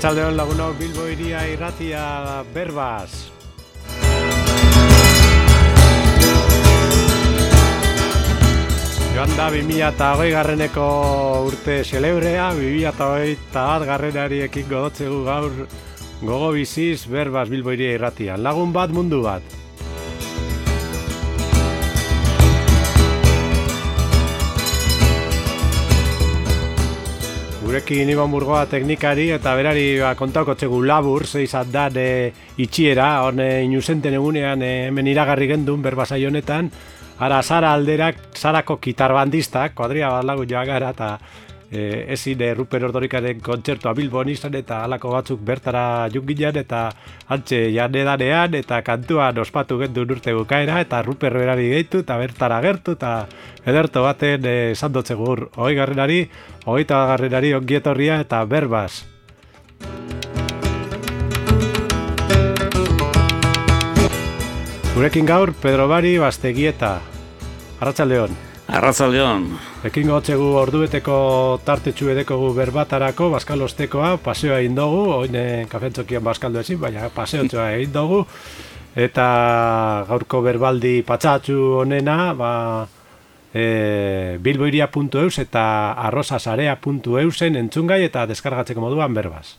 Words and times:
Arratxaldeon 0.00 0.32
lagunok 0.32 0.78
Bilbo 0.80 1.02
iria 1.12 1.42
irratia 1.44 2.02
berbaz. 2.54 3.10
Joan 9.12 9.34
da 9.36 9.50
2008 9.52 10.30
garreneko 10.32 10.86
urte 11.50 11.82
selebrea, 11.84 12.48
2008 12.56 13.52
bat 13.52 13.84
garrenari 13.92 14.40
ekin 14.46 14.72
godotzegu 14.72 15.20
gaur 15.28 15.52
gogo 16.22 16.52
biziz 16.56 17.04
berbaz 17.04 17.50
Bilbo 17.52 17.76
iria 17.76 17.92
irratia. 17.98 18.40
Lagun 18.40 18.72
bat 18.72 18.96
mundu 18.96 19.20
bat. 19.28 19.44
Gurekin 27.70 28.08
Iban 28.10 28.32
Burgoa 28.34 28.64
teknikari 28.66 29.28
eta 29.30 29.52
berari 29.54 30.00
ba, 30.00 30.08
kontauko 30.18 30.56
txegu 30.58 30.80
labur, 30.82 31.22
zeizat 31.22 31.68
da 31.70 31.84
de 31.86 32.32
itxiera, 32.58 33.20
hone 33.22 33.46
inusenten 33.62 34.16
egunean 34.18 34.64
e, 34.66 34.70
hemen 34.88 35.06
iragarri 35.06 35.46
gendun 35.52 35.78
berbazai 35.84 36.18
honetan, 36.26 36.66
ara 37.22 37.38
zara 37.44 37.70
alderak, 37.78 38.18
zarako 38.34 38.80
kitarbandistak, 38.82 39.76
kuadria 39.78 40.10
bat 40.16 40.26
lagu 40.26 40.48
joa 40.50 40.64
gara, 40.66 40.90
eta 40.90 41.12
e, 41.70 42.06
ezin 42.12 42.38
de 42.38 42.52
Ruper 42.54 42.84
Ordorikaren 42.84 43.40
kontzertua 43.40 43.92
Bilbon 43.94 44.28
izan 44.28 44.54
eta 44.58 44.82
halako 44.84 45.12
batzuk 45.14 45.44
bertara 45.46 46.08
jungilean 46.12 46.56
eta 46.56 46.88
antxe 47.28 47.62
janedanean 47.74 48.54
eta 48.58 48.82
kantuan 48.82 49.38
ospatu 49.38 49.78
gendu 49.78 50.06
urte 50.08 50.34
bukaera 50.34 50.80
eta 50.80 51.02
Ruper 51.02 51.32
berari 51.38 51.70
gehitu 51.70 52.02
eta 52.04 52.18
bertara 52.18 52.60
gertu 52.60 52.96
eta 52.98 53.14
ederto 53.64 54.02
baten 54.02 54.46
esan 54.50 54.92
dutze 54.92 55.14
gur 55.14 55.48
hoi 55.56 55.74
garrenari, 55.74 56.24
hoi 56.66 56.82
eta 56.82 57.06
garrenari 57.12 57.54
ongietorria 57.54 58.20
eta 58.20 58.44
berbaz. 58.44 59.04
Gurekin 65.00 65.24
gaur, 65.24 65.54
Pedro 65.62 65.86
Bari, 65.88 66.18
Bastegieta. 66.18 66.98
Arratxaldeon. 67.80 68.49
Arratzaldeon. 68.70 69.46
Ekin 69.88 70.10
gotzegu 70.12 70.52
ordueteko 70.60 71.14
tartetxu 71.66 72.10
edekogu 72.12 72.52
berbatarako, 72.54 73.30
baskalostekoa, 73.34 74.12
paseoa 74.22 74.60
egin 74.62 74.76
dugu, 74.78 75.00
oine 75.16 75.44
kafentzokian 75.70 76.22
baskaldu 76.22 76.60
ezin, 76.62 76.78
baina 76.78 77.08
paseotxoa 77.14 77.70
egin 77.78 77.92
dugu. 77.96 78.20
Eta 78.94 79.26
gaurko 80.08 80.42
berbaldi 80.46 81.00
patsatxu 81.06 81.56
honena, 81.80 82.18
ba, 82.38 82.52
e, 83.54 84.38
bilboiria.eus 84.42 85.38
eta 85.42 85.64
arrosasarea.eusen 86.06 87.58
entzungai 87.64 88.04
eta 88.06 88.26
deskargatzeko 88.30 88.86
moduan 88.86 89.14
berbaz. 89.18 89.56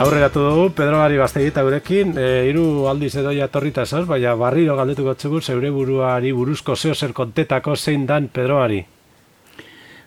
Aurreratu 0.00 0.40
dugu, 0.40 0.70
Pedro 0.72 0.96
Gari 0.96 1.18
Bastegita 1.20 1.60
gurekin, 1.60 2.14
e, 2.16 2.46
iru 2.48 2.86
aldiz 2.88 3.10
edo 3.20 3.34
jatorrita 3.36 3.82
zaz, 3.84 4.06
baina 4.08 4.32
barriro 4.32 4.72
galdetu 4.78 5.04
gotzugu, 5.04 5.42
zeure 5.44 5.68
buruari 5.68 6.30
buruzko 6.32 6.72
zeo 6.72 6.94
zer 6.94 7.12
kontetako 7.12 7.74
zein 7.76 8.06
dan 8.08 8.30
Pedro 8.32 8.62
Gari. 8.62 8.78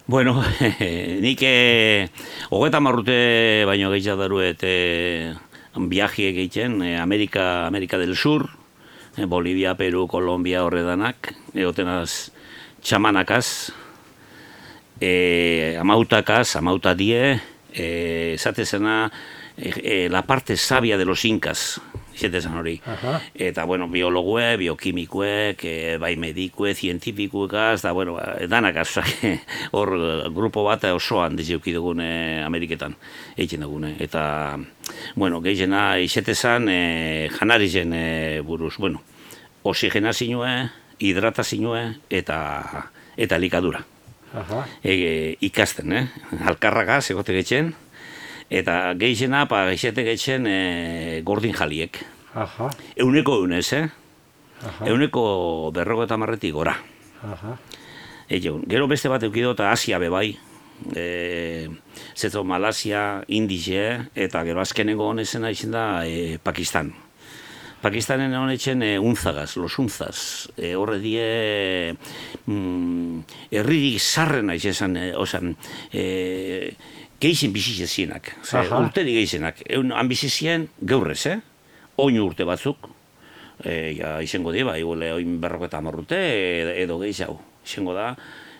Bueno, 0.07 0.33
nik 1.25 1.43
eh, 1.45 2.09
hogeta 2.49 2.81
marrute 2.81 3.17
baino 3.69 3.91
gehiago 3.93 4.23
daruet 4.23 4.65
eh, 4.65 5.35
viaje 5.77 6.25
egiten, 6.31 6.81
eh, 6.81 6.97
Amerika, 6.97 7.67
Amerika 7.67 8.01
del 8.01 8.15
Sur, 8.17 8.47
eh, 9.15 9.27
Bolivia, 9.29 9.75
Peru, 9.77 10.07
Kolombia 10.07 10.63
horredanak, 10.65 11.35
egotenaz 11.53 12.31
txamanakaz, 12.81 13.45
eh, 14.99 15.77
amautakaz, 15.77 16.55
amauta 16.55 16.95
die, 16.97 17.37
eh, 17.77 18.33
esatezena, 18.33 19.11
Eh, 19.57 19.73
eh, 19.83 20.09
la 20.09 20.23
parte 20.23 20.57
sabia 20.57 20.97
de 20.97 21.05
los 21.05 21.25
incas, 21.25 21.79
xete 22.15 22.41
zan 22.41 22.57
hori. 22.57 22.81
Eta, 23.35 23.65
bueno, 23.65 23.87
biologue, 23.87 24.57
biokimikuek, 24.57 25.63
eh, 25.63 25.97
bai 26.01 26.15
medikue, 26.17 26.73
zientifikuekaz, 26.73 27.81
da, 27.83 27.91
bueno, 27.91 28.17
danak 28.49 28.77
hor 29.71 29.93
grupo 30.33 30.63
bat 30.63 30.83
osoan 30.93 31.35
dizeuki 31.35 31.73
dugun 31.73 32.01
Ameriketan, 32.01 32.95
egiten 33.37 33.61
dugune. 33.61 33.95
Eta, 33.99 34.57
bueno, 35.15 35.41
gehiena, 35.41 35.95
xete 36.07 36.35
zan, 36.35 36.67
eh, 36.69 37.29
janarizen 37.37 37.93
eh, 37.93 38.41
buruz, 38.41 38.77
bueno, 38.77 39.01
oxigena 39.63 40.13
zinue, 40.13 40.69
hidrata 40.99 41.43
zinue, 41.43 41.99
eta, 42.09 42.89
eta 43.17 43.37
likadura. 43.37 43.85
Aha. 44.33 44.65
E, 44.81 45.37
ikasten, 45.45 45.93
eh? 45.93 46.07
Alkarraga, 46.49 47.01
segote 47.01 47.35
getxen, 47.37 47.75
eta 48.53 48.93
geixena, 48.99 49.47
pa 49.49 49.65
geixete 49.71 50.05
geixen 50.05 50.45
e, 50.49 51.21
gordin 51.25 51.55
jaliek. 51.57 51.97
Aha. 52.37 52.69
Euneko 53.01 53.39
eunez, 53.41 53.67
eh? 53.73 53.85
Aha. 54.63 54.87
Euneko 54.93 55.71
berrogo 55.75 56.05
eta 56.05 56.17
marretik 56.17 56.53
gora. 56.53 56.77
Aha. 57.23 57.57
gero 58.29 58.87
beste 58.87 59.09
bat 59.09 59.23
eukido 59.23 59.51
eta 59.53 59.71
Asia 59.71 59.99
bebai, 59.99 60.37
e, 60.95 61.69
zeto 62.15 62.43
Malasia, 62.43 63.23
Indize, 63.27 64.09
eta 64.15 64.43
gero 64.43 64.61
azkenengo 64.61 65.07
honezena 65.09 65.51
izin 65.51 65.71
da 65.71 66.05
e, 66.05 66.37
Pakistan. 66.37 66.93
Pakistanen 67.83 68.31
honetzen 68.39 68.81
e, 68.81 68.93
unzagaz, 68.99 69.57
los 69.57 69.75
unzaz. 69.77 70.47
E, 70.55 70.71
horre 70.79 71.01
die 71.03 71.91
mm, 72.47 73.17
erridik 73.51 73.99
sarren 73.99 74.53
aiz 74.53 74.63
esan, 74.71 74.95
e, 74.95 75.09
osan, 75.19 75.57
e, 75.91 76.71
geixen 77.23 77.53
bizitzenak, 77.55 78.33
urte 78.75 79.05
di 79.07 79.15
geixenak. 79.15 79.63
Egun 79.69 79.93
han 79.95 80.11
bizitzien 80.11 80.67
gaurrez, 80.81 81.23
eh? 81.31 81.39
Oin 82.03 82.19
urte 82.19 82.45
batzuk, 82.49 82.89
e, 83.63 83.95
ja, 83.97 84.17
izango 84.25 84.51
di, 84.51 84.63
bai, 84.67 84.81
oin 84.83 85.39
berroko 85.41 85.69
eta 85.69 85.79
amarrute, 85.79 86.19
edo 86.83 86.99
gehiago. 87.01 87.39
Izango 87.63 87.95
da, 87.95 88.11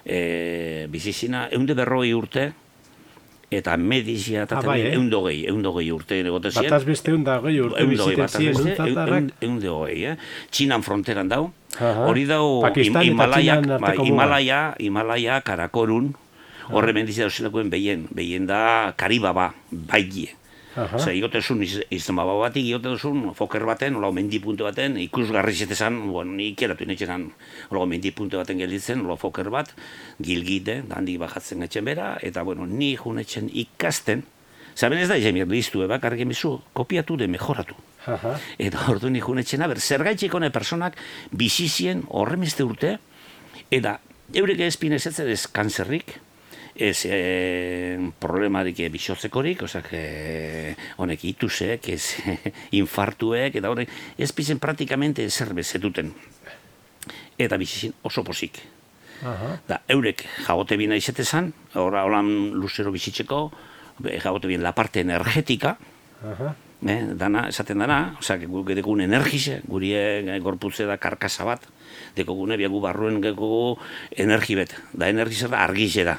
e, 0.06 0.88
bizitzina, 0.92 1.48
egun 1.52 1.68
de 1.68 1.78
berroi 1.78 2.14
urte, 2.16 2.52
eta 3.54 3.76
medizia 3.78 4.48
eta 4.48 4.58
ah, 4.60 4.66
bai, 4.66 4.80
eh? 4.82 4.94
egun 4.96 5.10
dogei, 5.12 5.44
egun 5.46 5.62
dogei 5.66 5.90
urte 5.94 6.18
egote 6.22 6.50
ziren. 6.50 6.70
Bataz 6.72 6.88
beste 6.88 7.14
egun 7.14 7.26
dogei 7.28 7.60
urte 7.62 7.86
bizitzen 7.92 9.30
Egun 9.42 9.60
dogei, 9.62 10.00
eh? 10.10 10.16
Txinan 10.50 10.86
fronteran 10.86 11.30
dau. 11.30 11.46
Hori 12.08 12.26
dau, 12.30 12.64
Himalaia, 12.78 13.60
bai, 13.82 13.96
Himalaia, 14.06 14.62
Himalaia, 14.82 15.40
Karakorun, 15.46 16.14
horre 16.70 16.94
mendizia 16.96 17.28
dozelakoen 17.28 17.70
behien, 17.74 18.08
behien 18.12 18.48
da 18.48 18.94
karibaba, 18.98 19.54
baigie. 19.72 20.36
Ose, 20.74 21.12
igotezun 21.14 21.62
izan 21.64 22.18
baba 22.18 22.34
bat, 22.40 22.56
igotezun 22.58 23.28
foker 23.38 23.66
baten, 23.70 23.94
hola 24.00 24.10
mendi 24.16 24.40
puntu 24.42 24.66
baten, 24.66 24.98
ikusgarri 24.98 25.54
zetezan, 25.54 26.00
bueno, 26.10 26.34
ni 26.34 26.50
ikeratu 26.56 26.88
inetxenan, 26.88 27.28
hola 27.70 27.86
mendi 27.92 28.10
puntu 28.12 28.40
baten 28.42 28.58
gelditzen, 28.58 29.04
hola 29.06 29.20
foker 29.22 29.52
bat, 29.54 29.70
gilgite, 30.18 30.80
handik 30.90 31.20
bajatzen 31.22 31.62
etxen 31.68 31.86
bera, 31.86 32.16
eta 32.26 32.42
bueno, 32.48 32.66
ni 32.66 32.96
junetxen 32.98 33.52
ikasten, 33.54 34.26
Zaben 34.74 34.98
ez 34.98 35.08
da, 35.10 35.18
izan 35.22 35.36
behar 35.38 35.50
diztu, 35.52 35.84
eba, 35.86 36.00
kargen 36.02 36.32
bizu, 36.32 36.56
kopiatu 36.74 37.14
de 37.20 37.28
mejoratu. 37.30 37.76
Aha. 38.10 38.34
Eta 38.58 38.88
ordu 38.90 39.12
ni 39.14 39.22
junetxen, 39.22 39.62
aber, 39.62 39.80
zer 39.80 40.04
gaitxik 40.04 40.34
hone 40.34 40.50
personak 40.54 40.98
bizizien 41.32 42.04
horremizte 42.10 42.66
urte, 42.66 42.96
eta 43.70 44.00
eurek 44.34 44.64
ezpinezetze 44.66 45.28
dez 45.28 45.44
kanzerrik, 45.46 46.18
ez 46.76 47.06
e, 47.06 48.12
problemarik 48.20 48.80
bisotzekorik, 48.92 49.64
osak, 49.64 49.92
e, 49.94 50.76
honek 50.98 51.24
itusek, 51.30 51.90
ez 51.94 52.16
infartuek, 52.82 53.56
eta 53.60 53.70
horrek, 53.70 53.92
ez 54.18 54.32
pizen 54.34 54.60
praktikamente 54.60 55.26
zer 55.30 55.54
bezetuten. 55.54 56.14
Eta 57.38 57.58
bizizin 57.58 57.94
oso 58.04 58.24
posik. 58.24 58.60
Aha. 59.24 59.54
Da, 59.68 59.80
eurek 59.88 60.26
jagote 60.48 60.78
bina 60.78 60.98
izetezan, 61.00 61.54
horra 61.80 62.04
holan 62.08 62.28
luzero 62.58 62.92
bizitzeko, 62.92 63.46
jagote 64.04 64.50
bien 64.50 64.64
la 64.64 64.74
parte 64.76 65.02
energetika, 65.02 65.78
Aha. 66.24 66.56
Eh, 66.84 67.00
dana, 67.16 67.46
esaten 67.48 67.80
dana, 67.80 68.18
osak, 68.20 68.44
guk 68.52 68.74
edekun 68.74 69.00
energize, 69.06 69.62
guri 69.72 69.94
gorputze 70.44 70.84
da 70.84 70.98
karkasa 71.00 71.46
bat, 71.48 71.64
dekogune 72.18 72.58
biagu 72.60 72.82
barruen 72.84 73.22
geko 73.24 73.78
energibet, 74.12 74.76
da 74.92 75.08
energize 75.08 75.48
da 75.48 75.64
argize 75.64 76.04
da. 76.04 76.18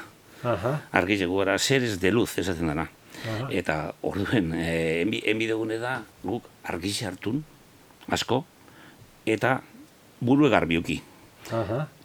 Argi 0.91 1.17
zego 1.17 1.39
gara, 1.41 1.57
zer 1.57 1.83
ez 1.83 1.97
de 1.99 2.11
luz, 2.11 2.37
ez 2.37 2.47
dana. 2.59 2.87
Eta 3.49 3.95
orduen, 4.05 4.51
e, 4.53 5.01
enbi 5.01 5.47
dugune 5.49 5.79
da, 5.81 6.03
guk 6.23 6.45
argi 6.63 6.93
hartun, 7.05 7.43
asko, 8.07 8.43
eta 9.25 9.61
buru 10.19 10.47
egar 10.47 10.67
biuki. 10.69 11.01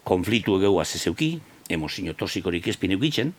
Konfliktu 0.05 0.57
egeu 0.57 0.81
azezeuki, 0.81 1.35
emozio 1.69 2.15
tosikorik 2.15 2.67
ezpine 2.73 2.97
ukitzen, 2.97 3.35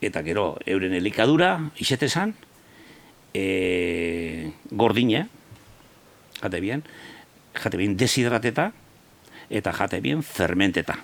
eta 0.00 0.22
gero, 0.22 0.58
euren 0.66 0.92
elikadura, 0.92 1.56
izete 1.80 2.08
zan, 2.08 2.34
e, 3.32 4.52
gordine, 4.70 5.26
jate 6.42 6.60
bien, 6.60 6.84
jate 7.56 7.76
bien 7.80 7.96
deshidrateta, 7.96 8.70
eta 9.48 9.72
jate 9.72 10.00
bien 10.04 10.22
fermenteta 10.22 11.00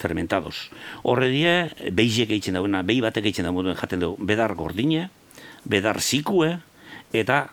fermentados. 0.00 0.70
Horre 1.04 1.28
die, 1.28 1.54
beizek 1.92 2.32
egiten 2.32 2.56
dagoena, 2.58 2.82
behi 2.82 3.00
batek 3.04 3.28
egiten 3.28 3.48
dagoena 3.50 3.76
jaten 3.78 4.00
dugu, 4.00 4.28
bedar 4.32 4.56
gordine, 4.58 5.08
bedar 5.68 6.00
zikue, 6.00 6.56
eta 7.12 7.48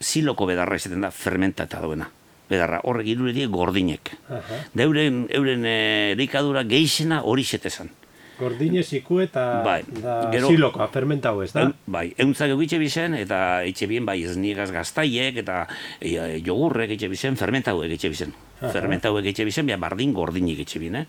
ziloko 0.00 0.46
bedarra 0.46 0.76
izaten 0.76 1.04
da 1.04 1.10
fermentata 1.10 1.80
duena. 1.84 2.08
Bedarra, 2.46 2.80
horre 2.86 3.02
girure 3.02 3.32
die 3.34 3.46
gordinek. 3.50 4.12
Uh 4.28 4.36
-huh. 4.36 4.58
Da 4.72 4.82
euren, 4.84 5.64
e, 5.64 6.12
erikadura 6.12 6.62
geixena 6.62 7.22
hori 7.22 7.44
zetezan. 7.44 7.90
Gordine 8.38 8.82
ziku 8.82 9.20
eta 9.20 9.62
bai, 9.64 9.82
da 10.02 10.30
gero, 10.30 10.48
zilokoa, 10.48 10.88
fermentau 10.88 11.40
ez 11.42 11.52
da? 11.52 11.72
bai, 11.86 12.12
euntzak 12.18 12.50
egitxe 12.50 12.78
bizen, 12.78 13.14
eta 13.14 13.64
etxe 13.64 13.86
bien 13.86 14.04
bai 14.04 14.22
ez 14.24 14.36
nigaz 14.36 14.70
gaztaiek, 14.70 15.36
eta 15.36 15.66
e, 16.00 16.42
jogurrek 16.44 16.90
etxe 16.90 17.08
bizen, 17.08 17.36
fermentau 17.36 17.82
egitxe 17.82 18.08
bizen. 18.08 18.28
Uh 18.28 18.66
-huh. 18.68 18.72
Fermentau 18.72 19.18
egitxe 19.18 19.44
bizen, 19.44 19.66
bia 19.66 19.76
bardin 19.76 20.12
gordinik 20.12 20.60
etxe 20.60 20.78
bien, 20.78 20.96
eh? 20.96 21.06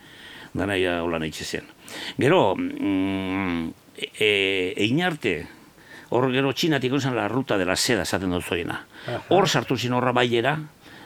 Dana 0.54 0.78
ia 0.78 1.04
hola 1.04 1.20
nahi 1.20 1.32
zen. 1.32 1.64
Gero, 2.18 2.56
mm, 2.56 3.70
e, 4.20 4.74
e, 4.78 5.04
arte, 5.04 5.48
hor 6.10 6.32
gero 6.32 6.54
txinatik 6.54 6.92
gonsan 6.92 7.16
la 7.16 7.28
ruta 7.28 7.58
de 7.58 7.66
la 7.66 7.76
seda 7.76 8.04
esaten 8.04 8.32
dut 8.32 8.44
zoiena. 8.44 8.86
Hor 9.30 9.48
sartu 9.48 9.78
zin 9.78 9.94
horra 9.94 10.12
baiera, 10.12 10.58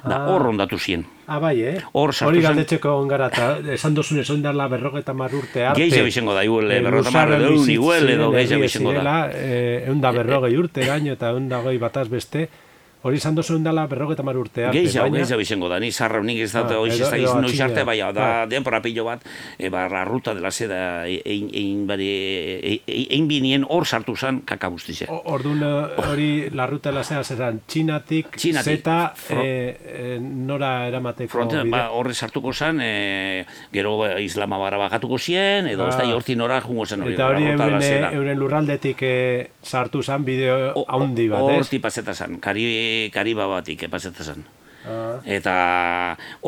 da 0.04 0.16
ah. 0.16 0.28
hor 0.30 0.48
ondatu 0.50 0.80
zien. 0.80 1.06
Ah, 1.28 1.40
bai, 1.40 1.62
eh? 1.62 1.76
Hor 1.94 2.14
sartu 2.14 2.32
Hori 2.32 2.42
galdetxeko 2.42 2.96
ongara, 3.04 3.30
eta 3.30 3.74
esan 3.74 3.94
dozun 3.94 4.20
ez 4.20 4.30
oindar 4.34 4.56
la 4.58 4.68
berrogeta 4.68 5.14
marrurte 5.14 5.66
arte. 5.66 5.82
Geixe 5.82 6.02
bizengo 6.04 6.34
da, 6.34 6.44
iguel, 6.44 6.72
eh, 6.72 6.82
berrogeta 6.82 7.14
marrurte, 7.16 7.54
egun 7.54 7.70
iguel, 7.70 8.10
edo 8.16 8.32
geixe 8.34 8.60
bizengo 8.62 8.94
da. 8.98 9.16
Egun 9.32 10.02
da 10.02 10.12
berrogei 10.16 10.58
urte 10.58 10.86
gaino, 10.90 11.14
eta 11.14 11.32
egun 11.34 11.48
da 11.50 11.62
goi 11.66 11.78
bataz 11.82 12.08
beste, 12.10 12.48
Hori 13.02 13.18
izan 13.18 13.34
dozu 13.34 13.56
endala 13.58 13.88
berrogeta 13.90 14.22
mar 14.22 14.38
urtea. 14.38 14.70
Geizau, 14.76 15.08
baina... 15.08 15.24
geizau 15.24 15.40
izango 15.42 15.70
da, 15.72 15.80
ni 15.82 15.90
zarra 15.92 16.20
nik 16.22 16.38
ez 16.44 16.52
dut, 16.54 16.70
ah, 16.70 16.84
ez 16.86 17.00
da 17.02 17.18
izan 17.18 17.42
noiz 17.42 17.58
arte, 17.66 17.82
bai, 17.88 17.98
da, 18.14 18.28
denpora 18.50 18.78
pillo 18.84 19.08
bat, 19.08 19.24
e, 19.58 19.72
ba, 19.74 19.88
la 19.90 20.04
ruta 20.06 20.36
dela 20.38 20.52
seda, 20.54 21.08
egin 21.10 21.88
e, 21.98 22.78
e, 22.86 23.22
binien 23.26 23.66
hor 23.68 23.88
sartu 23.88 24.14
zen 24.16 24.44
kakabustize. 24.46 25.08
Orduan 25.10 25.64
hori 26.06 26.52
la 26.54 26.68
ruta 26.70 26.92
dela 26.92 27.02
seda 27.08 27.24
zeran, 27.24 27.64
txinatik, 27.66 28.38
zeta, 28.38 29.00
e, 29.34 29.40
e, 29.42 30.20
nora 30.22 30.72
eramateko 30.92 31.34
Fronte, 31.34 31.66
ba, 31.74 31.88
horre 31.98 32.14
sartuko 32.14 32.54
zen, 32.54 32.84
e, 32.86 33.46
gero 33.74 33.96
islama 34.22 34.62
barra 34.62 34.78
bagatuko 34.78 35.18
zien, 35.18 35.72
edo 35.74 35.88
ah. 35.88 35.90
ez 35.90 35.98
da, 35.98 36.06
horti 36.14 36.38
nora 36.38 36.62
jungo 36.62 36.86
zen 36.86 37.02
hori. 37.02 37.18
Eta 37.18 37.32
hori 37.34 37.50
euren, 37.50 38.08
euren 38.12 38.40
lurraldetik 38.46 39.02
e, 39.10 39.18
sartu 39.66 40.06
zen 40.06 40.22
bideo 40.28 40.86
haundi 40.86 41.28
bat, 41.34 41.50
ez? 41.50 41.60
Horti 41.66 41.82
paseta 41.82 42.14
zen, 42.14 42.38
kari 42.44 42.70
kariba 43.14 43.48
batik 43.52 43.88
epazetan 43.90 44.26
zen. 44.26 44.44
Ah. 44.82 45.20
Eta 45.30 45.54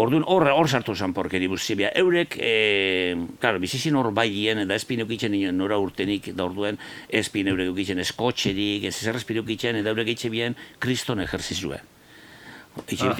orduan 0.01 0.23
hor 0.25 0.47
hor 0.49 0.69
sartu 0.69 0.95
zen 0.95 1.13
porkeri 1.13 1.47
buzibia. 1.47 1.91
Eurek, 1.95 2.37
e, 2.41 3.15
claro, 3.39 3.61
bizizin 3.61 3.95
hor 3.99 4.09
baien, 4.15 4.63
eta 4.63 4.75
espin 4.75 5.03
eukitzen 5.05 5.35
nora 5.57 5.77
urtenik, 5.77 6.31
da 6.33 6.47
orduen, 6.47 6.79
espin 7.09 7.51
eurek 7.51 7.69
eukitzen 7.69 8.01
eskotxerik, 8.01 8.87
ez 8.89 8.95
zer 8.95 9.19
espin 9.21 9.43
eukitzen, 9.43 9.77
eta 9.81 9.93
eurek 9.93 10.15
eitxe 10.15 10.31
bien 10.33 10.57
kriston 10.81 11.21
ejerzizue. 11.21 11.81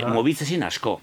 Mobitzezin 0.10 0.64
asko. 0.66 0.96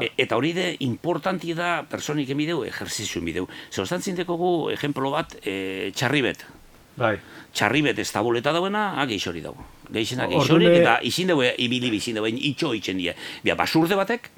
E, 0.00 0.10
eta 0.18 0.34
hori 0.36 0.50
de 0.56 0.66
importanti 0.82 1.54
da 1.54 1.84
personik 1.90 2.34
emideu, 2.34 2.64
ejerzizu 2.66 3.22
emideu. 3.22 3.46
Zer, 3.70 3.84
ostantzin 3.84 4.18
dekogu, 4.18 4.70
ejemplo 4.74 5.14
bat, 5.14 5.38
e, 5.46 5.92
txarribet. 5.94 6.42
Bai. 6.98 7.16
Txarribet 7.54 8.02
ez 8.02 8.10
tabuleta 8.10 8.52
dauena, 8.54 8.92
ah, 8.98 9.06
geixori 9.06 9.42
dago. 9.46 9.62
Geixena 9.92 10.26
geixori, 10.30 10.70
eta 10.80 10.98
izin 11.04 11.28
dugu, 11.32 11.44
ibili 11.58 11.90
bizin 11.92 12.16
dugu, 12.18 12.30
itxo 12.32 12.72
itxen 12.74 12.98
die. 12.98 13.14
Bia, 13.44 13.56
basurde 13.58 13.98
batek, 13.98 14.30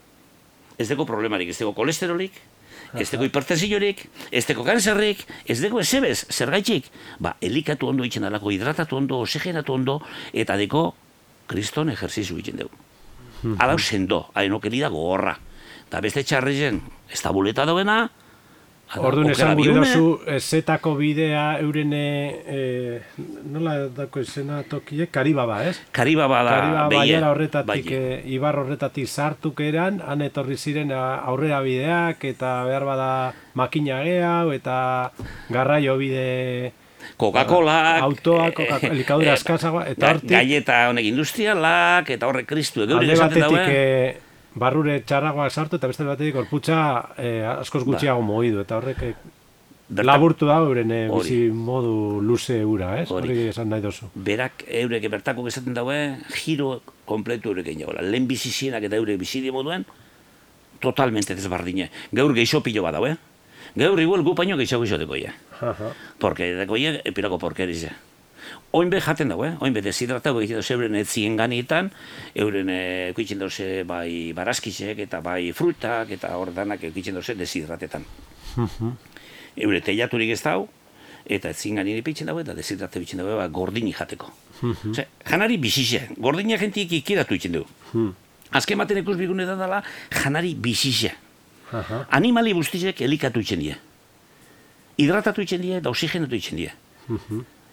ez 0.78 0.88
dugu 0.90 1.06
problemarik, 1.06 1.50
ez 1.52 1.58
dugu 1.60 1.74
kolesterolik, 1.76 2.36
ez 2.94 3.08
dugu 3.10 3.28
hipertensiorik, 3.28 4.04
ez 4.30 4.44
dugu 4.48 4.64
kanzerrik, 4.66 5.24
ez 5.46 5.58
dugu 5.62 5.80
ezebez, 5.80 6.26
zer 6.30 6.50
gaitxik. 6.54 6.90
Ba, 7.22 7.36
elikatu 7.40 7.90
ondo 7.90 8.04
itxen 8.04 8.26
alako, 8.28 8.52
hidratatu 8.54 8.98
ondo, 8.98 9.20
oxigenatu 9.24 9.74
ondo, 9.74 10.00
eta 10.32 10.56
deko, 10.60 10.88
kriston 11.50 11.90
ejerzizu 11.94 12.38
itxen 12.42 12.62
dugu. 12.64 12.84
Hmm. 13.42 13.56
Adau 13.62 13.78
sendo, 13.78 14.26
hain 14.34 14.54
okeri 14.56 14.80
dago 14.82 15.02
horra. 15.12 15.36
Eta 15.86 16.00
beste 16.02 16.24
txarrizen, 16.26 16.80
ez 17.12 17.20
tabuleta 17.22 17.66
dauena, 17.68 18.06
Orduan 18.94 19.32
esan 19.32 19.56
gure 19.58 19.72
dozu, 19.74 20.04
zetako 20.38 20.92
bidea 20.94 21.58
euren, 21.58 21.90
e, 21.92 23.00
nola 23.50 23.74
dako 23.92 24.22
esena 24.22 24.60
tokie, 24.70 25.08
karibaba, 25.10 25.58
ez? 25.66 25.74
Karibaba 25.90 26.44
da, 26.46 26.52
karibaba 26.54 26.88
beie. 26.92 27.18
horretatik, 27.18 27.90
e, 27.90 28.20
ibar 28.30 28.60
horretatik 28.62 29.10
sartuk 29.10 29.60
eran, 29.66 29.98
han 30.06 30.22
etorri 30.22 30.56
ziren 30.56 30.94
aurrera 30.94 31.60
bideak, 31.66 32.22
eta 32.30 32.62
behar 32.68 32.86
bada 32.86 33.10
makina 33.58 34.04
geha, 34.06 34.36
eta 34.54 34.78
garraio 35.50 35.96
bide... 35.98 36.72
Coca-Cola, 37.18 37.98
autoa, 38.06 38.52
Coca-Cola, 38.54 38.94
elikadura 38.94 39.34
eskazagoa, 39.34 39.82
eta 39.90 40.14
hortik... 40.14 40.30
Gaieta 40.30 40.78
honek 40.92 41.10
industrialak, 41.10 42.14
eta 42.14 42.30
horrek 42.30 42.48
kristu, 42.54 42.86
egeure 42.86 43.12
esaten 43.18 43.46
dauen 43.48 44.24
barrure 44.56 45.00
txarragoa 45.04 45.48
sartu 45.50 45.76
eta 45.76 45.90
beste 45.90 46.04
batetik 46.06 46.36
gorputza 46.38 46.78
eh, 47.20 47.44
askoz 47.46 47.82
ba. 47.84 47.92
gutxiago 47.92 48.22
ba. 48.22 48.26
mogidu 48.26 48.62
eta 48.62 48.78
horrek 48.78 49.02
eh, 49.04 49.14
laburtu 50.02 50.48
da 50.48 50.58
euren 50.64 50.90
eh, 50.90 51.02
bizi 51.12 51.38
modu 51.52 52.22
luze 52.24 52.58
ura, 52.64 52.94
ez? 53.02 53.06
Hori 53.12 53.48
esan 53.52 53.70
nahi 53.70 53.84
dozu. 53.84 54.08
Berak 54.14 54.64
eurek 54.80 55.06
bertako 55.12 55.46
esaten 55.46 55.76
daue, 55.76 55.98
giro 56.34 56.80
kompletu 57.06 57.52
eurek 57.52 57.70
egin. 57.74 57.86
Lehen 58.00 58.26
bizi 58.26 58.50
eta 58.72 58.96
eurek 58.96 59.20
bizi 59.20 59.44
moduen, 59.50 59.84
totalmente 60.80 61.34
desbardine. 61.34 61.90
Gaur 62.12 62.34
geixo 62.34 62.62
pilo 62.62 62.82
bat 62.82 62.94
daue. 62.94 63.16
Gaur 63.76 64.00
igual 64.00 64.22
gu 64.24 64.34
paino 64.34 64.56
geixo 64.56 64.80
geixo 64.80 64.98
dekoia. 64.98 65.34
Porque 66.18 66.54
dekoia, 66.54 67.00
epirako 67.04 67.38
porkerize 67.38 67.92
oin 68.72 68.90
be 68.90 69.00
jaten 69.00 69.28
dago, 69.28 69.44
eh? 69.44 69.54
oin 69.60 69.72
be 69.72 69.82
deshidratatu 69.82 70.40
egiten 70.40 70.60
dut 70.60 70.70
euren 70.70 70.94
etzien 71.00 71.36
ganitan, 71.36 71.90
euren 72.34 72.70
ekuitzen 72.70 73.38
dut 73.40 73.58
bai 73.86 74.32
barazkizek 74.36 74.98
eta 75.06 75.20
bai 75.20 75.52
frutak 75.52 76.10
eta 76.10 76.36
hor 76.36 76.52
danak 76.54 76.84
ekuitzen 76.90 77.14
dut 77.14 77.32
deshidratetan. 77.38 78.04
Eure 79.56 79.80
teiaturik 79.80 80.30
ez 80.34 80.42
dau, 80.42 80.68
eta 81.26 81.50
etzien 81.50 81.80
ganien 81.80 81.98
ipitzen 81.98 82.28
dago 82.28 82.40
eta 82.40 82.54
deshidrate 82.54 83.00
bitzen 83.02 83.22
dago 83.22 83.36
ba, 83.38 83.48
gordini 83.48 83.92
jateko. 83.92 84.30
Ose, 84.62 85.06
janari 85.26 85.58
bizize, 85.58 86.06
gordinia 86.16 86.58
jentik 86.60 86.92
ikiratu 87.00 87.36
itzen 87.36 87.58
du. 87.58 87.64
Azken 88.56 88.78
baten 88.78 89.00
ikus 89.02 89.16
bigune 89.18 89.46
da 89.46 89.56
dela, 89.58 89.82
janari 90.14 90.54
bizize. 90.54 91.12
Animali 92.14 92.54
guztizek 92.54 93.02
elikatu 93.02 93.42
itzen 93.42 93.64
die. 93.64 93.74
Hidratatu 95.02 95.42
itzen 95.42 95.64
die, 95.64 95.80
da 95.82 95.90
oxigenatu 95.90 96.38
itzen 96.38 96.62
die. 96.62 96.70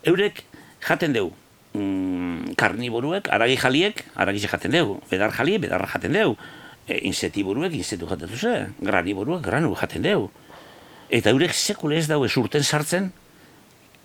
Eurek 0.09 0.43
jaten 0.83 1.13
dugu 1.15 1.33
mm, 1.73 2.55
karniboruek, 2.55 3.29
aragi 3.29 3.57
jaliek, 3.57 4.03
aragi 4.15 4.45
jaten 4.45 4.71
dugu, 4.71 4.99
bedar 5.09 5.33
jaliek, 5.35 5.61
bedarra 5.65 5.87
jaten 5.87 6.13
dugu, 6.13 6.37
e, 6.87 6.99
insetiburuek, 7.09 7.73
insetu 7.73 8.07
jaten 8.09 8.29
duzu, 8.29 8.53
graniboruek, 8.81 9.41
granu 9.43 9.73
jaten 9.75 10.05
dugu. 10.05 10.29
Eta 11.13 11.33
eurek 11.33 11.53
sekule 11.53 11.97
ez 11.97 12.07
daue 12.07 12.29
surten 12.29 12.63
sartzen, 12.63 13.11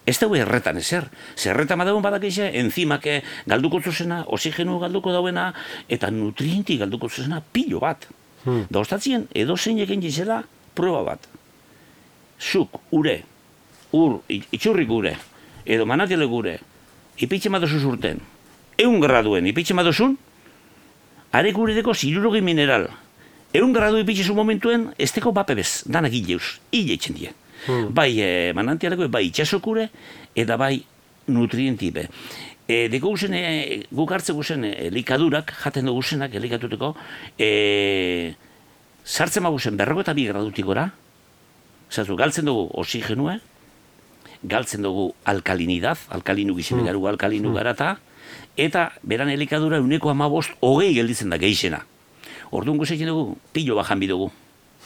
ez 0.09 0.17
daue 0.19 0.41
erretan 0.41 0.77
ezer. 0.81 1.09
Zerretan 1.37 1.79
badauen 1.81 2.05
badak 2.05 2.25
eixe, 2.29 2.51
enzimake 2.61 3.23
galduko 3.47 3.81
zuzena, 3.81 4.25
oxigenu 4.27 4.79
galduko 4.81 5.13
dauena, 5.13 5.53
eta 5.89 6.11
nutrienti 6.11 6.79
galduko 6.81 7.09
zuzena 7.09 7.43
pilo 7.53 7.81
bat. 7.85 8.09
Hmm. 8.45 8.67
Da 8.71 8.81
ostatzien, 8.81 9.27
edo 9.35 9.57
zein 9.57 9.79
egin 9.79 10.03
prueba 10.75 11.03
bat. 11.03 11.19
Zuk, 12.39 12.79
ure, 12.95 13.25
ur, 13.91 14.21
itxurrik 14.29 14.91
ure, 14.91 15.17
edo 15.69 15.85
manatile 15.87 16.25
gure, 16.27 16.57
ipitxe 17.21 17.53
madozu 17.53 17.79
zurten, 17.79 18.23
eun 18.81 19.01
graduen 19.03 19.47
ipitxe 19.51 19.77
madozun, 19.77 20.17
are 21.33 21.53
gure 21.53 21.75
deko 21.77 21.93
zirurogi 21.95 22.41
mineral, 22.41 22.89
eun 23.53 23.75
gradu 23.77 24.01
ipitxe 24.01 24.25
zu 24.25 24.37
momentuen, 24.39 24.89
ez 24.97 25.11
deko 25.13 25.33
bapebez, 25.37 25.85
danak 25.87 26.15
hileuz, 26.17 26.59
hile 26.73 26.97
itxen 26.97 27.19
die. 27.19 27.33
Hmm. 27.67 27.91
Bai 27.93 28.13
e, 28.23 28.29
manantialeko, 28.57 29.11
bai 29.13 29.27
itxasokure, 29.29 29.89
eta 30.39 30.57
bai 30.57 30.79
nutrientipe. 31.29 32.07
E, 32.69 32.87
deko 32.93 33.13
guzen, 33.13 33.35
e, 33.35 33.83
guk 33.93 34.13
hartze 34.15 34.33
guzen 34.37 34.65
elikadurak, 34.71 35.53
jaten 35.65 35.91
dugu 35.91 36.01
guzenak 36.01 36.37
elikatuteko, 36.39 36.95
e, 37.37 38.35
sartzen 39.05 39.45
maguzen 39.45 39.77
berroko 39.77 40.07
eta 40.07 40.17
bi 40.17 40.29
gradutik 40.31 40.69
gora, 40.69 40.89
zatu, 41.91 42.17
galtzen 42.17 42.49
dugu 42.49 42.69
oxigenua, 42.79 43.39
galtzen 44.43 44.83
dugu 44.83 45.13
alkalinidad, 45.25 45.99
alkalinu 46.11 46.57
gizene 46.57 46.83
mm. 46.83 47.07
alkalinu 47.07 47.51
mm. 47.51 47.55
garata, 47.55 47.99
eta 48.57 48.93
beran 49.03 49.31
elikadura 49.31 49.81
uneko 49.81 50.11
amabost 50.11 50.53
hogei 50.61 50.93
gelditzen 50.95 51.31
da 51.31 51.39
geixena. 51.39 51.85
Orduan 52.51 52.79
guzekin 52.79 53.09
dugu, 53.11 53.37
pilo 53.53 53.77
bajan 53.77 54.01
bidugu. 54.01 54.31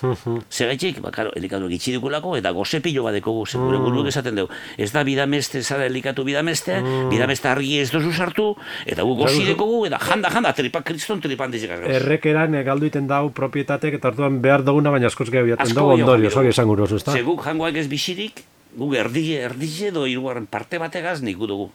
Zegaitik, 0.50 0.99
ba, 1.02 1.12
karo, 1.14 1.30
elikatu 1.38 1.68
gitsi 1.71 1.92
dukulako, 1.94 2.35
eta 2.38 2.50
goze 2.54 2.80
pilo 2.82 3.04
bat 3.06 3.14
dekogu, 3.14 3.44
gure 3.54 3.78
mm. 3.78 4.09
esaten 4.11 4.38
dugu. 4.40 4.52
Ez 4.76 4.90
da 4.92 5.04
bidameste 5.06 5.62
zara 5.62 5.87
elikatu 5.87 6.25
bidameste, 6.26 6.80
mm. 6.80 7.11
bidameste 7.12 7.49
argi 7.49 7.78
ez 7.80 7.90
dozu 7.92 8.12
sartu, 8.12 8.49
eta 8.87 9.06
gu 9.06 9.14
gozi 9.21 9.44
dekogu, 9.47 9.85
eta 9.87 10.00
janda, 10.02 10.30
janda, 10.35 10.52
tripa, 10.59 10.82
kriston 10.82 11.23
tripan 11.23 11.54
dizik 11.54 11.71
Errekeran, 11.71 12.56
galdu 12.66 12.88
iten 12.90 13.06
dau 13.06 13.28
propietatek, 13.35 14.00
eta 14.00 14.11
hartuan 14.11 14.40
behar 14.42 14.64
duguna, 14.66 14.90
baina 14.90 15.11
askoz 15.12 15.28
gehiago 15.30 15.54
jaten 15.54 15.76
dugu 15.76 15.99
ondorio, 16.00 16.30
zori 16.30 16.50
esan 16.50 16.66
guru, 16.71 16.88
ez 16.90 17.04
da? 17.04 17.14
Zeguk 17.14 17.44
jangoak 17.47 17.78
ez 17.78 17.87
bisirik, 17.90 18.42
gu 18.76 18.95
erdile, 18.95 19.43
erdile, 19.49 19.91
do 19.93 20.07
iruaren 20.07 20.47
parte 20.47 20.79
bategaz 20.79 21.23
nik 21.23 21.37
dugu. 21.37 21.71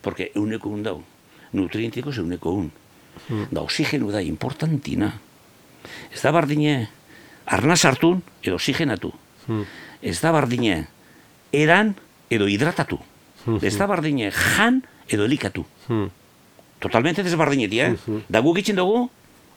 Porque 0.00 0.32
euneko 0.34 0.68
un 0.68 0.82
dau, 0.82 1.02
nutrientiko 1.52 2.12
ze 2.12 2.20
euneko 2.20 2.52
un. 2.52 2.70
Mm. 3.28 3.50
Da 3.50 3.60
oxigenu 3.60 4.10
da 4.10 4.22
importantina. 4.22 5.20
Ez 6.12 6.22
da 6.22 6.30
bardine, 6.32 6.88
arna 7.46 7.76
sartun 7.76 8.22
edo 8.42 8.56
oxigenatu. 8.56 9.12
Hmm. 9.46 9.66
Ez 10.02 10.20
da 10.20 10.32
bardine 10.32 10.86
eran 11.52 11.94
edo 12.30 12.46
hidratatu. 12.46 13.00
Hmm. 13.44 13.58
Ez 13.62 13.76
da 13.78 13.88
bardine 13.90 14.30
jan 14.30 14.82
edo 15.08 15.26
elikatu. 15.26 15.64
Hmm. 15.88 16.10
Totalmente 16.80 17.22
desbardinetia, 17.22 17.90
eh? 17.90 17.96
Hmm. 18.06 18.22
Da 18.28 18.40
guk 18.40 18.60
itxen 18.62 18.78
dugu, 18.78 19.08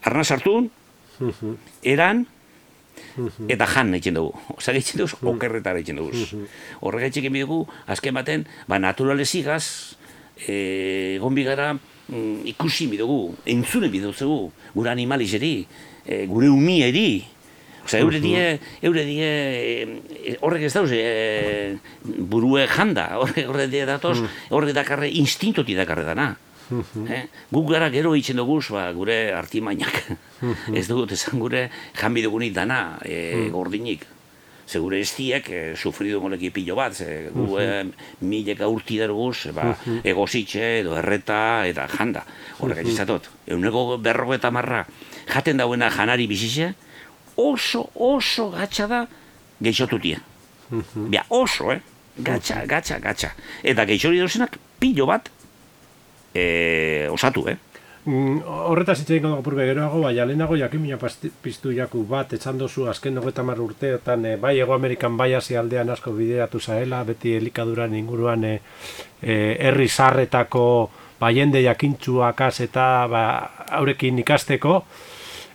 arna 0.01 0.23
sartun, 0.23 0.71
hmm. 1.19 1.57
eran. 1.83 2.25
Eta 3.49 3.67
jan 3.69 3.93
egiten 3.93 4.19
dugu. 4.19 4.33
Osa 4.57 4.73
egiten 4.73 5.03
dugu, 5.03 5.19
okerretara 5.33 5.81
egiten 5.81 6.01
dugu. 6.01 6.45
Horrega 6.81 7.09
egiten 7.11 7.39
dugu, 7.39 7.63
azken 7.87 8.15
baten, 8.17 8.47
ba, 8.67 8.79
naturalezigaz, 8.79 9.65
e, 10.47 11.15
egon 11.17 11.35
bigara, 11.35 11.73
mm, 11.73 12.47
ikusi 12.53 12.87
bidugu, 12.91 13.35
entzune 13.45 13.89
bidugu, 13.93 14.51
gure 14.73 14.89
animalizeri, 14.89 15.55
e, 16.05 16.25
gure 16.27 16.49
umieri, 16.49 17.23
Osa, 17.83 17.99
eure 17.99 18.19
die, 18.23 18.59
eure 18.79 19.03
die, 19.03 19.25
e, 19.27 20.35
horrek 20.39 20.69
ez 20.69 20.71
dauz, 20.71 20.87
e, 20.95 21.75
burue 22.31 22.63
janda, 22.71 23.09
horrek 23.19 23.49
horre 23.49 23.67
die 23.67 23.83
datoz, 23.87 24.21
horrek 24.55 24.71
dakarre 24.77 25.09
instintoti 25.19 25.75
dakarre 25.75 26.05
dana. 26.07 26.29
Eh? 26.71 27.23
Guk 27.51 27.69
gara 27.71 27.89
gero 27.93 28.13
itxen 28.15 28.39
dugu, 28.39 28.59
ba, 28.71 28.91
gure 28.93 29.33
artimainak. 29.35 30.17
ez 30.77 30.87
dugu, 30.87 31.07
esan 31.11 31.39
gure 31.39 31.69
janbi 31.99 32.23
dugunik 32.23 32.53
dana, 32.53 32.99
e, 33.03 33.49
gordinik. 33.51 34.05
Ze 34.67 34.79
gure 34.79 35.01
estiek, 35.03 35.49
e, 35.49 35.75
sufridu 35.75 36.21
pilo 36.53 36.75
bat, 36.75 36.93
ze 36.93 37.29
gu 37.33 37.59
e, 37.59 37.83
milek 38.21 38.61
aurti 38.61 38.97
daruguz, 38.97 39.47
ba, 39.53 39.75
egozitxe, 40.03 40.79
edo 40.79 40.95
erreta, 40.97 41.65
eta 41.67 41.87
janda. 41.87 42.23
Horrek 42.59 42.85
egitzatot. 42.85 43.29
Euneko 43.47 43.97
berro 43.97 44.33
eta 44.33 44.51
marra, 44.51 44.85
jaten 45.27 45.57
dauena 45.57 45.89
janari 45.89 46.27
bizize, 46.27 46.73
oso, 47.35 47.89
oso 47.95 48.51
gatsa 48.51 48.87
da 48.87 49.07
geixotutia. 49.61 50.21
Bia, 50.95 51.25
oso, 51.29 51.71
eh? 51.71 51.81
Gatsa, 52.17 52.65
gatsa, 52.69 52.99
gatsa. 53.01 53.31
Eta 53.63 53.85
geixori 53.89 54.19
dozenak 54.21 54.59
pilo 54.79 55.07
bat 55.09 55.29
e, 56.33 57.07
osatu, 57.11 57.47
eh? 57.49 57.57
Mm, 58.05 58.41
horretaz 58.43 58.97
hitz 58.99 59.11
egin 59.15 59.29
gogo 59.29 59.55
geroago, 59.55 60.01
bai, 60.03 60.17
alenago 60.19 60.57
jakimina 60.59 60.97
piztu 61.41 61.71
jaku 61.71 62.01
bat, 62.03 62.33
etxan 62.33 62.57
dozu 62.59 62.89
azken 62.91 63.15
nogeta 63.15 63.43
mar 63.47 63.61
urteotan, 63.63 64.25
e, 64.25 64.35
bai 64.35 64.57
ego 64.59 64.73
Amerikan 64.73 65.15
bai 65.15 65.33
hasi 65.33 65.55
aldean 65.55 65.89
asko 65.89 66.11
bideratu 66.11 66.59
zaela, 66.59 67.03
beti 67.07 67.37
elikaduran 67.37 67.95
inguruan 67.95 68.43
e, 68.43 68.59
herri 69.21 69.87
zarretako 69.87 70.65
baiende 71.19 71.61
jakintxuak 71.63 72.41
eta 72.67 73.07
ba, 73.07 73.23
aurekin 73.79 74.19
ikasteko, 74.19 74.83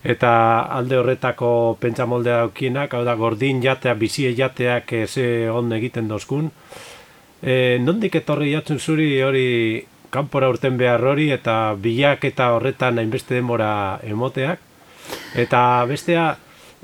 eta 0.05 0.33
alde 0.73 0.97
horretako 0.97 1.77
pentsa 1.81 2.07
moldea 2.07 2.39
daukienak, 2.47 2.95
hau 2.95 3.05
da 3.05 3.15
gordin 3.15 3.61
jatea, 3.63 3.95
bizie 3.95 4.33
jateak 4.35 4.95
ze 5.07 5.51
on 5.51 5.73
egiten 5.73 6.09
dozkun. 6.09 6.51
E, 7.43 7.79
nondik 7.79 8.15
etorri 8.15 8.53
jatzen 8.53 8.79
zuri 8.79 9.21
hori 9.23 9.85
kanpora 10.11 10.49
urten 10.49 10.79
behar 10.79 11.05
hori 11.05 11.31
eta 11.35 11.75
bilak 11.77 12.25
eta 12.25 12.53
horretan 12.57 12.99
hainbeste 12.99 13.37
denbora 13.37 14.01
emoteak. 14.03 14.61
Eta 15.37 15.61
bestea, 15.89 16.27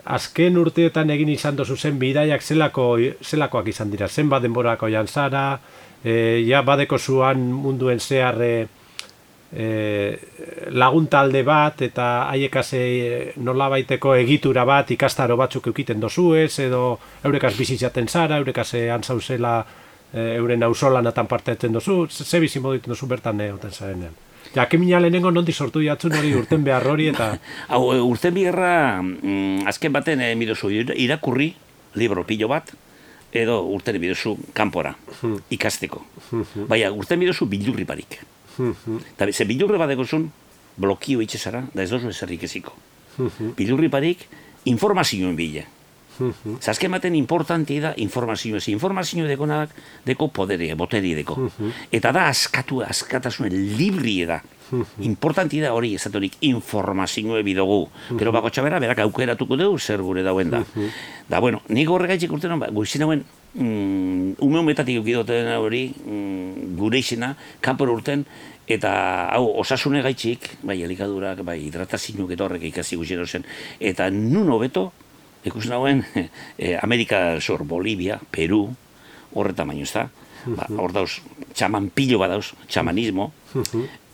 azken 0.04 0.59
urteetan 0.61 1.11
egin 1.11 1.33
izan 1.33 1.57
dozu 1.57 1.76
zen 1.76 1.99
bidaiak 1.99 2.43
zelako, 2.43 2.87
zelakoak 3.23 3.69
izan 3.73 3.90
dira. 3.90 4.09
Zenbat 4.09 4.43
denborako 4.45 4.88
jantzara, 4.93 5.59
e, 6.04 6.45
ja 6.47 6.62
badeko 6.62 6.99
zuan 6.99 7.45
munduen 7.52 8.00
zeharre, 8.00 8.69
e, 9.54 10.19
lagun 10.75 11.07
talde 11.07 11.45
bat 11.47 11.81
eta 11.87 12.09
haiekase 12.28 13.35
nola 13.47 13.69
baiteko 13.73 14.14
egitura 14.19 14.64
bat 14.66 14.90
ikastaro 14.90 15.37
batzuk 15.38 15.69
eukiten 15.71 16.00
dozu 16.02 16.33
ez 16.35 16.59
edo 16.64 16.99
eurekaz 17.25 17.54
bizitzaten 17.57 18.09
zara, 18.09 18.38
eurekaz 18.43 18.75
antzauzela 18.95 19.61
e, 20.14 20.37
euren 20.38 20.62
auzolan 20.62 21.06
atan 21.11 21.26
parte 21.26 21.56
etzen 21.59 21.75
dozu, 21.75 22.06
ze 22.09 22.40
bizi 22.40 22.61
moditen 22.61 22.94
dozu 22.94 23.06
bertan 23.11 23.40
egoten 23.40 23.73
zarenean. 23.73 24.14
Ja, 24.54 24.68
kemina 24.71 25.00
lehenengo 25.00 25.33
nondi 25.35 25.52
sortu 25.52 25.83
jatzun 25.83 26.14
hori 26.14 26.35
urten 26.38 26.64
behar 26.64 26.87
hori 26.87 27.09
eta... 27.11 27.33
Hau, 27.73 27.83
e, 27.94 28.00
urten 28.00 28.35
biherra, 28.35 29.02
mm, 29.02 29.66
azken 29.66 29.92
baten 29.92 30.23
e, 30.23 30.35
midozu, 30.38 30.71
irakurri, 30.71 31.54
libro 31.99 32.25
pilo 32.25 32.49
bat, 32.49 32.71
edo 33.35 33.59
urten 33.66 33.99
bidozu 33.99 34.37
kanpora, 34.54 34.94
hmm. 35.21 35.40
ikasteko. 35.56 36.04
Hmm. 36.30 36.68
Baina, 36.71 36.92
urten 36.94 37.18
bidozu 37.18 37.49
bildurri 37.50 37.87
barik. 37.88 38.21
Eta 38.62 39.26
ze 39.33 39.44
bilurri 39.44 39.78
bat 39.78 39.90
egozun, 39.90 40.28
blokio 40.78 41.23
itxezara, 41.25 41.64
da 41.75 41.83
ez 41.83 41.90
dozu 41.90 42.12
ezerrik 42.14 42.44
eziko. 42.47 42.75
bilurri 43.56 43.88
parik, 43.90 44.28
informazioen 44.71 45.35
bile. 45.37 45.66
Zazke 46.61 46.88
maten 46.88 47.14
importanti 47.18 47.80
da 47.80 47.94
informazio 47.97 48.56
ez. 48.56 48.68
Informazio 48.68 49.26
dekonak 49.26 49.71
deko 50.06 50.28
poderi, 50.28 50.73
boteri 50.78 51.14
deko. 51.14 51.38
Eta 51.92 52.12
da 52.12 52.28
askatu, 52.30 52.83
askatasunen 52.87 53.54
libri 53.78 54.23
da. 54.28 54.40
Importanti 55.04 55.61
da 55.61 55.75
hori 55.76 55.92
ezatorik 55.94 56.38
informazioe 56.49 57.42
bidogu. 57.47 57.85
Pero 58.18 58.33
bako 58.33 58.50
txabera, 58.50 58.80
berak 58.83 59.04
aukeratuko 59.04 59.59
dugu 59.61 59.78
zer 59.78 60.02
gure 60.02 60.23
dauen 60.23 60.50
da. 60.50 60.64
Da, 61.28 61.40
bueno, 61.40 61.62
nik 61.68 61.90
horregaitxik 61.90 62.33
urtenan, 62.33 62.61
ba, 62.61 62.71
guizin 62.73 63.04
hauen, 63.04 63.25
mm, 63.54 64.40
ume 64.44 64.59
humetatik 64.61 64.99
eukidoten 65.00 65.52
hori, 65.56 65.87
mm, 66.04 66.75
gure 66.76 66.99
izena, 66.99 67.35
kanpor 67.61 67.92
urten, 67.92 68.25
eta 68.66 69.28
hau 69.33 69.47
osasune 69.61 70.02
gaitxik, 70.02 70.50
bai 70.62 70.83
elikadurak, 70.83 71.42
bai 71.44 71.59
hidratazinuk 71.66 72.30
eta 72.33 72.44
horrek 72.44 72.68
ikasi 72.71 72.97
guzien 72.97 73.25
zen, 73.26 73.44
eta 73.80 74.11
nun 74.11 74.50
hobeto, 74.52 74.92
ikusten 75.45 75.77
hauen, 75.77 76.05
e, 76.59 76.75
Amerika 76.81 77.41
zor, 77.41 77.65
Bolivia, 77.65 78.19
Peru, 78.31 78.67
horreta 79.35 79.67
baino 79.69 79.85
ez 79.85 79.93
da, 79.93 80.09
ba, 80.45 80.69
hor 80.79 80.95
dauz, 80.95 81.19
txaman 81.55 81.91
pilo 81.95 82.21
bat 82.23 82.35
dauz, 82.35 82.53
txamanismo, 82.69 83.31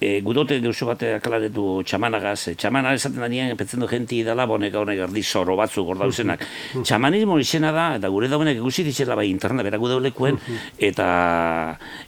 e, 0.00 0.20
gudote 0.24 0.58
deuso 0.64 0.88
bat 0.88 1.02
akalaretu 1.18 1.82
txamanagaz, 1.84 2.38
e, 2.48 2.54
txamana 2.58 2.94
esaten 2.96 3.20
danien, 3.20 3.52
petzen 3.58 3.84
du 3.84 3.88
jenti 3.90 4.22
dala, 4.24 4.46
bonek 4.48 4.74
honek 4.80 5.04
erdi 5.06 5.22
zoro 5.22 5.56
batzuk 5.60 5.92
hor 5.92 6.00
dauzenak. 6.00 6.42
Txamanismo 6.86 7.38
izena 7.38 7.70
da, 7.76 7.86
eta 8.00 8.08
gure 8.12 8.30
daunek 8.32 8.58
ikusi 8.58 8.86
ditzela 8.88 9.18
bai 9.18 9.28
internet, 9.30 9.68
berak 9.68 9.84
gudaulekuen, 9.84 10.40
eta 10.90 11.10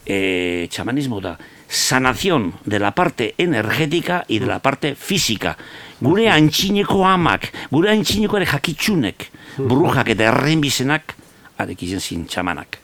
e, 0.06 0.66
txamanismo 0.72 1.20
da, 1.20 1.37
sanación 1.68 2.52
de 2.64 2.78
la 2.78 2.92
parte 2.96 3.34
energética 3.38 4.25
y 4.28 4.38
de 4.38 4.46
la 4.46 4.61
parte 4.61 4.94
física. 4.94 5.56
Gure 6.00 6.28
antxineko 6.28 7.04
amak, 7.06 7.52
gure 7.70 7.92
antxineko 7.92 8.40
ere 8.40 8.49
jakitsunek, 8.50 9.28
brujak 9.70 10.16
eta 10.16 10.32
erren 10.32 10.64
bizenak, 10.64 11.16
arek 11.62 11.84
izen 11.87 12.00
zin 12.00 12.26
txamanak. 12.26 12.81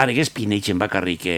Arek 0.00 0.20
ez 0.22 0.28
pineitzen 0.32 0.78
bakarrik 0.80 1.26
e, 1.28 1.36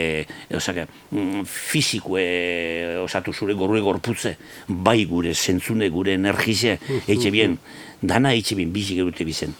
e, 0.49 0.57
osake, 0.57 0.87
mm, 1.11 1.43
fiziko 1.49 2.19
e, 2.21 2.99
osatu 3.03 3.33
zure 3.33 3.57
gorue 3.59 3.83
gorputze, 3.83 4.37
bai 4.69 5.05
gure 5.11 5.35
zentzune, 5.35 5.89
gure 5.91 6.15
energize, 6.15 6.79
eitxe 7.07 7.33
bien, 7.35 7.59
dana 8.01 8.33
eitxe 8.37 8.59
bien 8.59 8.73
bizik 8.73 9.03
erute 9.03 9.27
bizen. 9.27 9.57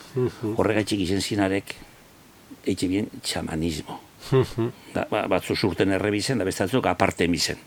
Horregatik 0.55 1.03
izen 1.03 1.21
zinarek, 1.21 1.75
eitxe 2.67 2.89
bien, 2.89 3.11
txamanismo. 3.23 4.01
da, 4.95 5.07
ba, 5.11 5.27
batzu 5.27 5.57
surten 5.57 5.91
errebizen, 5.97 6.39
da 6.39 6.47
beste 6.47 6.63
atzuk 6.65 6.87
aparte 6.87 7.27
emizen. 7.27 7.59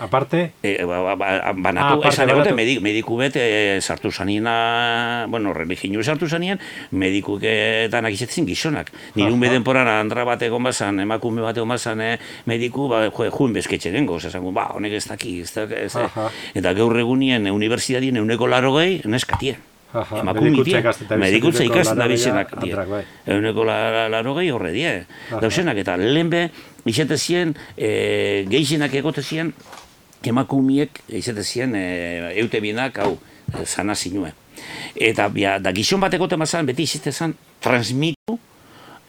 Aparte? 0.00 0.52
E, 0.62 0.84
ba, 0.84 1.00
ba, 1.02 1.14
ba 1.16 1.52
banatu, 1.52 2.00
ah, 2.04 2.08
esan 2.10 2.30
egote, 2.30 2.52
mediku, 2.54 2.82
mediku 2.84 3.18
bet, 3.18 3.36
e, 3.36 3.80
sartu 3.80 4.12
zanina, 4.12 5.26
bueno, 5.28 5.52
religinu 5.52 6.02
sartu 6.02 6.28
zanien, 6.28 6.60
mediku 6.90 7.38
etan 7.42 8.06
akizetzen 8.06 8.46
gizonak. 8.46 8.92
Nirun 9.18 9.40
beden 9.40 9.66
poran 9.66 9.88
andra 9.88 10.24
bat 10.24 10.42
egon 10.42 10.64
bazan, 10.64 11.00
emakume 11.04 11.42
bat 11.42 11.56
egon 11.56 11.74
bazan, 11.74 12.00
eh, 12.00 12.16
mediku, 12.46 12.88
ba, 12.88 13.04
jo, 13.10 13.28
juin 13.30 13.52
bezketxe 13.52 13.92
dengo, 13.94 14.18
esan, 14.18 14.46
ba, 14.54 14.70
honek 14.74 14.98
ez 15.00 15.06
daki, 15.08 15.40
ez 15.42 15.52
daki, 15.52 15.84
ez 15.86 15.92
daki, 15.92 16.26
eta 16.54 16.74
gaur 16.74 16.98
egunien, 16.98 17.50
universidadien, 17.50 18.22
euneko 18.22 18.50
laro 18.50 18.76
gehi, 18.78 19.00
neskatien. 19.04 19.73
Emakumitia, 19.94 20.80
medikutza 21.20 21.62
ikasten 21.62 22.00
da 22.00 22.06
bizenak, 22.10 22.50
euneko 23.30 23.66
laro 23.66 24.34
gehi 24.40 24.50
horre 24.50 24.72
die. 24.74 24.94
Dauzenak, 25.30 25.78
eta 25.84 25.94
lehen 26.00 26.32
be, 26.32 26.48
izate 26.90 27.18
ziren, 27.18 27.54
e, 27.76 28.42
geizenak 28.50 28.94
egote 28.98 29.22
ziren, 29.22 29.52
emakumiek, 30.26 30.98
izate 31.08 31.44
e, 31.44 31.84
eute 32.42 32.60
hau, 32.98 33.18
sana 33.64 33.94
zinue. 33.94 34.32
Eta 34.94 35.28
bia, 35.28 35.58
da 35.58 35.72
gizon 35.72 36.00
bateko 36.00 36.26
temazan, 36.26 36.66
beti 36.66 36.82
izitezan, 36.82 37.34
transmitu 37.60 38.38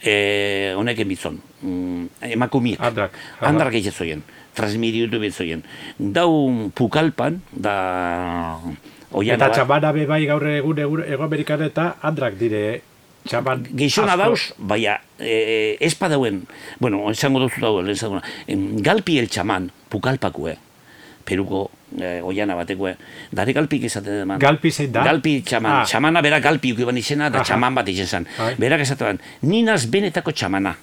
e, 0.00 0.72
honek 0.76 0.98
emitzon. 1.00 1.40
Mm, 1.62 2.06
emakumiek. 2.30 2.80
Andrak. 2.80 3.16
Andrak 3.40 3.74
egitzoien. 3.74 4.22
Transmitiutu 4.54 5.18
bitzoien. 5.18 5.64
Dau 5.98 6.70
pukalpan, 6.74 7.40
da... 7.50 8.60
Oian 9.12 9.38
eta 9.38 9.52
txamana 9.54 9.92
be 9.92 10.06
bai 10.06 10.24
gaur 10.26 10.46
egun 10.48 10.78
ego 11.06 11.24
amerikan 11.24 11.62
eta 11.62 11.96
andrak 12.02 12.38
dire 12.38 12.82
txaman 13.26 13.64
Gizona 13.76 14.16
dauz, 14.16 14.52
baina 14.58 15.00
e, 15.18 15.76
ez 15.80 15.94
padauen, 15.98 16.44
bueno, 16.78 17.10
esango 17.10 17.40
duzu 17.42 17.60
dago, 17.60 18.20
galpi 18.86 19.18
el 19.18 19.28
txaman, 19.28 19.70
pukalpakue, 19.90 20.56
peruko 21.26 21.70
eh, 21.98 22.20
oiana 22.22 22.54
bateko, 22.54 22.92
dare 23.34 23.54
galpik 23.56 23.86
esaten 23.88 24.22
eman. 24.22 24.40
Galpi 24.42 24.70
zein 24.70 24.92
da? 24.94 25.02
Galpi 25.06 25.40
txaman, 25.42 25.80
ah. 25.80 25.84
txamana 25.86 26.22
bera 26.22 26.40
galpi 26.40 26.72
ukiban 26.76 26.98
izena, 26.98 27.30
da 27.30 27.42
txaman 27.46 27.74
bat 27.74 27.88
izan 27.90 28.06
zan. 28.06 28.28
Bai. 28.38 28.54
Berak 28.62 28.86
esaten 28.86 29.20
ninaz 29.42 29.84
benetako 29.90 30.32
txamana. 30.32 30.76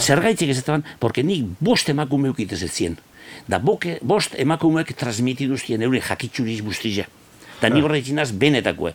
Zer 0.00 0.22
gaitzik 0.24 0.50
esaten 0.50 0.82
porque 0.98 1.22
nik 1.22 1.44
bost 1.60 1.88
emakume 1.92 2.32
ukitez 2.32 2.62
ez 2.64 2.72
zien. 2.72 2.96
Da 3.46 3.60
boke, 3.62 3.98
bost 4.02 4.34
emakumeek 4.40 4.94
transmitiduzien 4.98 5.84
eure 5.84 6.00
jakitxuriz 6.00 6.60
bustizia. 6.64 7.06
Da 7.60 7.70
nik 7.72 7.84
horretik 7.84 8.14
naz 8.14 8.30
benetako. 8.32 8.92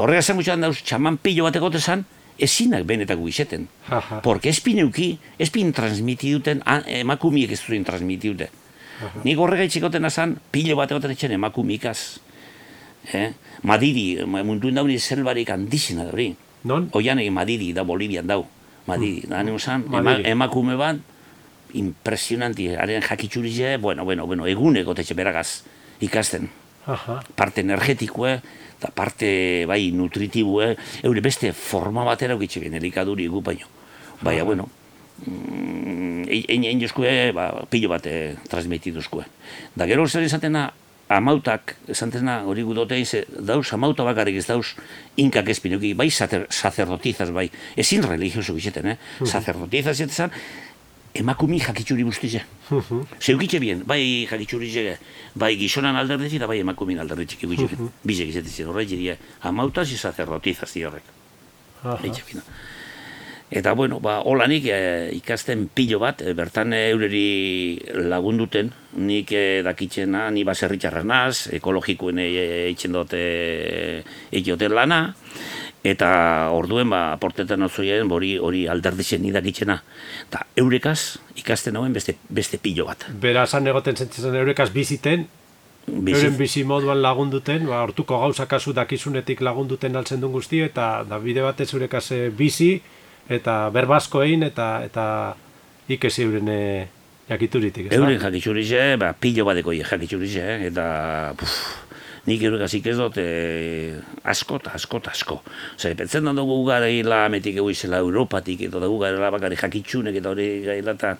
Horrega 0.00 0.22
zen 0.22 0.38
gutxan 0.38 0.62
dauz, 0.64 0.78
txaman 0.86 1.18
pilo 1.20 1.44
bateko 1.44 1.70
tezan, 1.74 2.04
ezinak 2.40 2.86
benetako 2.88 3.28
izeten. 3.28 3.66
Porque 4.24 4.50
espin 4.50 4.80
euki, 4.84 5.12
espin 5.38 5.72
transmitiduten, 5.76 6.62
emakumiek 7.02 7.52
ez 7.52 7.60
zuen 7.60 7.84
transmitidute. 7.84 8.48
Nik 9.24 9.40
horrega 9.40 9.66
itxikoten 9.68 10.04
azan, 10.04 10.36
pilo 10.52 10.76
bat 10.76 10.92
etxen 10.92 11.32
emakumikaz. 11.36 12.20
Eh? 13.16 13.32
Madiri, 13.64 14.24
mundu 14.26 14.70
dauni 14.70 14.98
zelbarik 14.98 15.50
handizina 15.50 16.04
da 16.04 16.12
hori. 16.12 16.34
Non? 16.68 16.90
Oian 16.92 17.18
egin 17.18 17.32
Madiri 17.32 17.72
da 17.72 17.84
Bolivian 17.84 18.26
dau. 18.28 18.44
Madiri, 18.86 19.24
mm. 19.26 19.30
da 19.30 19.58
zan, 19.58 19.84
emakume 20.24 20.76
bat, 20.76 21.00
impresionanti, 21.72 22.68
haren 22.74 23.02
jakitxurize, 23.02 23.76
bueno, 23.78 24.04
bueno, 24.04 24.26
bueno, 24.26 24.46
eguneko 24.46 24.94
tetxe 24.94 25.14
beragaz 25.14 25.62
ikasten. 26.00 26.48
Aha. 26.90 27.20
Parte 27.36 27.62
energetikoe, 27.62 28.34
eta 28.80 28.90
parte 28.96 29.30
bai 29.68 29.90
nutritibue, 29.92 30.74
eure 31.04 31.22
beste 31.24 31.52
forma 31.52 32.04
batera 32.08 32.36
ukitxe 32.38 32.62
bien, 32.64 32.76
elikaduri 32.80 33.28
gu 33.28 33.42
baino. 33.44 33.68
Baina, 34.20 34.44
bueno, 34.44 34.68
mm, 35.26 36.28
egin 36.28 36.66
egin 36.68 36.84
jozkue, 36.86 37.32
ba, 37.36 37.50
pilo 37.70 37.92
bat 37.92 38.06
eh, 38.10 38.36
transmitiduzkue. 38.48 39.26
Da 39.76 39.88
gero 39.90 40.06
zer 40.08 40.24
izatena, 40.26 40.70
amautak, 41.10 41.74
esantena 41.90 42.40
hori 42.46 42.62
gudote 42.62 42.98
ze 43.04 43.24
dauz, 43.28 43.72
amauta 43.74 44.04
bakarrik 44.06 44.36
ez 44.38 44.46
dauz, 44.46 44.76
inkak 45.18 45.48
espinuki, 45.50 45.92
bai 45.98 46.08
sacerdotizaz, 46.10 47.30
bai, 47.34 47.48
ezin 47.76 48.06
religioso 48.06 48.54
gizeten, 48.54 48.86
eh? 48.86 48.96
Uh 49.18 49.26
-huh. 49.26 49.30
Sacerdotizaz 49.30 50.30
emakumi 51.14 51.58
jakitxuri 51.58 52.02
guztize. 52.02 52.44
Uh 52.70 52.82
-huh. 52.82 53.04
Zeukitxe 53.20 53.60
bien, 53.60 53.82
bai 53.86 54.26
jakitxuri 54.30 54.70
zege, 54.70 54.98
bai 55.34 55.56
gizonan 55.56 55.96
alderdezi 55.96 56.38
da 56.38 56.46
bai 56.46 56.58
emakumin 56.60 56.98
alderdezi 56.98 57.36
uh 57.46 57.52
-huh. 57.52 57.88
Bize 58.04 58.24
gizetezen, 58.24 58.66
horre 58.66 58.86
jiria, 58.86 59.16
amautaz 59.40 59.92
i 59.92 59.96
sacerdotizaz 59.96 60.76
horrek. 60.76 61.02
Uh 61.84 61.90
-huh. 61.90 62.42
Eta 63.50 63.72
bueno, 63.74 63.98
ba, 63.98 64.20
holanik 64.22 64.68
e, 64.70 65.10
ikasten 65.10 65.64
pilo 65.74 65.98
bat, 65.98 66.20
e, 66.22 66.36
bertan 66.38 66.70
eureri 66.70 67.80
lagunduten, 68.06 68.70
nik 68.94 69.32
e, 69.34 69.62
dakitzena, 69.66 70.28
ni 70.30 70.44
baserritxarra 70.46 71.02
naz, 71.02 71.48
ekologikoen 71.58 72.22
eitzen 72.22 72.94
dute 72.94 73.22
egioten 74.30 74.76
lana, 74.78 75.00
eta 75.84 76.50
orduen 76.52 76.90
ba, 76.92 77.16
portetan 77.20 77.62
ozoien 77.64 78.10
hori 78.12 78.36
hori 78.38 78.66
alderdizen 78.68 79.22
ni 79.22 79.32
dakitzena. 79.32 79.80
Eta 80.28 80.44
eurekaz 80.60 81.18
ikasten 81.40 81.76
hauen 81.76 81.92
beste, 81.96 82.16
beste 82.28 82.58
pilo 82.58 82.86
bat. 82.86 83.06
Bera, 83.22 83.44
esan 83.48 83.66
egoten 83.66 83.96
zentzen 83.96 84.34
eurekaz 84.34 84.70
biziten, 84.72 85.28
Bizi. 85.90 86.20
Euren 86.20 86.36
bizi 86.38 86.60
moduan 86.62 87.00
lagunduten, 87.02 87.64
ba, 87.66 87.80
hortuko 87.82 88.18
gauza 88.20 88.44
kasu 88.46 88.70
dakizunetik 88.76 89.40
lagunduten 89.42 89.96
altzen 89.96 90.20
duen 90.20 90.36
guzti, 90.36 90.60
eta 90.62 91.02
da 91.08 91.18
bide 91.18 91.42
batez 91.42 91.66
eurekaz 91.72 92.04
bizi, 92.36 92.76
eta 93.28 93.54
berbasko 93.74 94.22
egin 94.22 94.44
eta 94.46 94.68
eta 94.86 95.04
ikesi 95.90 96.26
euren 96.28 96.48
e, 96.52 96.60
jakituritik, 97.30 97.88
ez 97.90 97.98
Euren 97.98 98.20
jakiturize, 98.20 98.96
ba, 99.00 99.12
pilo 99.14 99.46
badeko 99.48 99.74
jakiturize, 99.74 100.42
eh? 100.42 100.66
eta 100.70 100.86
puf, 101.38 101.56
nik 102.26 102.42
euren 102.42 102.62
ez 102.62 102.96
dut 102.96 103.16
e, 103.18 103.94
asko 104.24 104.60
eta 104.60 104.74
asko 104.74 104.98
eta 104.98 105.10
asko. 105.10 105.40
Zer, 105.78 105.96
pentzen 105.96 106.24
dugu 106.36 106.64
gara 106.66 106.88
hila 106.88 107.24
ametik 107.26 107.56
egu 107.56 107.70
izela 107.70 107.98
Europatik, 107.98 108.66
eta 108.68 108.80
dugu 108.80 108.98
gara 109.00 109.30
bakari 109.30 109.56
jakitsunek 109.56 110.16
eta 110.20 110.30
hori 110.30 110.48
gaila 110.66 110.96
eta 110.98 111.16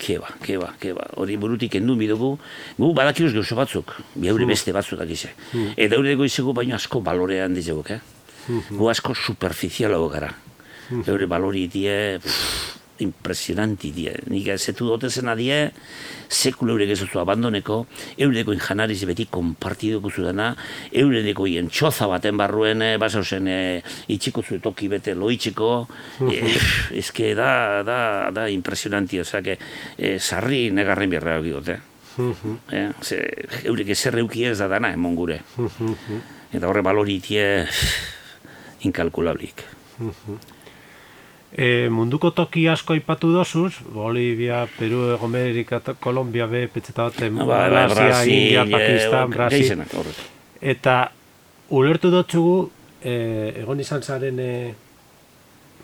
keba, 0.00 0.30
keba, 0.40 0.72
keba, 0.80 1.04
hori 1.20 1.36
burutik 1.36 1.76
endu 1.76 1.96
bidugu, 1.96 2.38
gu 2.78 2.92
badakiuz 2.96 3.34
gauzo 3.34 3.56
batzuk, 3.58 3.92
bi 4.14 4.30
eure 4.32 4.46
hmm. 4.46 4.54
beste 4.54 4.72
batzuk 4.72 4.98
dakize. 4.98 5.34
Mm. 5.52 5.74
Eta 5.76 5.98
eure 5.98 6.16
izegu 6.24 6.54
baino 6.56 6.78
asko 6.78 7.02
balorean 7.04 7.52
dizeguk, 7.54 7.90
eh? 7.92 8.00
Hmm. 8.46 8.78
Gu 8.78 8.88
asko 8.88 9.14
superficialago 9.14 10.08
gara. 10.08 10.32
Eure 11.06 11.26
balori 11.30 11.68
die, 11.70 12.18
impresionanti 13.04 13.90
die. 13.94 14.12
Nik 14.30 14.48
ezetu 14.54 14.88
dote 14.90 15.10
zena 15.10 15.34
die, 15.38 15.56
sekule 16.30 16.74
eurek 16.74 16.92
ez 16.94 17.02
abandoneko, 17.18 17.86
eureko 18.18 18.54
injanariz 18.54 19.00
beti 19.08 19.26
kompartiduko 19.30 20.10
zu 20.10 20.24
dena, 20.26 20.52
eureko 20.92 21.46
hien 21.46 21.68
txoza 21.68 22.06
baten 22.10 22.36
barruen, 22.38 22.82
eh, 22.82 22.96
basa 22.98 23.22
zen 23.24 23.48
e, 23.48 23.82
itxiko 24.08 24.42
zu 24.42 24.60
toki 24.60 24.88
bete 24.88 25.14
loitxiko, 25.14 25.88
e, 26.30 26.54
ezke 27.02 27.34
da, 27.34 27.82
da, 27.82 28.30
da 28.30 28.48
impresionanti, 28.48 29.20
ozak, 29.20 29.56
e, 29.96 30.18
sarri 30.18 30.70
negarren 30.70 31.10
birra 31.10 31.38
hori 31.38 31.56
dute. 31.56 31.80
E, 32.70 32.86
eurek 33.64 33.92
ez 33.94 34.58
da 34.58 34.68
dana, 34.68 34.92
emon 34.92 35.14
gure. 35.16 35.40
Eta 36.52 36.66
horre 36.68 36.82
balori 36.82 37.20
die, 37.22 37.66
inkalkulablik. 38.86 39.64
E, 41.50 41.88
munduko 41.90 42.30
toki 42.30 42.68
asko 42.70 42.94
ipatu 42.94 43.32
dozuz, 43.34 43.80
Bolivia, 43.90 44.68
Peru, 44.78 45.08
Egomerika, 45.16 45.80
Kolombia, 45.98 46.46
be, 46.46 46.68
petzeta 46.70 47.08
bat, 47.08 47.22
ah, 47.26 47.30
ba, 47.30 47.58
Malasia, 47.66 48.22
India, 48.24 48.64
Pakistan, 48.70 49.30
Brasil. 49.34 49.82
Eta 50.60 51.10
ulertu 51.74 52.12
dutzugu, 52.14 52.70
e, 53.02 53.14
egon 53.64 53.82
izan 53.82 54.06
zaren 54.06 54.38
e, 54.38 54.52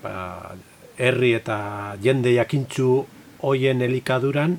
ba, 0.04 0.54
herri 1.02 1.34
eta 1.34 1.58
jende 2.02 2.30
jakintzu 2.36 3.02
hoien 3.42 3.82
elikaduran, 3.82 4.58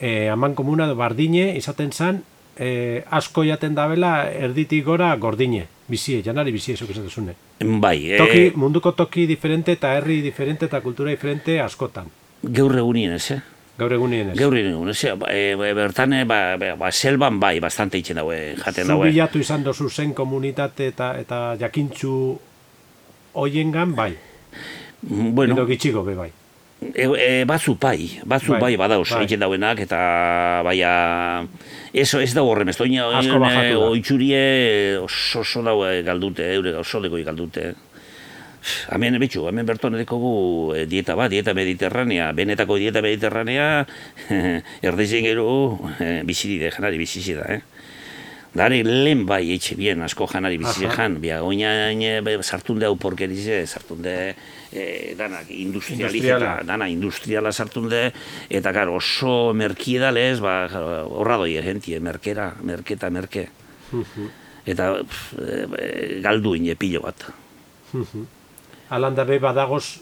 e, 0.00 0.28
aman 0.32 0.56
komuna 0.56 0.88
bardine 0.96 1.50
izaten 1.60 1.92
zan, 1.92 2.22
e, 2.56 3.04
asko 3.10 3.44
jaten 3.44 3.76
dabela 3.76 4.30
erditik 4.32 4.84
gora 4.88 5.12
gordine, 5.16 5.66
bizie, 5.92 6.22
janari 6.24 6.52
bizie, 6.54 6.74
esok 6.78 6.90
esatuzune. 6.94 7.36
Bai, 7.60 7.96
e... 8.10 8.18
Toki, 8.20 8.44
munduko 8.58 8.94
toki 8.98 9.26
diferente 9.28 9.76
eta 9.76 9.92
herri 9.98 10.20
diferente 10.24 10.66
eta 10.70 10.80
kultura 10.84 11.12
diferente 11.12 11.60
askotan. 11.60 12.08
Gaur 12.42 12.76
egunien 12.80 13.14
ez, 13.18 13.26
eh? 13.36 13.40
Gaur 13.78 13.94
egunien 13.96 14.32
ez. 14.32 14.36
Gaur 14.40 14.56
egunien 14.58 14.90
ez, 14.92 15.04
e, 15.30 15.72
bertan, 15.78 16.16
ba, 16.28 16.42
ba, 16.58 16.92
selban 16.92 17.38
bai, 17.40 17.58
bastante 17.60 18.00
itxen 18.00 18.20
daue, 18.20 18.40
jaten 18.64 18.90
daue. 18.90 19.08
Zubilatu 19.12 19.42
izan 19.44 19.64
dozu 19.68 19.88
zen 19.90 20.16
komunitate 20.16 20.90
eta, 20.92 21.14
eta 21.20 21.42
jakintzu 21.60 22.14
hoiengan 23.38 23.96
bai. 23.96 24.12
Bueno, 25.02 25.54
Edo 25.56 25.66
gitxiko 25.66 26.04
be 26.06 26.14
bai. 26.14 26.30
E, 26.90 27.06
e, 27.06 27.44
batzu 27.46 27.76
bai, 27.80 28.18
batzu 28.26 28.56
bai, 28.56 28.60
bai 28.60 28.76
badauz, 28.80 29.08
bai. 29.14 29.26
dauenak, 29.38 29.80
eta 29.84 30.62
baia, 30.66 31.46
eso 31.92 32.20
ez 32.20 32.32
da 32.34 32.42
horrem, 32.42 32.68
ez 32.68 32.76
doina, 32.76 33.06
oitzurie 33.78 34.98
oso, 34.98 35.40
oso 35.40 35.62
dago 35.62 35.86
galdute, 36.04 36.50
eure 36.56 36.74
oso 36.80 37.00
deko 37.00 37.22
galdute. 37.22 37.72
Hemen 38.94 39.18
betxu, 39.18 39.46
hemen 39.50 39.66
berton 39.66 39.96
edekogu 39.98 40.74
e, 40.76 40.86
dieta 40.86 41.16
bat, 41.18 41.30
dieta 41.30 41.54
mediterranea, 41.54 42.30
benetako 42.32 42.78
dieta 42.78 43.02
mediterranea, 43.02 43.86
erdezen 44.88 45.26
gero, 45.26 45.78
e, 45.98 46.20
bizitide, 46.26 46.70
janari 46.74 46.98
bizitida, 46.98 47.46
eh? 47.56 47.62
Dare 48.52 48.82
lehen 48.84 49.24
bai 49.24 49.46
etxe 49.54 49.78
bien 49.78 50.02
asko 50.04 50.26
janari 50.28 50.58
bizi 50.60 50.84
jan, 50.84 51.16
bia 51.22 51.38
oina 51.42 51.70
sartun 52.44 52.82
hau 52.84 52.96
porkerize, 53.00 53.64
sartun 53.66 54.02
de 54.04 54.34
e, 54.72 55.14
danak 55.18 55.50
industrializa, 55.52 56.62
dana 56.66 56.88
industriala 56.88 57.52
sartun 57.52 57.88
de, 57.92 58.02
eta 58.50 58.72
gar 58.72 58.88
oso 58.88 59.52
merkiedalez, 59.54 60.40
ba, 60.40 60.66
horra 61.04 61.38
doi 61.44 61.56
egentie, 61.60 62.00
merkera, 62.00 62.52
merketa, 62.62 63.10
merke. 63.10 63.48
Eta 64.66 64.92
e, 64.98 66.20
galdu 66.24 66.56
ine 66.56 66.76
pilo 66.78 67.04
bat. 67.04 67.28
Alanda 68.92 69.24
be 69.28 69.38
badagoz 69.42 70.00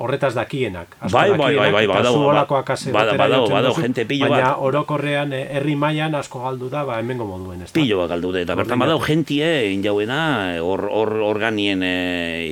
horretaz 0.00 0.32
dakienak. 0.34 0.96
Bai, 1.12 1.28
bai, 1.36 1.54
bai, 1.56 1.70
bai, 1.72 1.84
badau, 1.86 2.14
badau, 2.32 2.46
badau, 2.48 3.16
badau, 3.20 3.42
badau, 3.52 3.72
gente 3.76 4.06
pillo 4.08 4.30
bat. 4.30 4.38
Baina 4.38 4.52
orokorrean 4.64 5.34
eh, 5.36 5.42
herri 5.58 5.76
mailan 5.76 6.16
asko 6.16 6.40
galdu 6.46 6.70
da, 6.72 6.86
ba, 6.88 6.98
hemengo 7.04 7.26
moduen, 7.28 7.60
ez 7.66 7.70
Pillo 7.76 8.00
bat 8.00 8.14
galdu 8.14 8.32
da, 8.32 8.40
eta 8.46 8.56
bertan 8.56 8.80
badau 8.80 8.96
gentie, 9.04 9.50
injauena, 9.74 10.20
hor, 10.64 10.86
hor 10.88 11.12
organien 11.28 11.84
e, 11.84 11.96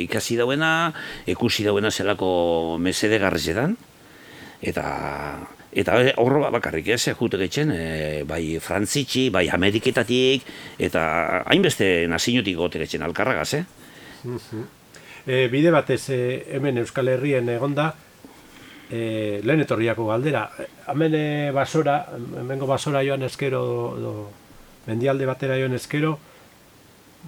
ikasi 0.04 0.36
dauena, 0.36 0.92
ikusi 1.26 1.64
dauena 1.64 1.90
zelako 1.90 2.32
mesede 2.80 3.20
garrizetan, 3.22 3.78
eta 4.60 4.90
Eta 5.78 5.98
horro 6.16 6.40
bakarrik 6.50 6.86
ez, 6.94 7.12
jute 7.12 7.36
getxen, 7.36 7.68
e, 7.70 8.22
bai 8.26 8.56
frantzitsi, 8.64 9.26
bai 9.30 9.44
ameriketatik, 9.52 10.46
eta 10.80 11.02
hainbeste 11.44 12.08
nazinotik 12.08 12.56
gote 12.56 12.80
getxen 12.80 13.04
alkarragaz, 13.04 13.52
eh? 13.60 13.64
E, 15.28 15.48
bide 15.52 15.68
batez 15.68 16.08
e, 16.08 16.20
hemen 16.56 16.80
Euskal 16.80 17.10
Herrien 17.12 17.50
egonda, 17.52 17.90
e, 18.88 19.40
lehen 19.44 19.60
etorriako 19.60 20.06
galdera, 20.08 20.46
hemen 20.88 21.14
e, 21.14 21.24
basora, 21.52 21.98
hemengo 22.40 22.66
basora 22.70 23.02
joan 23.04 23.26
eskero, 23.28 23.60
do, 24.00 24.12
mendialde 24.86 25.28
batera 25.28 25.58
joan 25.60 25.76
eskero, 25.76 26.14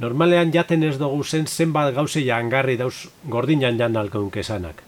normalean 0.00 0.52
jaten 0.54 0.86
ez 0.88 0.94
dugu 0.96 1.20
zen 1.24 1.44
zenbat 1.44 1.92
gauze 1.92 2.24
jangarri 2.24 2.78
dauz 2.80 3.10
gordinan 3.28 3.76
jan 3.76 4.00
alkaunke 4.00 4.40
esanak. 4.40 4.80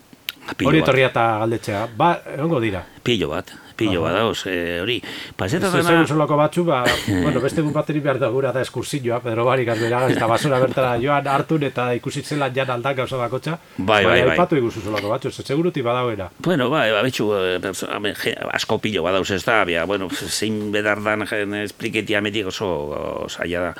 Hori 0.64 0.80
etorria 0.80 1.12
eta 1.12 1.26
galdetzea, 1.44 1.84
ba, 1.96 2.14
egongo 2.32 2.64
dira. 2.64 2.80
Pillo 3.04 3.28
bat, 3.30 3.52
pillo 3.76 4.02
bat 4.04 4.14
dauz, 4.16 4.46
eh, 4.46 4.80
hori. 4.82 5.00
Paseta 5.36 5.70
dena... 5.72 5.82
Zer 5.82 6.12
solako 6.14 6.38
batzu, 6.40 6.64
ba, 6.64 6.82
bueno, 7.24 7.42
beste 7.42 7.64
gun 7.64 7.74
bateri 7.74 8.00
behar 8.04 8.20
da 8.22 8.30
gura 8.32 8.52
da 8.54 8.62
eskursilloa, 8.64 9.20
Pedro 9.24 9.46
Barik 9.48 9.72
azbera, 9.74 10.04
ez 10.08 10.18
da 10.18 10.28
basura 10.30 10.60
bertara 10.62 10.94
joan 11.02 11.26
hartun 11.28 11.66
eta 11.68 11.90
ikusitzen 11.98 12.40
lan 12.42 12.54
jan 12.54 12.70
aldak 12.76 12.96
gauza 13.02 13.18
bakotxa. 13.20 13.58
Bai, 13.78 14.04
bai, 14.06 14.20
bai. 14.22 14.36
Ipatu 14.36 14.60
iguzu 14.60 14.84
solako 14.84 15.12
batzu, 15.12 15.32
ez 15.32 15.46
seguruti 15.46 15.82
badauera. 15.82 16.30
Bueno, 16.38 16.70
bai, 16.70 16.88
ba, 16.94 17.02
betxu, 17.02 17.28
eh, 17.34 18.34
asko 18.52 18.78
pillo 18.78 19.02
badauz 19.02 19.30
ez 19.34 19.42
da, 19.44 19.62
bia, 19.68 19.84
bueno, 19.84 20.08
zein 20.12 20.70
bedar 20.72 21.02
dan 21.02 21.26
espliketi 21.62 22.14
ametik 22.14 22.52
oso 22.52 23.26
zaila 23.28 23.68
da. 23.68 23.74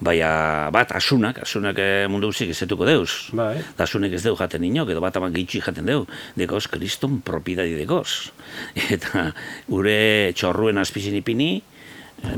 Baina, 0.00 0.30
bat, 0.74 0.92
asunak, 0.96 1.42
asunak 1.42 1.78
eh, 1.82 2.06
mundu 2.10 2.28
guzik 2.28 2.52
ezetuko 2.52 2.86
deuz. 2.88 3.32
Bai. 3.36 3.56
Da 3.78 3.86
asunek 3.86 4.14
ez 4.18 4.22
deu 4.24 4.36
jaten 4.38 4.64
inok, 4.68 4.92
edo 4.92 5.02
bat 5.04 5.16
aman 5.18 5.34
gitxi 5.34 5.62
jaten 5.64 5.88
deu. 5.88 6.04
Dekoz, 6.38 6.66
kriston 6.70 7.20
propidadi 7.24 7.76
dekoz. 7.78 8.30
Eta, 8.94 9.30
gure 9.68 10.32
txorruen 10.36 10.78
azpizin 10.78 11.18
ipini, 11.18 11.50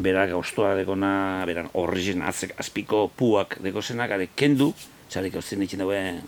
berak 0.05 0.35
oztua 0.37 0.75
dekona, 0.79 1.45
beran 1.49 1.71
horrizien 1.79 2.23
azpiko 2.27 3.09
puak 3.17 3.59
dekozenak, 3.65 4.13
ade 4.17 4.29
kendu, 4.37 4.73
txalik 5.11 5.39
ozien 5.41 5.63
ditzen 5.65 5.83
dauen, 5.83 6.21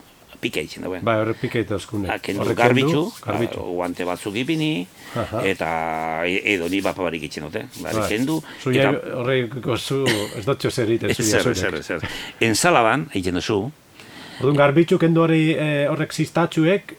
pike 0.43 0.65
ditzen 0.65 0.87
dauen. 0.87 1.05
Ba, 1.07 1.19
horre 1.23 1.35
pike 1.39 1.63
eta 1.63 1.77
oskunek. 1.79 2.11
Ha, 2.11 2.19
kendu 2.25 2.47
garbitzu, 2.59 3.03
garbitu. 3.23 3.67
guante 3.77 4.07
batzuk 4.09 4.39
ipini, 4.43 4.87
eta 5.43 5.69
e, 6.27 6.41
edo 6.55 6.71
ni 6.73 6.81
bapa 6.85 7.05
barik 7.07 7.29
itzen 7.29 7.47
dute. 7.47 7.67
Ba, 7.83 7.93
ba, 7.93 8.09
kendu. 8.11 8.41
Zuia 8.63 8.91
horre 9.21 9.45
gozu, 9.53 10.03
ez 10.39 10.45
dutxo 10.49 10.73
zer 10.73 10.97
ite, 10.97 11.13
zuia 11.15 11.45
zer, 11.45 11.55
zer, 11.55 11.79
zer. 11.83 12.11
Enzalaban, 12.43 13.09
egiten 13.13 13.39
duzu. 13.39 13.61
Orduan, 14.41 14.59
garbitzu 14.59 14.99
kendu 14.99 15.29
eh, 15.31 15.87
horrek 15.91 16.15
ziztatxuek, 16.17 16.97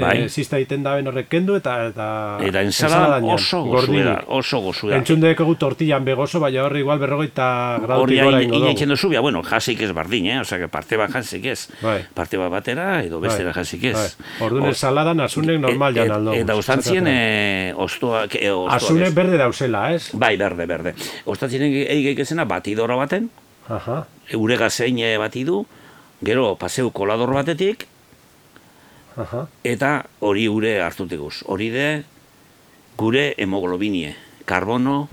bai. 0.00 0.24
e, 0.24 0.28
zista 0.28 0.58
egiten 0.58 0.82
daben 0.82 1.06
horrek 1.08 1.28
kendu 1.28 1.56
eta 1.58 1.74
eta 1.88 2.06
eta 2.44 2.62
ensala 2.62 3.18
oso 3.34 3.62
gozuera, 3.64 4.16
oso 4.26 4.60
gozuera. 4.64 4.98
Entzun 4.98 5.22
dugu 5.22 5.54
tortillan 5.60 6.04
begoso, 6.04 6.40
baina 6.40 6.64
horri 6.64 6.80
igual 6.84 6.98
berrogeita 6.98 7.78
gradu 7.82 8.06
gora 8.06 8.42
ingo 8.42 8.58
dugu. 8.58 8.72
Hori 8.74 9.14
hain 9.14 9.22
bueno, 9.22 9.42
jasik 9.42 9.80
ez 9.80 9.92
bardin, 9.92 10.26
eh? 10.26 10.40
Osa, 10.40 10.58
que 10.58 10.68
parte 10.68 10.96
bat 10.96 11.10
jasik 11.10 11.46
ez. 11.46 11.68
Bai. 11.82 12.02
Parte 12.14 12.36
bat 12.36 12.50
batera, 12.50 13.02
edo 13.04 13.20
bestera 13.20 13.52
bai. 13.52 13.54
jasik 13.62 13.84
ez. 13.84 13.94
Bai. 13.94 14.26
Orduan 14.46 14.68
ensaladan 14.72 15.20
asunek 15.20 15.60
normal 15.60 15.94
jan 15.94 16.10
aldo. 16.10 16.34
Eta 16.34 16.56
ustantzien 16.56 17.06
eh, 17.08 17.72
ostoa... 17.76 18.26
Eh, 18.32 18.52
asunek 18.76 19.14
berde 19.14 19.38
dauzela, 19.38 19.92
ez? 19.94 20.10
Bai, 20.12 20.36
berde, 20.36 20.66
berde. 20.66 20.94
Ustantzien 21.24 21.64
egeik 21.64 22.20
ezena 22.26 22.44
batidora 22.44 22.96
baten, 22.96 23.30
Aha. 23.68 24.04
Eurega 24.36 24.68
zein 24.70 24.98
batidu, 25.18 25.64
gero 26.24 26.54
paseu 26.60 26.90
kolador 26.92 27.32
batetik, 27.32 27.86
Eta 29.64 30.04
hori 30.20 30.46
gure 30.50 30.80
hartuteguz. 30.82 31.42
Hori 31.46 31.70
de 31.70 31.88
gure 32.98 33.34
hemoglobinie. 33.38 34.14
Karbono, 34.44 35.08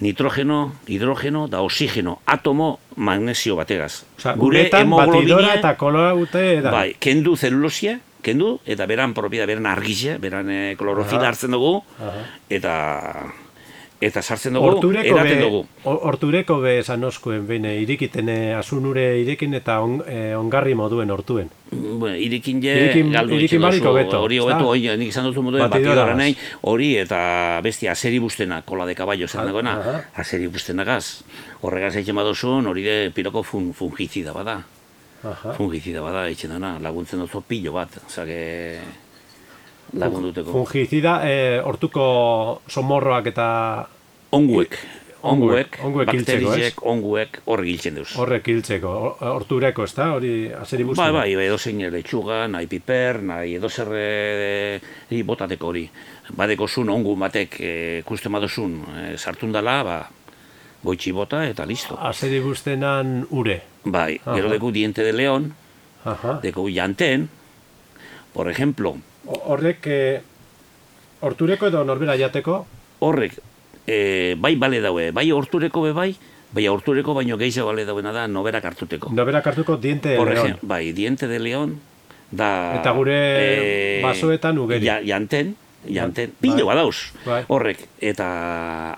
nitrogeno, 0.00 0.74
hidrogeno 0.86 1.46
da 1.48 1.62
oxigeno, 1.62 2.18
atomo 2.26 2.78
magnesio 2.96 3.56
bategaz. 3.56 4.02
Osa, 4.18 4.34
gure 4.40 4.66
hemoglobinie 4.72 5.54
eta 5.58 5.76
koloa 5.80 6.12
gute 6.18 6.60
da. 6.64 6.72
Bai, 6.74 6.88
kendu 6.98 7.36
zelulosia, 7.36 7.98
kendu 8.24 8.58
eta 8.66 8.88
beran 8.90 9.14
propiedad 9.14 9.48
beran 9.48 9.68
argizia, 9.70 10.18
beran 10.18 10.50
eh, 10.50 10.74
klorofila 10.80 11.28
hartzen 11.28 11.54
dugu 11.54 11.76
eta 12.50 12.74
eta 14.00 14.22
sartzen 14.22 14.56
dugu, 14.56 14.68
ortureko 14.74 15.16
eraten 15.16 15.40
dugu. 15.40 15.60
Hortureko 15.84 16.58
be 16.62 16.78
esan 16.80 17.04
oskuen, 17.06 17.46
bine, 17.46 17.74
irikiten 17.82 18.28
eh, 18.32 18.54
asunure 18.58 19.04
irekin 19.20 19.54
eta 19.60 19.78
on, 19.84 20.00
eh, 20.06 20.34
ongarri 20.36 20.74
moduen 20.78 21.12
hortuen. 21.14 21.50
Bueno, 21.70 22.14
irikin 22.16 22.60
je, 22.62 22.74
irikin, 22.80 23.12
galdu 23.14 23.38
irikin 23.38 23.62
mariko 23.62 23.94
beto. 23.96 24.20
Hori 24.26 24.38
hobeto, 24.42 24.68
hori, 24.72 24.88
nik 25.00 25.12
izan 25.14 25.28
duzu 25.30 25.44
moduen, 25.46 25.64
batidora 25.70 26.14
nahi, 26.18 26.36
hori 26.70 26.94
eta 27.00 27.60
bestia 27.64 27.94
azeri 27.94 28.20
bustena, 28.22 28.60
kola 28.66 28.86
de 28.86 28.96
caballo 28.98 29.28
zen 29.28 29.46
dagoena, 29.48 29.78
azeri 30.14 30.50
bustena 30.50 30.84
gaz. 30.84 31.22
Horregaz 31.62 31.94
egin 32.02 32.18
badozun, 32.20 32.66
hori 32.70 32.84
de 32.84 32.98
piroko 33.14 33.42
fun, 33.42 33.72
fungizida 33.74 34.34
bada. 34.36 34.60
Aha. 35.24 35.54
Fungizida 35.56 36.02
bada, 36.04 36.26
egin 36.28 36.52
dana, 36.52 36.76
laguntzen 36.82 37.22
duzu 37.24 37.40
pilo 37.48 37.72
bat. 37.78 37.96
Zage, 38.10 38.42
lagunduteko. 40.00 40.52
Fungizida, 40.52 41.20
eh, 41.28 41.62
hortuko 41.64 42.60
somorroak 42.68 43.32
eta... 43.32 43.48
Onguek. 44.34 44.78
Onguek, 45.24 45.78
onguek 45.80 46.10
bakterizek, 46.10 46.82
onguek, 46.84 47.38
horre 47.48 47.64
giltzen 47.64 47.94
duz. 47.96 48.10
Horrek 48.20 48.42
giltzeko, 48.44 48.90
hortureko, 49.30 49.86
ez 49.88 49.94
da, 49.96 50.10
hori 50.18 50.32
azeri 50.52 50.84
buztu? 50.84 51.00
Bai, 51.00 51.14
bai, 51.16 51.46
edo 51.46 51.56
zein 51.56 51.80
lechuga, 51.94 52.42
nahi 52.52 52.68
piper, 52.68 53.22
nahi 53.30 53.54
edo 53.56 53.70
zerre 53.72 54.02
e, 55.08 55.22
botateko 55.24 55.70
hori. 55.70 55.86
Badeko 56.36 56.68
zun, 56.68 56.92
ongu 56.92 57.16
batek 57.20 57.56
e, 57.56 57.72
kuste 58.04 58.28
madozun 58.28 58.76
e, 58.84 59.06
sartun 59.16 59.56
dela, 59.56 59.78
ba, 59.86 59.96
goitxi 60.84 61.14
bota 61.16 61.40
eta 61.48 61.64
listo. 61.64 61.96
Azeri 61.96 62.42
buztenan 62.44 63.22
ure. 63.30 63.62
Bai, 63.84 64.18
Aha. 64.26 64.36
gero 64.36 64.52
deku 64.52 64.74
diente 64.76 65.08
de 65.08 65.16
leon, 65.16 65.48
Aha. 66.04 66.38
deku 66.44 66.68
janten, 66.68 67.30
por 68.36 68.52
ejemplo, 68.52 68.98
horrek 69.26 69.86
e, 69.86 70.20
hortureko 71.20 71.68
edo 71.72 71.84
norbera 71.84 72.16
jateko? 72.20 72.64
Horrek, 73.04 73.38
e, 73.86 74.36
bai 74.38 74.54
bale 74.56 74.80
daue, 74.84 75.10
bai 75.12 75.30
hortureko 75.32 75.82
be 75.86 75.92
bai, 75.96 76.10
bai 76.54 76.68
hortureko 76.68 77.14
baino 77.16 77.38
gehiago 77.40 77.72
bale 77.72 77.84
dauena 77.88 78.12
da 78.12 78.28
noberak 78.28 78.64
hartuteko. 78.64 79.10
Noberak 79.12 79.46
hartuko 79.46 79.76
diente 79.76 80.14
de 80.14 80.24
león. 80.24 80.58
Bai, 80.62 80.92
diente 80.92 81.28
de 81.28 81.38
león, 81.40 81.80
da... 82.30 82.80
Eta 82.80 82.92
gure 82.92 83.18
e, 83.18 84.02
basoetan 84.02 84.58
ugeri. 84.58 84.86
Ja, 84.86 85.00
janten, 85.04 85.56
janten, 85.88 86.32
bai. 86.32 86.40
pilo 86.40 86.66
badauz, 86.66 87.12
bai. 87.24 87.42
horrek, 87.48 87.82
eta 88.00 88.26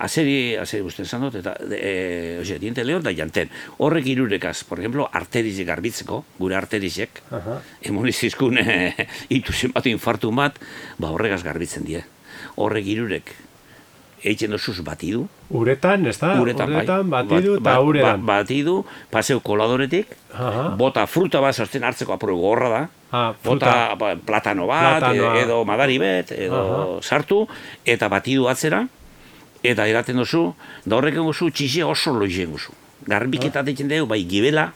azeri, 0.03 0.55
azeri 0.59 0.83
guztien 0.85 1.07
zan 1.07 1.25
dut, 1.27 1.39
eta, 1.41 1.55
e, 1.71 2.37
oze, 2.41 2.59
diente 2.59 2.83
leon 2.83 3.03
da 3.03 3.13
janten, 3.15 3.49
horrek 3.77 4.07
irurekaz, 4.13 4.63
por 4.67 4.79
ejemplo, 4.79 5.09
arterizik 5.11 5.67
garbitzeko, 5.67 6.23
gure 6.39 6.55
arterizek, 6.55 7.23
uh 7.31 7.37
-huh. 7.37 7.59
emonizizkun 7.81 8.57
e, 8.57 8.93
ituzen 9.39 9.71
bat 9.73 9.85
infartu 9.85 10.31
bat, 10.31 10.59
ba 10.97 11.11
horregaz 11.11 11.43
garbitzen 11.43 11.83
die. 11.83 12.03
Horrek 12.55 12.85
irurek, 12.85 13.33
eitzen 14.23 14.51
dozuz 14.51 14.79
batidu. 14.85 15.27
Uretan, 15.53 16.05
ez 16.09 16.17
da? 16.19 16.33
Uretan, 16.41 16.73
Uretan 16.73 17.09
bai. 17.09 17.23
batidu 17.23 17.57
eta 17.59 17.75
uretan. 17.81 18.25
batidu, 18.25 18.75
paseu 19.11 19.39
koladoretik, 19.43 20.15
bota 20.77 21.05
fruta 21.07 21.41
bat 21.41 21.55
sortzen 21.55 21.83
hartzeko 21.83 22.13
apuro 22.13 22.37
gorra 22.37 22.69
da, 22.69 22.81
ah, 23.11 23.33
bota 23.43 23.95
ba, 23.99 24.15
platano 24.15 24.67
bat, 24.67 25.03
edo 25.13 25.63
madari 25.65 25.97
bet, 26.01 26.31
edo 26.31 26.99
sartu, 27.01 27.45
eta 27.85 28.09
batidu 28.09 28.49
atzera, 28.49 28.83
eta 29.63 29.87
eraten 29.87 30.17
duzu, 30.17 30.51
da 30.85 30.97
horrek 30.97 31.21
eguzu 31.21 31.51
txizia 31.51 31.87
oso 31.87 32.13
loizien 32.13 32.51
guzu. 32.51 32.73
Garbiketa 33.07 33.61
ah. 33.61 33.63
dugu, 33.63 34.05
bai 34.07 34.23
gibela, 34.27 34.71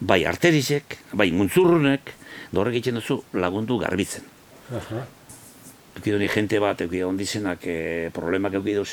bai 0.00 0.24
arterizek, 0.24 0.98
bai 1.12 1.30
muntzurrunek, 1.32 2.14
da 2.50 2.60
horrek 2.60 2.80
egiten 2.80 3.02
duzu 3.02 3.22
lagundu 3.32 3.78
garbitzen. 3.78 4.24
Aha 4.74 5.04
eukidoni 5.96 6.28
jente 6.28 6.60
bat, 6.62 6.80
eukidoni 6.80 7.08
ondizenak, 7.12 7.66
e, 7.66 8.10
problemak 8.14 8.54
eukidoni 8.60 8.84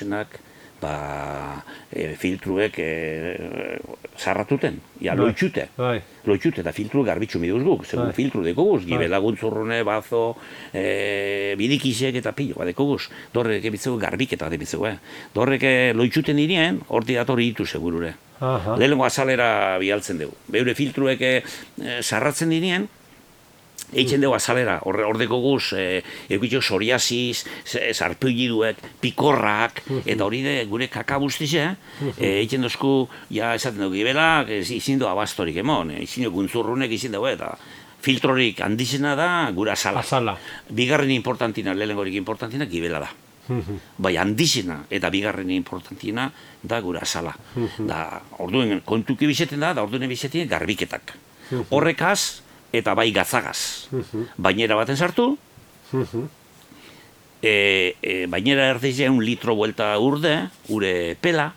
ba, 0.81 1.63
e, 1.93 2.15
filtruek 2.17 2.79
e, 2.81 3.79
zarratuten, 4.17 4.79
ja, 4.99 5.13
bai. 5.13 5.27
loitxute. 5.27 5.67
Bai. 5.77 6.01
Loitxute, 6.25 6.63
eta 6.65 6.73
filtru 6.75 7.03
garbitzu 7.05 7.39
miduz 7.39 7.61
guk, 7.63 7.85
segun 7.85 8.09
bai. 8.09 8.15
filtru 8.17 8.41
deko 8.45 8.65
guz, 8.71 8.81
gibe 8.87 9.05
bai. 9.05 9.11
laguntzurrune, 9.13 9.81
bazo, 9.87 10.23
e, 10.73 11.53
bidikizek 11.59 12.17
eta 12.21 12.33
pilo, 12.37 12.57
ba, 12.59 12.65
deko 12.67 12.89
guz. 12.95 13.03
Dorrek 13.33 13.69
ebitzegu 13.69 13.99
garbik 14.01 14.33
eta 14.37 14.49
ebitzegu, 14.51 14.89
eh. 14.89 14.97
Dorrek 15.35 15.67
loitxuten 15.95 16.41
irien, 16.41 16.81
horti 16.89 17.19
datori 17.19 17.51
ditu 17.51 17.65
segurure. 17.69 18.15
Lehenengo 18.41 19.05
azalera 19.05 19.77
bialtzen 19.77 20.17
dugu. 20.17 20.33
Beure 20.49 20.73
filtruek 20.73 21.21
e, 21.21 21.35
zarratzen 22.01 22.49
dirien, 22.49 22.87
Eitzen 23.91 24.21
dugu 24.23 24.35
azalera, 24.37 24.77
horre 24.87 25.03
ordeko 25.03 25.41
guz, 25.43 25.73
e, 25.75 26.01
egitxo 26.31 26.61
soriasiz, 26.61 27.43
zarpilliduek, 27.93 28.79
pikorrak, 29.03 29.83
eta 30.05 30.25
hori 30.25 30.41
de 30.45 30.55
gure 30.69 30.87
kakabuztiz, 30.91 31.51
eh? 31.59 31.69
E, 32.17 32.37
eitzen 32.39 32.63
dozku, 32.63 33.09
ja 33.33 33.53
esaten 33.57 33.83
dugu 33.83 33.99
gibela, 33.99 34.45
izin 34.47 35.01
du 35.01 35.09
abastorik 35.11 35.59
emon, 35.63 35.91
izin 35.99 36.29
du 36.29 36.35
guntzurrunek 36.37 36.93
izin 36.95 37.17
dugu, 37.17 37.33
eta 37.33 37.55
filtrorik 38.01 38.61
handizena 38.65 39.15
da 39.15 39.27
gura 39.55 39.73
azala. 39.73 40.01
Azala. 40.01 40.37
Bigarren 40.69 41.11
importantina, 41.11 41.75
lehenengorik 41.75 42.15
importantina, 42.17 42.65
gibela 42.65 43.03
da. 43.03 43.11
bai 43.97 44.15
handizena 44.21 44.77
eta 44.89 45.09
bigarren 45.11 45.49
importantina 45.51 46.29
da 46.61 46.79
gura 46.81 47.01
azala. 47.01 47.33
da, 47.79 48.21
orduen 48.39 48.81
kontuki 48.85 49.27
bizeten 49.27 49.59
da, 49.59 49.73
da 49.73 49.83
orduen 49.83 50.07
bizeten 50.09 50.47
garbiketak. 50.47 51.13
Horrekaz, 51.69 52.41
eta 52.71 52.93
bai 52.95 53.11
gatzagaz. 53.11 53.89
Bainera 54.37 54.75
baten 54.79 54.97
sartu, 54.97 55.37
e, 57.41 57.95
e, 58.01 58.25
bainera 58.27 58.69
erdeize 58.71 59.09
un 59.09 59.23
litro 59.25 59.55
buelta 59.55 59.97
urde, 59.99 60.49
ure 60.69 61.17
pela, 61.21 61.51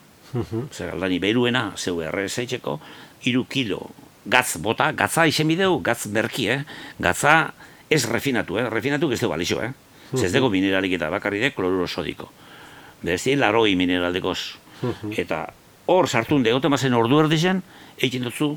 zer 0.73 0.95
aldani 0.95 1.21
beruena, 1.23 1.73
zeu 1.77 2.01
erre 2.03 2.29
zeitzeko, 2.29 2.81
iru 3.25 3.45
kilo 3.47 3.85
gatz 4.25 4.57
bota, 4.59 4.91
gatza 4.93 5.27
izen 5.29 5.49
bideu, 5.49 5.79
gatz 5.85 6.07
berki, 6.13 6.49
eh? 6.49 6.63
gatza 6.99 7.53
ez 7.91 8.05
refinatu, 8.09 8.59
eh? 8.59 8.69
refinatu 8.73 9.11
ez 9.13 9.21
du 9.21 9.29
balixo, 9.29 9.61
eh? 9.63 9.73
ez 10.15 10.33
dugu 10.33 10.51
mineralik 10.51 10.97
eta 10.97 11.11
bakarri 11.13 11.41
de 11.43 11.51
kloruro 11.53 11.87
sodiko. 11.89 12.31
Bezi, 13.05 13.35
laroi 13.37 13.75
mineraldekoz. 13.77 14.39
Eta 15.19 15.47
hor 15.91 16.09
sartun 16.09 16.45
de, 16.45 16.55
mazen 16.71 16.95
ordu 16.95 17.19
erdizen, 17.21 17.63
egin 17.99 18.25
dutzu, 18.25 18.55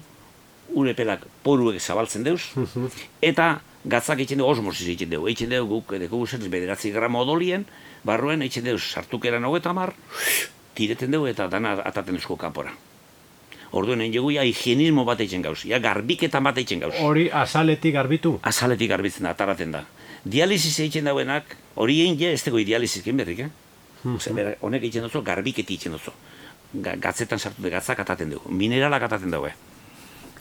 urepelak 0.76 1.26
poruek 1.44 1.80
zabaltzen 1.82 2.24
deuz, 2.24 2.42
eta 3.32 3.60
gatzak 3.88 4.20
eitzen 4.24 4.42
dugu 4.42 4.52
osmosis 4.52 4.88
eitzen 4.92 5.12
dugu. 5.12 5.30
Eitzen 5.32 5.54
dugu 5.54 5.80
guk 5.80 5.96
edeko 5.98 6.20
guzen 6.24 6.44
bederatzi 6.52 6.92
gramo 6.96 7.24
odolien, 7.24 7.66
barruen 8.08 8.44
eitzen 8.46 8.66
dugu 8.68 8.80
sartukeran 8.80 9.46
hogeta 9.48 9.74
mar, 9.74 9.94
tireten 10.76 11.12
dugu 11.12 11.30
eta 11.32 11.48
dana 11.52 11.78
ataten 11.86 12.20
duzko 12.20 12.38
kapora. 12.38 12.74
Orduen 13.76 14.02
egin 14.02 14.20
dugu 14.20 14.32
ja 14.32 14.44
higienismo 14.48 15.04
bat 15.08 15.22
eitzen 15.24 15.44
gauz, 15.44 15.60
ja 15.68 15.80
garbiketan 15.84 16.44
bat 16.44 16.58
eitzen 16.58 16.84
gauz. 16.84 16.96
Hori 17.04 17.28
azaletik 17.32 17.96
garbitu? 17.98 18.38
Azaletik 18.48 18.92
garbitzen 18.94 19.28
da, 19.28 19.36
ataraten 19.36 19.76
da. 19.76 19.84
Dializiz 20.24 20.78
eitzen 20.84 21.08
dauenak, 21.08 21.56
hori 21.76 22.00
egin 22.04 22.20
ja 22.20 22.32
ez 22.36 22.44
dugu 22.46 22.64
idealizizkin 22.64 23.18
berrik, 23.20 23.48
eh? 23.48 23.52
honek 24.62 24.84
egiten 24.84 25.08
duzu, 25.08 25.22
garbiketi 25.26 25.76
egiten 25.76 25.98
duzu. 25.98 26.14
Gatzetan 26.84 27.40
sartu 27.40 27.70
gatzak 27.72 28.00
ataten 28.04 28.32
dugu, 28.36 28.52
mineralak 28.52 29.08
ataten 29.08 29.32
dugu. 29.32 29.52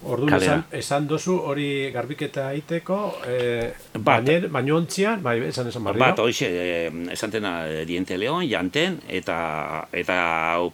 Orduan 0.04 0.36
esan, 0.36 0.64
esan 0.76 1.06
dozu 1.08 1.36
hori 1.50 1.90
garbiketa 1.94 2.48
aiteko, 2.52 2.98
eh, 3.26 3.72
baino, 3.96 4.36
baino 4.52 4.76
ontzian, 4.76 5.22
bai, 5.22 5.38
esan 5.48 5.70
esan 5.70 5.84
barri, 5.84 6.00
Bat, 6.00 6.20
hoxe, 6.20 6.50
eh, 6.50 6.90
esan 7.12 7.32
tena 7.32 7.54
eh, 7.66 7.84
diente 7.88 8.18
leon, 8.18 8.44
janten, 8.48 9.00
eta 9.08 9.88
eta 9.92 10.18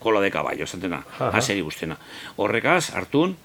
kola 0.01 0.21
de 0.21 0.31
caballo, 0.31 0.65
esan 0.65 0.81
tena, 0.81 1.03
haseri 1.31 1.63
guztena. 1.63 1.97
Horrekaz, 2.37 2.91
hartun, 2.99 3.37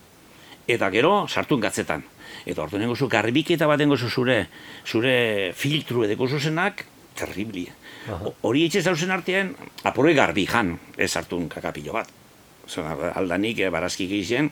eta 0.67 0.89
gero, 0.91 1.27
sartun 1.27 1.61
gatzetan. 1.61 2.03
Eta 2.45 2.63
orduan 2.63 2.81
nengo 2.83 2.95
zu, 2.95 3.07
garbiketa 3.11 3.67
bat 3.67 3.79
nengo 3.79 3.97
zure, 3.97 4.47
zure 4.85 5.53
filtru 5.55 6.05
edeko 6.05 6.27
zuzenak, 6.27 6.85
terribli. 7.17 7.67
Hori 8.45 8.63
etxe 8.67 8.81
zauzen 8.81 9.11
artean, 9.11 9.51
apurre 9.83 10.13
garbi 10.15 10.45
jan, 10.47 10.77
ez 10.97 11.11
hartun 11.15 11.49
kakapillo 11.51 11.93
bat. 11.93 12.09
Zona, 12.67 12.95
aldanik, 13.15 13.59
eh, 13.59 13.69
barazkik 13.71 14.11
izien, 14.11 14.51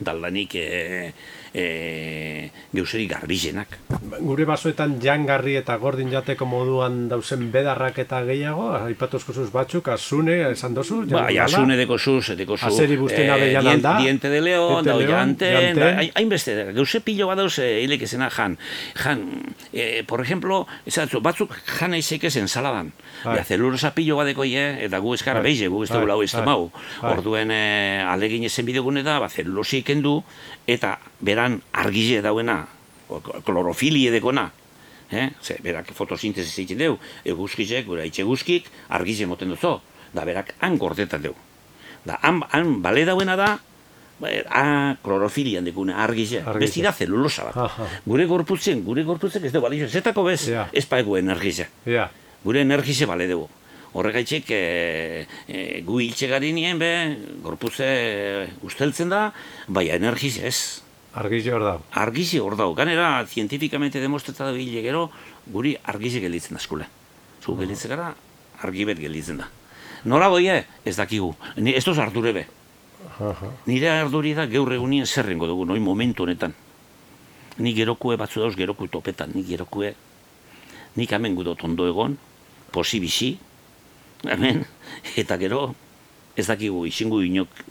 daldanik 0.00 0.54
e, 0.54 1.12
e, 1.52 2.50
geuseri 2.72 3.06
garbizenak. 3.08 3.78
Gure 4.20 4.44
basoetan 4.48 4.96
jangarri 5.02 5.56
eta 5.60 5.76
gordin 5.80 6.10
jateko 6.12 6.46
moduan 6.48 7.06
dauzen 7.10 7.48
bedarrak 7.52 7.98
eta 8.04 8.20
gehiago, 8.28 8.68
aipatuzko 8.76 9.34
zuz 9.34 9.48
batzuk, 9.54 9.88
azune, 9.94 10.38
esan 10.52 10.76
dozu? 10.76 11.02
Ba, 11.10 11.26
azune 11.44 11.78
deko 11.80 11.98
zuz, 11.98 12.36
deko 12.38 12.58
zuz. 12.58 12.72
Azeri 12.72 12.98
buzten 13.00 13.30
abe 13.32 13.50
janan 13.54 13.82
da. 13.84 13.96
Diente 14.02 14.30
de 14.32 14.42
leon, 14.44 14.84
da 14.86 14.98
janten, 15.00 15.82
hain 16.08 16.28
beste, 16.28 16.56
geuse 16.76 17.02
pilo 17.04 17.30
bat 17.30 17.40
dauz 17.40 17.58
hilik 17.58 18.04
ezena 18.06 18.30
jan. 18.34 18.58
Jan, 18.98 19.24
e, 19.72 20.04
por 20.08 20.22
ejemplo, 20.24 20.64
esatzu, 20.86 21.22
batzuk 21.24 21.54
jan 21.78 21.96
eizek 21.98 22.28
ezen 22.30 22.48
saladan. 22.48 22.92
Ja, 23.24 23.42
zelurosa 23.44 23.92
pilo 23.96 24.18
bat 24.20 24.30
deko 24.30 24.46
eta 24.48 25.00
gu 25.02 25.14
eskara 25.14 25.42
beize, 25.44 25.68
gu 25.68 25.82
ez 25.84 25.90
dugu 25.90 26.06
lau 26.06 26.22
ez 26.22 26.34
Orduen, 27.08 27.50
e, 27.50 28.02
alegin 28.02 28.44
ezen 28.44 28.66
bidegune 28.66 29.02
da, 29.02 29.18
ba, 29.22 29.28
zelulosi 29.28 29.82
ikendu, 29.88 30.20
eta 30.68 30.98
beran 31.24 31.62
argize 31.72 32.20
dauena, 32.22 32.66
klorofilie 33.44 34.12
dekona, 34.12 34.50
eh? 35.10 35.30
Ze, 35.40 35.56
berak 35.64 35.94
fotosintesi 35.96 36.52
zeitzen 36.52 36.78
deu, 36.78 36.98
eguzkizek, 37.24 37.86
gura 37.88 38.04
itxe 38.04 38.26
guzkik, 38.28 38.68
argize 38.92 39.26
moten 39.26 39.54
duzo, 39.54 39.78
da 40.12 40.26
berak 40.28 40.52
han 40.60 40.76
gordetan 40.76 41.24
deu. 41.24 41.34
Da, 42.04 42.18
han, 42.20 42.42
han 42.52 42.76
bale 42.84 43.06
dauena 43.08 43.36
da, 43.40 43.54
ba, 44.20 44.32
a, 44.52 44.64
klorofilian 45.02 45.64
dekune, 45.64 45.96
argize, 45.96 46.44
besti 46.60 46.84
da 46.84 46.92
zelulosa 46.92 47.48
bat. 47.48 47.80
Gure 48.04 48.28
gorputzen, 48.28 48.84
gure 48.84 49.06
gorputzen 49.08 49.44
ez 49.44 49.52
dugu, 49.54 49.64
balizo, 49.70 49.88
zetako 49.88 50.28
bez, 50.28 50.42
yeah. 50.50 50.68
ez 50.72 50.84
paegu 50.86 51.16
energize. 51.16 51.70
Yeah. 51.88 52.12
Gure 52.44 52.60
energize 52.62 53.08
bale 53.08 53.26
dugu. 53.30 53.48
Horregaitxik, 53.98 54.50
e, 54.54 55.26
e, 55.50 55.62
gu 55.82 55.98
hiltxe 56.04 56.28
garinien, 56.30 56.78
be, 56.78 56.90
gorputze 57.42 57.88
usteltzen 58.62 59.10
da, 59.10 59.32
bai 59.66 59.88
energiz 59.90 60.36
ez. 60.38 60.58
Argizi 61.18 61.50
hor 61.50 61.64
dau. 61.64 61.78
Argizi 61.98 62.38
hor 62.38 62.54
dau. 62.58 62.68
Ganera, 62.78 63.24
zientifikamente 63.26 63.98
demostreta 63.98 64.46
da 64.46 64.52
bile 64.54 64.84
gero, 64.84 65.08
guri 65.50 65.74
argizi 65.82 66.22
gelditzen 66.22 66.54
da 66.54 66.62
eskule. 66.62 66.86
Zu 67.42 67.56
gelditzen 67.58 67.90
gara, 67.90 68.12
argibet 68.62 69.00
gelditzen 69.02 69.42
da. 69.42 69.48
Nola 70.04 70.28
goie, 70.30 70.60
ez 70.84 70.94
dakigu. 70.96 71.32
Ni, 71.56 71.74
ez 71.74 71.82
doz 71.84 71.98
ardure 71.98 72.36
be. 72.36 72.46
Nire 73.66 73.90
arduri 73.90 74.34
da 74.38 74.46
gaur 74.46 74.70
egunien 74.74 75.06
zerrengo 75.06 75.48
dugu, 75.50 75.66
noi 75.66 75.80
momentu 75.82 76.22
honetan. 76.22 76.54
Ni 77.58 77.74
gerokue 77.74 78.16
batzu 78.16 78.44
dauz 78.44 78.54
geroku 78.54 78.86
topetan, 78.86 79.34
ni 79.34 79.42
gerokue. 79.42 79.94
Nik 80.94 81.12
hemen 81.14 81.34
gudot 81.34 81.62
ondo 81.66 81.86
egon, 81.90 82.14
posibisi, 82.70 83.36
hemen, 84.24 84.64
eta 85.20 85.38
gero, 85.38 85.74
ez 86.38 86.46
dakigu 86.46 86.84
izingu 86.86 87.20
inok, 87.26 87.62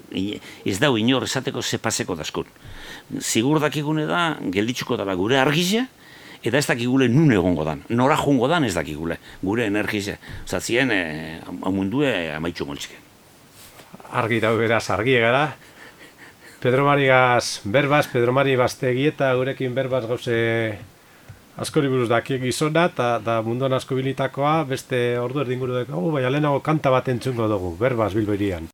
ez 0.67 0.77
dau 0.79 0.95
inor 0.99 1.23
esateko 1.27 1.61
ze 1.61 1.79
paseko 1.79 2.15
daskun. 2.19 2.47
Zigur 3.19 3.61
dakigune 3.63 4.05
da, 4.05 4.37
gelditzuko 4.51 4.97
dela 4.99 5.15
gure 5.15 5.39
argize, 5.39 5.85
eta 6.43 6.57
ez 6.57 6.65
dakigule 6.67 7.07
nun 7.11 7.31
egongo 7.31 7.63
dan. 7.67 7.83
Nora 7.89 8.17
jungo 8.19 8.49
dan 8.51 8.67
ez 8.67 8.73
dakigule, 8.75 9.19
gure 9.41 9.65
energize. 9.65 10.17
Zatzien, 10.45 10.91
e, 10.91 11.39
amundue 11.63 12.11
amaitxu 12.35 12.67
moltzike. 12.67 12.99
Argi 14.11 14.41
da 14.43 14.51
beraz, 14.55 14.89
argi 14.91 15.15
egara. 15.15 15.47
Pedro 16.59 16.85
Marigaz 16.87 17.61
berbaz, 17.63 18.07
Pedro 18.11 18.33
Mari 18.33 18.55
baztegieta 18.57 19.29
gurekin 19.37 19.75
berbaz 19.77 20.07
gauze 20.09 20.37
askori 21.57 21.89
buruz 21.89 22.09
daki 22.09 22.39
gizona 22.41 22.85
eta 22.91 23.09
da 23.25 23.41
munduan 23.41 23.73
asko 23.77 23.97
bilitakoa 23.97 24.55
beste 24.69 25.01
ordu 25.19 25.41
erdinguru 25.45 25.81
dugu, 25.81 26.11
bai 26.11 26.25
alenago 26.25 26.61
kanta 26.61 26.93
bat 26.93 27.09
entzungo 27.09 27.49
dugu, 27.49 27.75
berbaz 27.79 28.13
bilberian. 28.13 28.69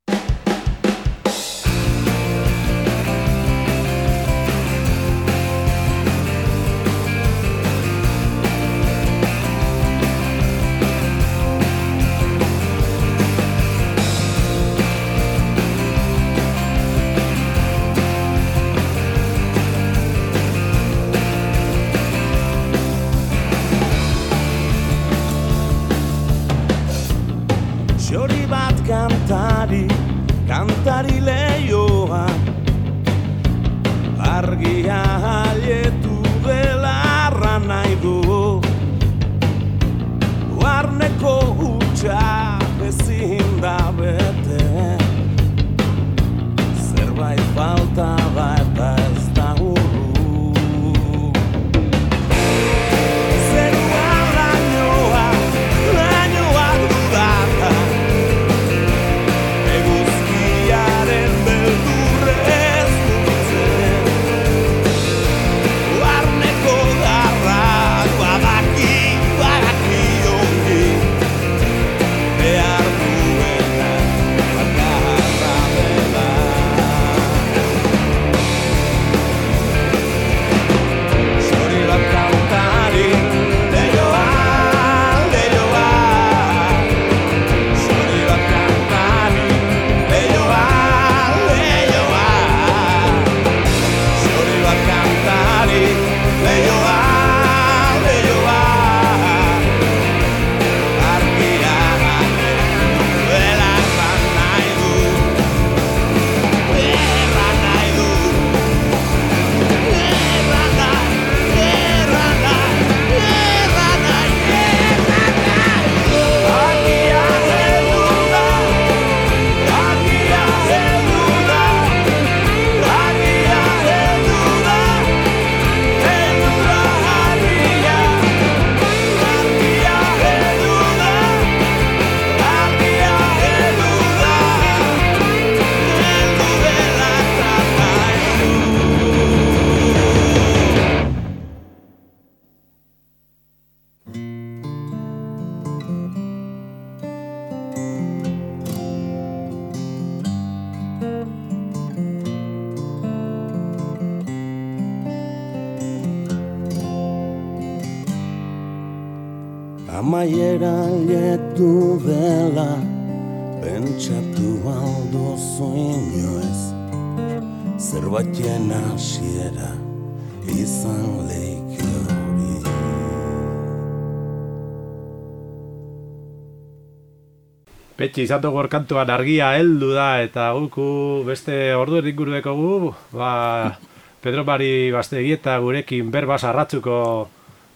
Petxi, 178.13 178.27
izan 178.29 178.43
dugu 178.43 178.59
orkantuan 178.61 179.09
argia 179.09 179.47
heldu 179.57 179.87
da 179.95 180.21
eta 180.21 180.51
guku 180.53 181.23
beste 181.25 181.73
ordu 181.73 181.97
erdinguru 181.97 182.37
gu, 182.45 182.91
ba, 183.09 183.73
Pedro 184.21 184.43
Mari 184.45 184.91
Bastegi 184.93 185.31
eta 185.33 185.57
gurekin 185.57 186.11
berbaz 186.11 186.43
arratzuko 186.43 187.27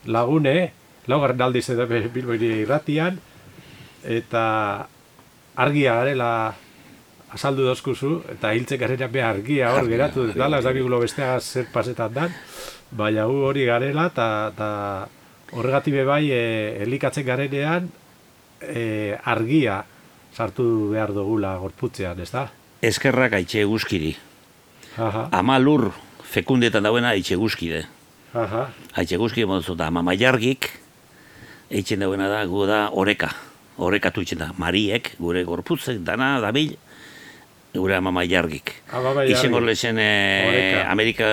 lagune, 0.06 0.70
laugarren 1.08 1.42
aldiz 1.42 1.64
edo 1.74 1.88
bilboiri 1.88 2.62
irratian, 2.62 3.18
eta 4.06 4.86
argia 5.56 5.98
garela 5.98 6.54
azaldu 7.34 7.66
dozkuzu, 7.66 8.22
eta 8.30 8.54
hiltzek 8.54 8.78
garrera 8.78 9.08
be 9.08 9.20
argia 9.20 9.74
hor 9.74 9.90
geratu 9.90 10.28
dut 10.28 10.38
dala, 10.38 10.62
ez 10.62 10.64
da 10.64 10.98
bestea 11.00 11.40
zer 11.40 11.66
pasetan 11.72 12.14
dan, 12.14 12.30
baina 12.92 13.26
gu 13.26 13.42
hori 13.42 13.66
garela, 13.66 14.06
eta 14.06 15.08
horregatibe 15.50 16.04
bai 16.04 16.30
e, 16.30 16.82
elikatzen 16.86 17.26
garenean 17.26 17.90
e, 18.62 19.18
argia 19.24 19.82
sartu 20.34 20.90
behar 20.92 21.12
dugula 21.14 21.56
gorputzean, 21.58 22.20
ez 22.20 22.30
da? 22.30 22.48
Ezkerrak 22.82 23.32
aitxe 23.38 23.64
guzkiri. 23.64 24.14
Ama 24.98 25.58
lur 25.58 25.90
fekundetan 26.28 26.82
dauena 26.86 27.14
aitxe 27.14 27.38
guzkide. 27.38 27.84
Aha. 28.34 28.68
Aitxe 28.98 29.16
guzkide 29.16 29.46
modu 29.46 29.76
ama 29.82 30.02
maiargik, 30.02 30.70
eitzen 31.70 32.00
dauena 32.00 32.28
da, 32.28 32.44
gu 32.46 32.66
da, 32.66 32.88
oreka. 32.92 33.30
Oreka 33.78 34.10
da, 34.10 34.52
mariek, 34.58 35.14
gure 35.18 35.44
gorputzek, 35.44 36.02
dana, 36.02 36.40
dabil, 36.40 36.76
gure 37.74 37.94
ama 37.94 38.10
maiargik. 38.10 38.74
Ama 38.92 39.12
gorlezen 39.50 39.98
eh, 39.98 40.84
Amerika, 40.88 41.24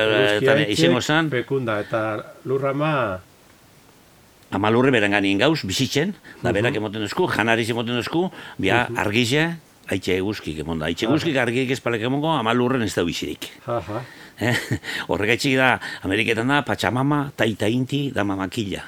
izen 0.67 0.93
gozan. 0.93 1.29
Pekunda, 1.29 1.79
eta 1.79 2.35
lurra 2.45 2.73
ma, 2.73 3.19
amalurre 4.51 4.91
beran 4.91 5.11
ganien 5.11 5.37
gauz, 5.37 5.63
bizitzen, 5.65 6.13
da 6.43 6.51
berak 6.51 6.75
emoten 6.75 7.01
duzku, 7.01 7.27
janariz 7.27 7.69
emoten 7.69 7.95
duzku, 7.95 8.29
bia 8.57 8.87
-huh. 8.87 8.99
argize, 8.99 9.57
haitxe 9.87 10.17
eguzkik 10.17 10.59
emon 10.63 10.79
da. 10.79 10.89
Haitxe 10.89 11.07
eguzkik 11.09 11.37
argiek 11.37 11.71
espalek 11.71 12.01
emongo, 12.07 12.31
amalurren 12.33 12.81
ez 12.81 12.93
da 12.95 13.03
bizirik. 13.03 13.51
Eh? 14.39 14.55
Da, 15.55 15.79
Ameriketan 16.03 16.47
da, 16.47 16.61
Pachamama, 16.61 17.31
Taita 17.35 17.67
Inti, 17.67 18.11
da 18.11 18.23
mamakilla. 18.23 18.83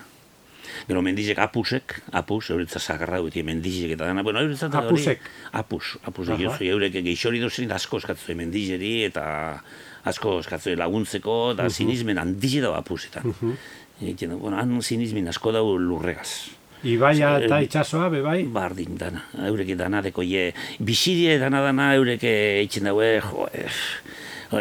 Gero 0.87 1.01
mendizek 1.01 1.39
apusek, 1.39 1.95
apus, 2.11 2.49
euretza 2.51 2.79
zagarra 2.79 3.19
duetik 3.19 3.45
mendizek 3.45 3.93
eta 3.95 4.05
dana, 4.07 4.23
bueno, 4.23 4.41
euretza 4.43 4.67
da 4.67 4.79
Apusek? 4.79 5.21
Apus, 5.51 5.97
apus, 6.03 6.27
-huh. 6.27 6.61
eurek 6.61 6.93
geixori 7.03 7.39
dozen 7.39 7.71
asko 7.71 7.97
eskatzoi 7.97 8.35
mendizeri 8.35 9.03
eta 9.03 9.63
asko 10.03 10.39
eskatzoi 10.39 10.75
laguntzeko, 10.75 11.53
da 11.53 11.63
uh 11.63 11.67
-huh. 11.69 11.73
sinismen 11.73 12.17
handizi 12.17 12.59
da 12.59 12.75
apusetan. 12.75 13.23
Uh 13.25 13.55
egiten 14.01 14.37
bueno, 14.39 14.57
han 14.57 14.81
sinizmin 14.81 15.27
asko 15.27 15.51
dau 15.51 15.77
lurregaz. 15.77 16.57
Ibaia 16.85 17.39
eta 17.41 17.57
itxasoa, 17.65 18.09
bebai? 18.13 18.43
Bardin, 18.53 18.97
dana, 18.99 19.23
eurek 19.47 19.73
dana 19.79 20.03
deko, 20.05 20.21
ye, 20.21 20.51
bizidie 20.79 21.39
dana 21.41 21.63
dana 21.65 21.89
eurek 21.97 22.21
eitzen 22.27 22.85
daue, 22.85 23.15
jo, 23.23 23.47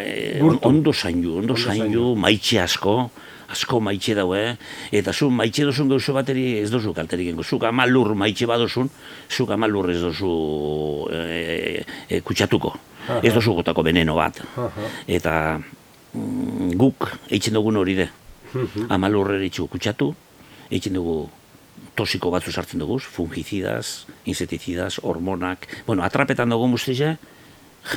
eh, 0.00 0.40
ondo 0.40 0.94
zainu, 0.94 1.36
ondo 1.42 1.56
zainu, 1.60 2.14
maitxe 2.16 2.62
asko, 2.64 2.96
asko 3.52 3.80
maitxe 3.84 4.16
daue, 4.16 4.56
eta 4.90 5.12
zu 5.12 5.28
maitxe 5.30 5.68
dozun 5.68 5.92
gauzo 5.92 6.16
bateri 6.16 6.46
ez 6.62 6.70
dozu 6.72 6.94
kalterik 6.96 7.30
gengo, 7.30 7.44
zuk 7.44 7.68
ama 7.68 7.86
lur 7.86 8.14
maitxe 8.16 8.48
badozun, 8.48 8.88
zuk 9.28 9.52
ama 9.52 9.68
lur 9.68 9.90
ez 9.92 10.00
dozu 10.00 10.32
e, 11.12 11.84
e, 12.08 12.20
kutsatuko, 12.24 12.72
ez 13.20 13.34
dozu 13.34 13.60
gotako 13.60 13.84
veneno 13.86 14.16
bat, 14.16 14.40
eta 15.06 15.58
mm, 15.60 16.72
guk 16.80 17.10
eitzen 17.28 17.60
dugun 17.60 17.76
hori 17.84 18.00
de, 18.00 18.08
Amalurre 18.88 19.38
ditxu 19.42 19.66
kutsatu, 19.68 20.12
egin 20.70 20.96
dugu 20.98 21.28
tosiko 21.96 22.30
batzu 22.30 22.52
sartzen 22.52 22.80
dugu, 22.80 22.98
fungizidas, 22.98 24.06
inseticidas, 24.24 25.00
hormonak, 25.02 25.66
bueno, 25.86 26.04
atrapetan 26.04 26.50
dugu 26.52 26.68
muztize, 26.68 27.16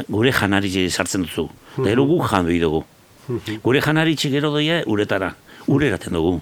gure 0.07 0.31
janari 0.31 0.89
sartzen 0.89 1.25
duzu, 1.27 1.49
eta 1.77 1.95
mhm. 1.95 2.07
gu 2.07 2.21
jan 2.27 2.45
dugu. 2.59 2.83
Mhm. 3.27 3.59
Gure 3.63 3.81
janari 3.81 4.15
gero 4.15 4.51
doia 4.51 4.83
uretara, 4.85 5.35
ure 5.67 5.87
eraten 5.87 6.13
dugu. 6.13 6.39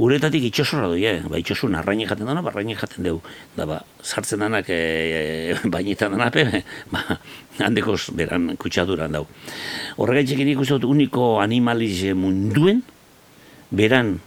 Uretatik 0.00 0.46
itxosorra 0.48 0.88
doia, 0.88 1.20
ba, 1.28 1.38
itxosu 1.38 1.68
narraini 1.68 2.06
jaten 2.08 2.26
dana, 2.26 2.42
barraini 2.42 2.74
jaten 2.74 3.04
dugu. 3.04 3.20
Da, 3.56 3.66
ba, 3.68 3.82
sartzen 4.02 4.40
danak 4.40 4.70
e, 4.72 4.78
e, 5.52 5.68
bainetan 5.68 6.16
dana, 6.16 6.30
ba, 6.92 7.18
handekoz 7.60 8.10
beran 8.16 8.56
kutsaduran 8.60 9.12
dau. 9.12 9.26
Horregaitzek 10.00 10.40
ikusten 10.40 10.80
dut 10.80 10.88
uniko 10.90 11.38
animalize 11.44 12.14
munduen, 12.16 12.82
beran 13.70 14.18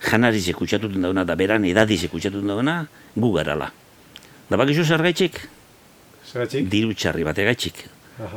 janarize 0.00 0.54
kutsatuten 0.54 1.02
dauna, 1.02 1.24
da 1.24 1.36
beran 1.36 1.64
edadize 1.64 2.08
kutsatuten 2.12 2.48
dauna, 2.48 2.86
gu 3.16 3.32
garala. 3.34 3.70
Da 4.48 4.56
bakizu 4.56 4.84
zer 4.84 5.02
gaitxik? 5.02 5.40
Diru 6.70 6.94
txarri 6.94 7.24
bate 7.26 7.44
gaitxik. 7.46 7.84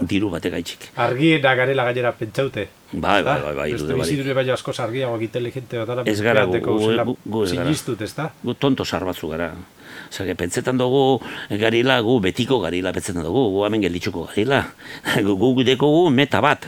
Diru 0.03 0.29
bate 0.33 0.49
gaitxik. 0.51 0.89
Argi 0.99 1.37
da 1.41 1.53
garela 1.55 1.85
gainera 1.87 2.11
pentsaute. 2.11 2.67
Bai, 2.91 3.21
bai, 3.23 3.37
bai, 3.41 3.53
bai. 3.55 3.67
Beste 3.75 3.95
biziture 3.95 4.33
bai 4.33 4.49
asko 4.51 4.73
argiago 4.77 5.19
inteligente 5.21 5.77
bat 5.85 6.07
Ez 6.07 6.19
gara 6.21 6.45
gu, 6.45 6.59
gu, 6.59 7.15
gu, 7.23 7.43
ez 7.43 7.53
gara. 7.53 8.31
Gu 8.43 8.53
tonto 8.55 8.83
sarbatzu 8.83 9.29
gara. 9.29 9.53
Zer, 10.11 10.33
pentsetan 10.35 10.77
dugu 10.77 11.21
garila, 11.49 12.01
gu 12.01 12.19
betiko 12.19 12.59
garila 12.59 12.91
pentsetan 12.91 13.23
dugu, 13.23 13.45
gu 13.53 13.65
hemen 13.65 13.81
gelditzuko 13.81 14.25
garila. 14.31 14.65
Gu, 15.25 15.37
gu 15.37 15.75
gu 15.77 16.09
meta 16.09 16.41
bat. 16.41 16.67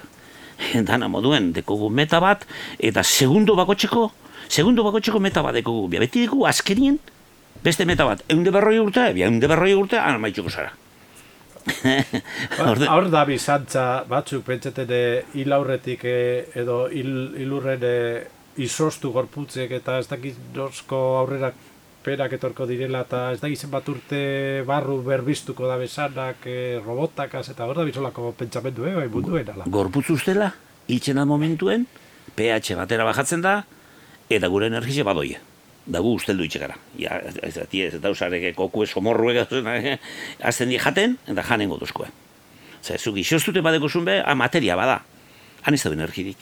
dana 0.89 1.09
moduen 1.11 1.51
dekogu 1.55 1.89
meta 1.89 2.19
bat, 2.23 2.45
eta 2.79 3.03
segundo 3.03 3.55
bakotxeko, 3.59 4.09
segundo 4.47 4.85
bakotxeko 4.87 5.19
meta 5.19 5.43
bat 5.45 5.57
dekogu. 5.57 5.87
Bia, 5.91 6.03
beti 6.03 6.25
dekogu 6.25 6.47
azkenien, 6.49 6.99
beste 7.63 7.85
meta 7.85 8.07
bat, 8.07 8.23
eunde 8.29 8.53
berroi 8.53 8.79
urte, 8.81 9.11
bia, 9.17 9.29
eunde 9.31 9.49
berroi 9.51 9.73
urte, 9.77 9.99
ana 9.99 10.21
maitxuko 10.21 10.53
zara. 10.53 10.73
Hor 12.89 13.09
da 13.13 13.23
bizantza 13.29 14.03
batzuk 14.09 14.43
pentsetene 14.47 15.01
hil 15.37 15.53
aurretik 15.53 16.05
eh, 16.09 16.47
edo 16.57 16.87
hil, 16.89 17.11
hilurren 17.37 17.83
eh, 17.85 18.23
izostu 18.61 19.11
gorputzek 19.13 19.71
eta 19.77 19.99
ez 20.01 20.07
dakit 20.09 20.57
aurrera 20.57 21.51
perak 22.03 22.33
etorko 22.37 22.65
direla 22.69 23.03
eta 23.05 23.21
ez 23.35 23.39
da 23.41 23.49
gizen 23.51 23.71
bat 23.71 23.87
urte 23.89 24.21
barru 24.67 24.97
berbiztuko 25.05 25.67
da 25.69 25.77
besanak 25.77 26.45
e, 26.49 26.79
robotakaz 26.81 27.45
eta 27.53 27.67
hor 27.69 27.77
da 27.77 27.85
bizolako 27.85 28.33
pentsamendu, 28.37 28.87
eh, 28.89 28.95
bai 28.97 29.07
munduen 29.11 29.49
ala. 29.53 29.67
Gorputz 29.67 30.09
ustela, 30.13 30.51
da 30.87 31.25
momentuen, 31.25 31.85
pH 32.35 32.75
batera 32.79 33.05
bajatzen 33.05 33.41
da, 33.41 33.61
eta 34.29 34.47
gure 34.47 34.67
energize 34.71 35.03
badoia. 35.03 35.39
Da 35.85 35.99
gu 35.99 36.13
usteldu 36.13 36.45
itxekara. 36.45 36.75
Ja, 36.97 37.17
ez 37.41 37.55
da, 37.55 37.65
ez 37.65 38.01
da, 38.01 38.11
usarek 38.13 38.51
koku 38.55 38.83
esomorru 38.83 39.31
egatzen, 39.31 39.67
eh, 39.67 39.97
azten 40.43 40.69
di 40.69 40.77
jaten, 40.77 41.17
eta 41.27 41.45
janen 41.45 41.69
goduzkoa. 41.69 42.09
Zer, 42.81 42.99
zuk 42.99 43.17
isostute 43.17 43.61
badeko 43.61 43.89
zunbe, 43.89 44.21
a 44.25 44.35
materia 44.35 44.75
bada. 44.75 45.01
Han 45.63 45.73
ez 45.73 45.83
da 45.83 45.93
energirik. 45.93 46.37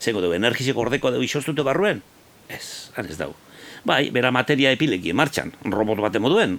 Zego 0.00 0.22
dugu, 0.22 0.34
energizeko 0.34 0.80
ordeko 0.86 1.10
dugu 1.14 1.26
isostute 1.26 1.62
barruen? 1.62 2.02
Ez, 2.48 2.90
han 2.96 3.06
ez 3.06 3.18
dugu 3.18 3.36
bai, 3.84 4.10
bera 4.10 4.30
materia 4.34 4.72
epileki, 4.74 5.12
martxan, 5.12 5.52
robot 5.64 6.00
bat 6.00 6.18
moduen. 6.22 6.58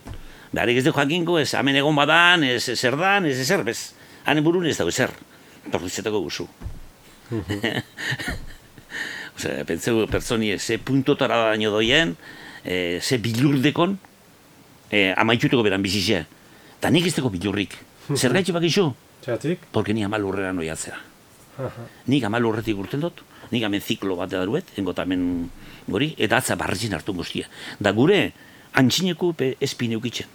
Beharik 0.52 0.80
ez 0.82 0.86
du 0.88 0.94
jakinko, 0.96 1.38
ez 1.40 1.54
amen 1.54 1.76
egon 1.78 1.96
badan, 1.96 2.44
ez 2.44 2.64
zer 2.74 2.98
dan, 2.98 3.26
ez 3.26 3.38
ezer, 3.40 3.64
bez. 3.64 3.94
Hanen 4.26 4.44
burun 4.44 4.66
ez 4.66 4.78
dago 4.78 4.90
ezer. 4.90 5.12
Torrizetako 5.72 6.24
guzu. 6.26 6.48
Osea, 9.38 9.64
pentseu 9.66 10.08
pertsoni 10.10 10.58
ze 10.60 10.80
puntotara 10.80 11.38
da 11.38 11.52
daño 11.54 11.72
doien, 11.72 12.16
e, 12.66 13.00
ze 13.02 13.18
bilurdekon, 13.18 14.00
e, 14.92 15.14
amaituteko 15.16 15.64
beran 15.64 15.82
bizizia. 15.86 16.26
Ta 16.80 16.90
nik 16.90 17.06
ez 17.08 17.16
dago 17.16 17.30
bilurrik. 17.30 17.78
Zer 18.16 18.34
gaitxe 18.34 18.56
bakizu? 18.56 18.90
Txatik? 19.22 19.70
Porque 19.72 19.94
ni 19.94 20.04
amal 20.04 20.26
urrera 20.26 20.52
noiatzea. 20.56 20.98
Nik 22.08 22.24
amal 22.24 22.46
urretik 22.48 22.78
urten 22.80 23.04
dut, 23.04 23.22
nik 23.52 23.64
amen 23.68 23.82
ziklo 23.84 24.16
bat 24.16 24.32
edaruet, 24.32 24.72
engotamen 24.80 25.50
gori, 25.90 26.14
eta 26.18 26.40
atza 26.40 26.56
barrizin 26.60 26.94
hartu 26.94 27.14
guztia. 27.14 27.50
Da 27.80 27.92
gure, 27.96 28.32
antxineko 28.80 29.34
pe 29.34 29.56
espine 29.62 29.98
ukitzen. 29.98 30.28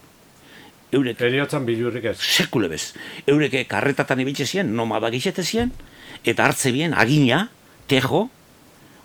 Eurek... 0.94 1.20
Eriotzan 1.26 1.66
bilurrik 1.66 2.04
ez. 2.12 2.16
Sekule 2.20 2.68
bez. 2.70 2.92
Eureke 3.26 3.64
karretatan 3.70 4.22
ibitze 4.22 4.46
ziren, 4.46 4.74
nomada 4.76 5.10
gizete 5.10 5.42
ziren, 5.42 5.72
eta 6.24 6.46
hartze 6.46 6.70
bien, 6.74 6.94
agina, 6.94 7.48
tejo, 7.90 8.28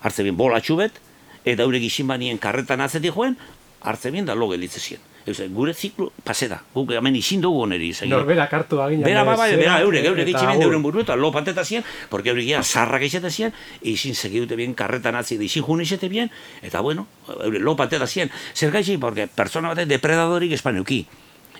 hartze 0.02 0.26
bien 0.28 0.38
bolatxu 0.38 0.78
bet, 0.80 1.00
eta 1.45 1.66
eurek 1.66 1.88
izin 1.89 2.10
banien 2.12 2.38
karretan 2.38 2.82
atzetik 2.86 3.16
joen, 3.16 3.38
hartze 3.82 4.12
bien 4.14 4.28
da 4.28 4.36
lo 4.38 4.50
gelitze 4.52 4.80
ziren. 4.80 5.09
Gure 5.53 5.74
ziklu 5.74 6.11
pase 6.24 6.47
da. 6.47 6.59
Guk 6.74 6.91
hemen 6.91 7.15
izin 7.15 7.41
dugu 7.41 7.63
oneri. 7.63 7.91
Norbera 8.07 8.47
kartu 8.49 8.82
agin. 8.82 9.03
Bera, 9.03 9.24
ba, 9.24 9.36
ba, 9.38 9.47
bera, 9.47 9.80
eurek, 9.82 10.05
eurek, 10.05 10.28
eitzi 10.28 10.45
ben, 10.45 10.61
euren 10.61 10.82
buru, 10.82 11.01
eta 11.01 11.15
lo 11.15 11.32
panteta 11.32 11.65
ziren, 11.65 11.84
porque 12.09 12.30
eurek 12.30 12.47
ya 12.47 12.63
zarrak 12.63 13.03
eixete 13.03 13.30
ziren, 13.30 13.53
izin 13.82 14.15
segidute 14.15 14.55
bien, 14.55 14.74
karretan 14.74 15.15
atzi, 15.15 15.38
izin 15.41 15.63
jun 15.63 15.82
eixete 15.82 16.09
bien, 16.09 16.32
eta 16.61 16.82
bueno, 16.82 17.07
eurek, 17.28 17.61
lo 17.61 17.76
panteta 17.76 18.07
ziren. 18.07 18.32
Zer 18.53 18.72
gaitxi, 18.72 18.97
porque 18.97 19.28
persona 19.28 19.70
bate 19.70 19.86
depredadorik 19.86 20.51
espaneuki. 20.53 21.05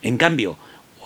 En 0.02 0.18
cambio, 0.18 0.58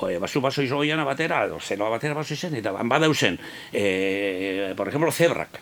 Oe, 0.04 0.18
basu 0.20 0.42
baso 0.42 0.64
izo 0.66 0.80
goiana 0.82 1.06
batera, 1.06 1.44
edo 1.46 1.60
zenoa 1.62 1.92
batera 1.94 2.16
baso 2.18 2.34
izen, 2.34 2.56
eta 2.58 2.74
badauzen, 2.74 3.38
e, 3.72 4.74
por 4.76 4.90
ejemplo, 4.90 5.12
zebrak. 5.12 5.62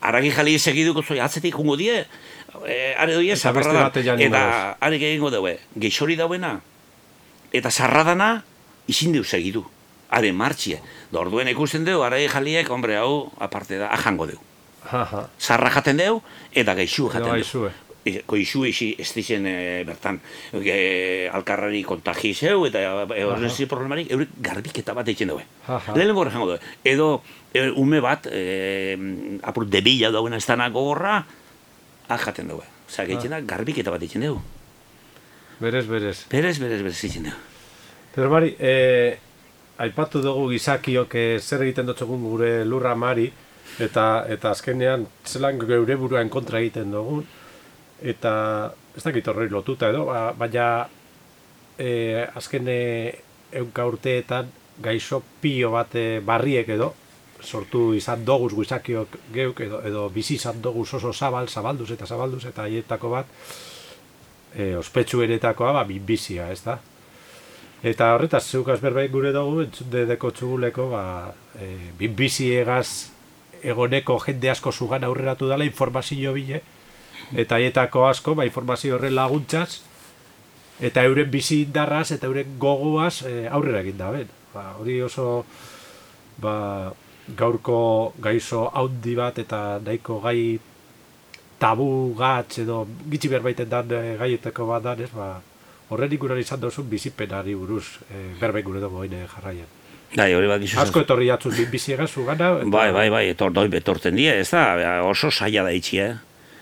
Aragi 0.00 0.32
jali 0.34 0.58
segiduko 0.58 1.02
zoi, 1.02 1.20
atzetik 1.20 1.54
jungo 1.54 1.76
die, 1.76 2.04
e, 2.66 2.94
are 2.98 3.14
doie, 3.14 3.36
zabarra 3.36 3.90
da, 3.90 4.16
eta 4.18 4.42
are 4.80 4.96
egingo 4.96 5.30
daue, 5.30 5.58
geixori 5.76 6.16
dauena, 6.16 6.60
eta 7.52 7.70
zarradana, 7.70 8.42
izin 8.90 9.12
deu 9.12 9.24
segidu, 9.24 9.64
are 10.10 10.32
martxie. 10.32 10.80
Da 11.10 11.20
orduen 11.22 11.50
ikusten 11.50 11.84
deu, 11.86 12.02
aragi 12.02 12.28
jaliek, 12.30 12.70
hombre, 12.70 12.96
hau, 12.98 13.30
aparte 13.38 13.78
da, 13.78 13.92
ajango 13.94 14.26
deu. 14.30 14.40
Zarra 15.38 15.70
jaten 15.70 16.00
deu, 16.00 16.18
eta 16.52 16.74
geixu 16.78 17.10
jaten 17.12 17.40
deu. 17.40 17.70
koizu 18.26 18.64
ezi 18.64 18.94
ez 18.98 19.10
dizen 19.12 19.46
e, 19.46 19.84
bertan. 19.84 20.20
E, 20.56 21.28
alkarrari 21.32 21.82
kontagi 21.84 22.32
zeu 22.34 22.64
eta 22.66 22.80
e, 22.80 23.24
horrezi 23.24 23.66
problemari 23.68 24.06
eurek 24.08 24.32
garbiketa 24.40 24.94
bat 24.96 25.08
eitzen 25.12 25.28
daue 25.28 25.44
lehen 25.94 26.14
gorra 26.16 26.32
jango 26.32 26.48
daue 26.54 26.60
edo 26.84 27.22
e, 27.52 27.68
ume 27.76 28.00
bat 28.00 28.26
e, 28.32 28.96
apur 29.42 29.68
debila 29.68 30.10
dauen 30.10 30.32
ez 30.32 30.46
dana 30.46 30.70
gogorra 30.70 31.20
ahaten 32.16 32.50
daue 32.50 32.66
Osa, 32.88 33.04
gaitzen 33.06 33.30
da, 33.30 33.38
garbiketa 33.40 33.92
bat 33.94 34.02
eitzen 34.02 34.24
dugu. 34.26 34.40
Berez, 35.60 35.84
berez. 35.86 36.16
Berez, 36.32 36.56
berez, 36.58 36.80
berez 36.82 37.04
eitzen 37.06 37.28
dugu. 37.28 37.36
Pero 38.14 38.30
Mari, 38.32 38.56
eh, 38.58 39.18
aipatu 39.78 40.22
dugu 40.24 40.48
gizakiok 40.50 41.14
zer 41.38 41.62
egiten 41.62 41.86
dutxegun 41.86 42.24
gure 42.26 42.50
lurra 42.64 42.96
Mari, 42.98 43.28
eta 43.78 44.24
eta 44.28 44.50
azkenean 44.50 45.06
zelan 45.24 45.60
geure 45.62 45.96
buruan 45.96 46.28
kontra 46.28 46.58
egiten 46.58 46.90
dugun, 46.92 47.22
eta 48.02 48.32
ez 48.96 49.04
dakit 49.04 49.28
horrei 49.28 49.48
lotuta 49.52 49.90
edo, 49.92 50.06
ba, 50.08 50.32
baina 50.36 50.88
e, 51.78 52.26
azken 52.34 52.68
eunka 52.70 53.86
urteetan 53.86 54.50
gaixo 54.82 55.22
pio 55.40 55.70
bat 55.76 55.94
e, 55.94 56.20
barriek 56.24 56.68
edo, 56.76 56.92
sortu 57.42 57.92
izan 57.94 58.24
doguz 58.24 58.52
guizakiok 58.54 59.16
geuk 59.34 59.60
edo, 59.66 59.82
edo 59.86 60.08
bizi 60.14 60.36
izan 60.36 60.62
doguz 60.62 60.88
oso 60.94 61.12
zabal, 61.12 61.48
zabalduz 61.48 61.90
eta 61.90 62.06
zabalduz 62.06 62.44
eta 62.50 62.66
haietako 62.68 63.10
bat 63.10 63.26
e, 64.54 64.76
ospetsu 64.76 65.22
eretakoa 65.22 65.72
ba, 65.72 65.84
bizia, 65.84 66.50
ez 66.50 66.62
da? 66.64 66.78
Eta 67.82 68.10
horretaz, 68.14 68.44
zeukaz 68.50 68.80
berbait 68.82 69.10
gure 69.12 69.32
dugu, 69.32 69.64
dedeko 69.92 70.30
txuguleko, 70.36 70.90
ba, 70.92 71.04
e, 71.56 71.92
bizi 71.98 72.50
egaz 72.58 73.10
egoneko 73.62 74.18
jende 74.24 74.50
asko 74.50 74.72
zugan 74.72 75.04
aurreratu 75.04 75.48
dela 75.48 75.64
informazio 75.64 76.34
bile, 76.36 76.60
eta 77.32 77.56
haietako 77.56 78.06
asko, 78.08 78.34
ba, 78.34 78.44
informazio 78.48 78.96
horren 78.96 79.14
laguntzaz, 79.16 79.80
eta 80.80 81.04
euren 81.08 81.30
bizi 81.30 81.62
indarraz, 81.64 82.10
eta 82.12 82.28
euren 82.28 82.56
gogoaz 82.60 83.22
e, 83.28 83.46
aurrera 83.48 83.84
egin 83.84 83.98
da, 84.00 84.10
ben. 84.12 84.28
Ba, 84.52 84.74
hori 84.80 84.98
oso 85.04 85.44
ba, 86.42 86.92
gaurko 87.36 88.12
gaizo 88.18 88.70
haundi 88.74 89.14
bat 89.14 89.38
eta 89.38 89.80
nahiko 89.84 90.20
gai 90.20 90.58
tabu 91.60 92.14
gatz 92.18 92.58
edo 92.64 92.86
gitsi 93.10 93.28
berbaiten 93.28 93.68
dan 93.68 93.90
e, 93.92 94.16
gaietako 94.18 94.66
bat 94.66 94.82
dan, 94.82 95.02
ez, 95.04 95.10
ba, 95.12 95.34
horren 95.90 96.12
ikuran 96.16 96.40
izan 96.40 96.60
dozun 96.60 96.88
bizipenari 96.88 97.54
buruz 97.54 98.00
e, 98.08 98.32
berbaik 98.40 98.64
gure 98.64 98.80
dugu 98.80 99.04
jarraian. 99.10 99.68
Bai, 100.10 100.32
hori 100.34 100.48
bat 100.50 100.64
Asko 100.82 101.04
etorri 101.04 101.28
jatzuz 101.28 101.54
bizi 101.70 101.92
egazu 101.94 102.24
gana. 102.26 102.50
Bai, 102.64 102.90
bai, 102.92 103.06
bai, 103.10 103.28
etor, 103.30 103.52
doi 103.54 103.68
betorten 103.70 104.16
die, 104.18 104.32
ez 104.40 104.48
da, 104.50 105.02
oso 105.06 105.30
saia 105.30 105.62
da 105.62 105.70
itxi, 105.70 106.00
eh? 106.02 106.14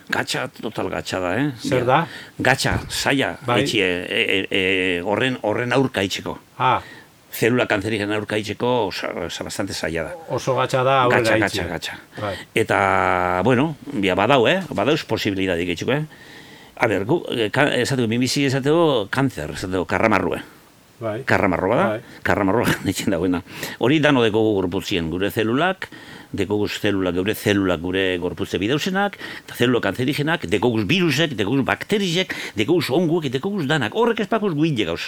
Gatsa, 0.08 0.46
total 0.52 0.90
gatsa 0.92 1.20
da, 1.20 1.32
eh? 1.36 1.48
Zer 1.64 1.86
da? 1.88 2.02
Gatsa, 2.44 2.74
saia, 2.88 3.36
bai. 3.46 3.62
etxie, 3.62 3.88
e, 4.04 4.20
e, 4.20 4.38
e, 4.50 5.00
horren, 5.00 5.38
horren 5.48 5.72
aurka 5.72 6.04
itxeko. 6.04 6.36
Ah. 6.58 6.82
Zelula 7.28 7.66
kanzerigen 7.68 8.10
aurka 8.16 8.38
itxeko, 8.40 8.90
bastante 9.44 9.74
saia 9.76 10.06
da. 10.06 10.14
Oso 10.34 10.54
gatsa 10.56 10.82
da, 10.86 11.02
aurrera 11.04 11.36
itxie. 11.44 11.66
Gatsa, 11.68 11.94
gatsa, 11.98 12.22
bai. 12.22 12.34
Eta, 12.56 12.78
bueno, 13.44 13.74
bia, 13.92 14.16
badau, 14.18 14.46
eh? 14.48 14.62
Badauz 14.74 15.04
posibilidadik 15.04 15.74
itxeko, 15.76 15.92
eh? 15.92 16.04
A 16.78 16.86
ber, 16.88 17.04
gu, 17.04 17.20
eh, 17.34 17.50
esateko, 17.82 18.08
mimizi 18.08 18.46
esateko, 18.48 19.08
kanzer, 19.10 19.52
esateko, 19.58 19.86
eh? 20.36 20.42
Bai. 20.98 21.22
Karramarroa 21.22 21.76
da, 21.76 21.88
bai. 21.88 22.00
karramarroa 22.26 22.66
dagoena. 23.06 23.42
Hori 23.78 24.00
dano 24.00 24.22
deko 24.24 24.40
gorputzien, 24.56 25.10
gure 25.10 25.30
zelulak, 25.30 25.88
dekoguz 26.32 26.72
zelulak, 26.80 27.14
gure 27.16 27.34
zelulak 27.34 27.80
gure 27.80 28.02
gorputze 28.20 28.58
bideusenak, 28.60 29.16
eta 29.44 29.56
zelulak 29.56 29.86
kanzerigenak, 29.88 30.44
dekoguz 30.50 30.84
virusek, 30.88 31.34
dekoguz 31.38 31.64
bakterizek, 31.64 32.34
dekoguz 32.56 32.90
onguek, 32.90 33.30
dekoguz 33.32 33.66
danak, 33.68 33.96
horrek 33.96 34.20
espakuz 34.26 34.52
guinde 34.54 34.84
gauz. 34.84 35.02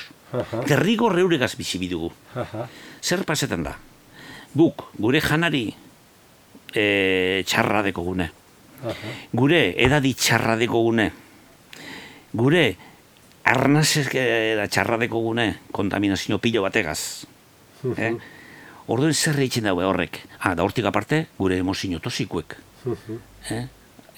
Terrigo 0.66 1.10
reuregaz 1.12 1.54
bizi 1.58 1.80
bidugu. 1.82 2.10
Zer 3.02 3.24
pasetan 3.28 3.64
da? 3.66 3.76
Guk, 4.54 4.88
gure 4.98 5.20
janari 5.20 5.68
e, 6.74 7.42
txarra 7.46 7.84
dekogune. 7.86 8.30
Gure 9.36 9.64
edadi 9.76 10.14
txarra 10.16 10.56
dekogune. 10.56 11.10
Gure 12.32 12.64
arnazek 13.50 14.14
txarra 14.70 14.96
dekogune 15.00 15.50
kontaminazio 15.72 16.38
pilo 16.38 16.62
bategaz. 16.64 17.26
Eh? 17.96 18.14
Orduen 18.90 19.14
zer 19.14 19.38
egiten 19.38 19.68
daue 19.68 19.84
horrek. 19.86 20.18
Ah, 20.40 20.54
da 20.58 20.64
hortik 20.66 20.86
aparte, 20.88 21.26
gure 21.38 21.60
emozio 21.62 22.00
tosikuek. 22.02 22.56
eh? 23.50 23.66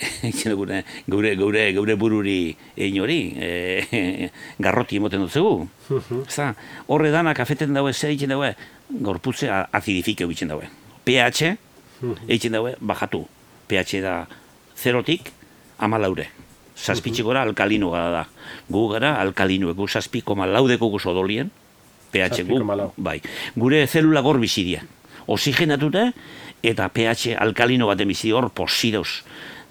gure, 0.58 0.82
gure, 1.06 1.34
gure, 1.36 1.64
gure 1.76 1.94
bururi 1.94 2.56
egin 2.76 3.02
hori, 3.04 3.18
e, 3.36 4.30
garroti 4.64 4.96
emoten 4.98 5.22
dut 5.22 5.30
zegu. 5.36 5.68
Zta, 6.26 6.48
horre 6.88 7.12
danak 7.14 7.38
afeten 7.44 7.74
daue, 7.76 7.92
zer 7.92 8.10
egiten 8.10 8.32
daue, 8.34 8.54
gorputze 8.90 9.50
azidifike 9.52 10.24
egiten 10.26 10.50
daue. 10.54 10.66
pH, 11.04 11.52
egiten 12.26 12.56
daue, 12.56 12.74
bajatu. 12.80 13.26
pH 13.68 14.00
da 14.02 14.16
zerotik, 14.76 15.30
ama 15.78 15.98
laure. 15.98 16.30
Zazpitxe 16.82 17.22
gora 17.22 17.42
alkalino 17.46 17.90
gara 17.92 18.10
da. 18.10 18.22
Gu 18.72 18.88
gara 18.90 19.14
alkalino, 19.20 19.70
egu 19.70 19.86
zazpiko 19.86 20.34
malaudeko 20.34 20.88
guzo 20.90 21.12
dolien, 21.14 21.50
pH 22.12 22.44
gu, 22.46 22.60
bai. 22.96 23.20
Gure 23.56 23.86
zelula 23.86 24.20
gor 24.20 24.38
bizidia. 24.40 24.82
Oxigenatuta 25.26 26.10
eta 26.62 26.88
pH 26.88 27.36
alkalino 27.40 27.88
baten 27.90 28.08
bizidia 28.08 28.36
hor 28.38 28.50
posidoz. 28.54 29.22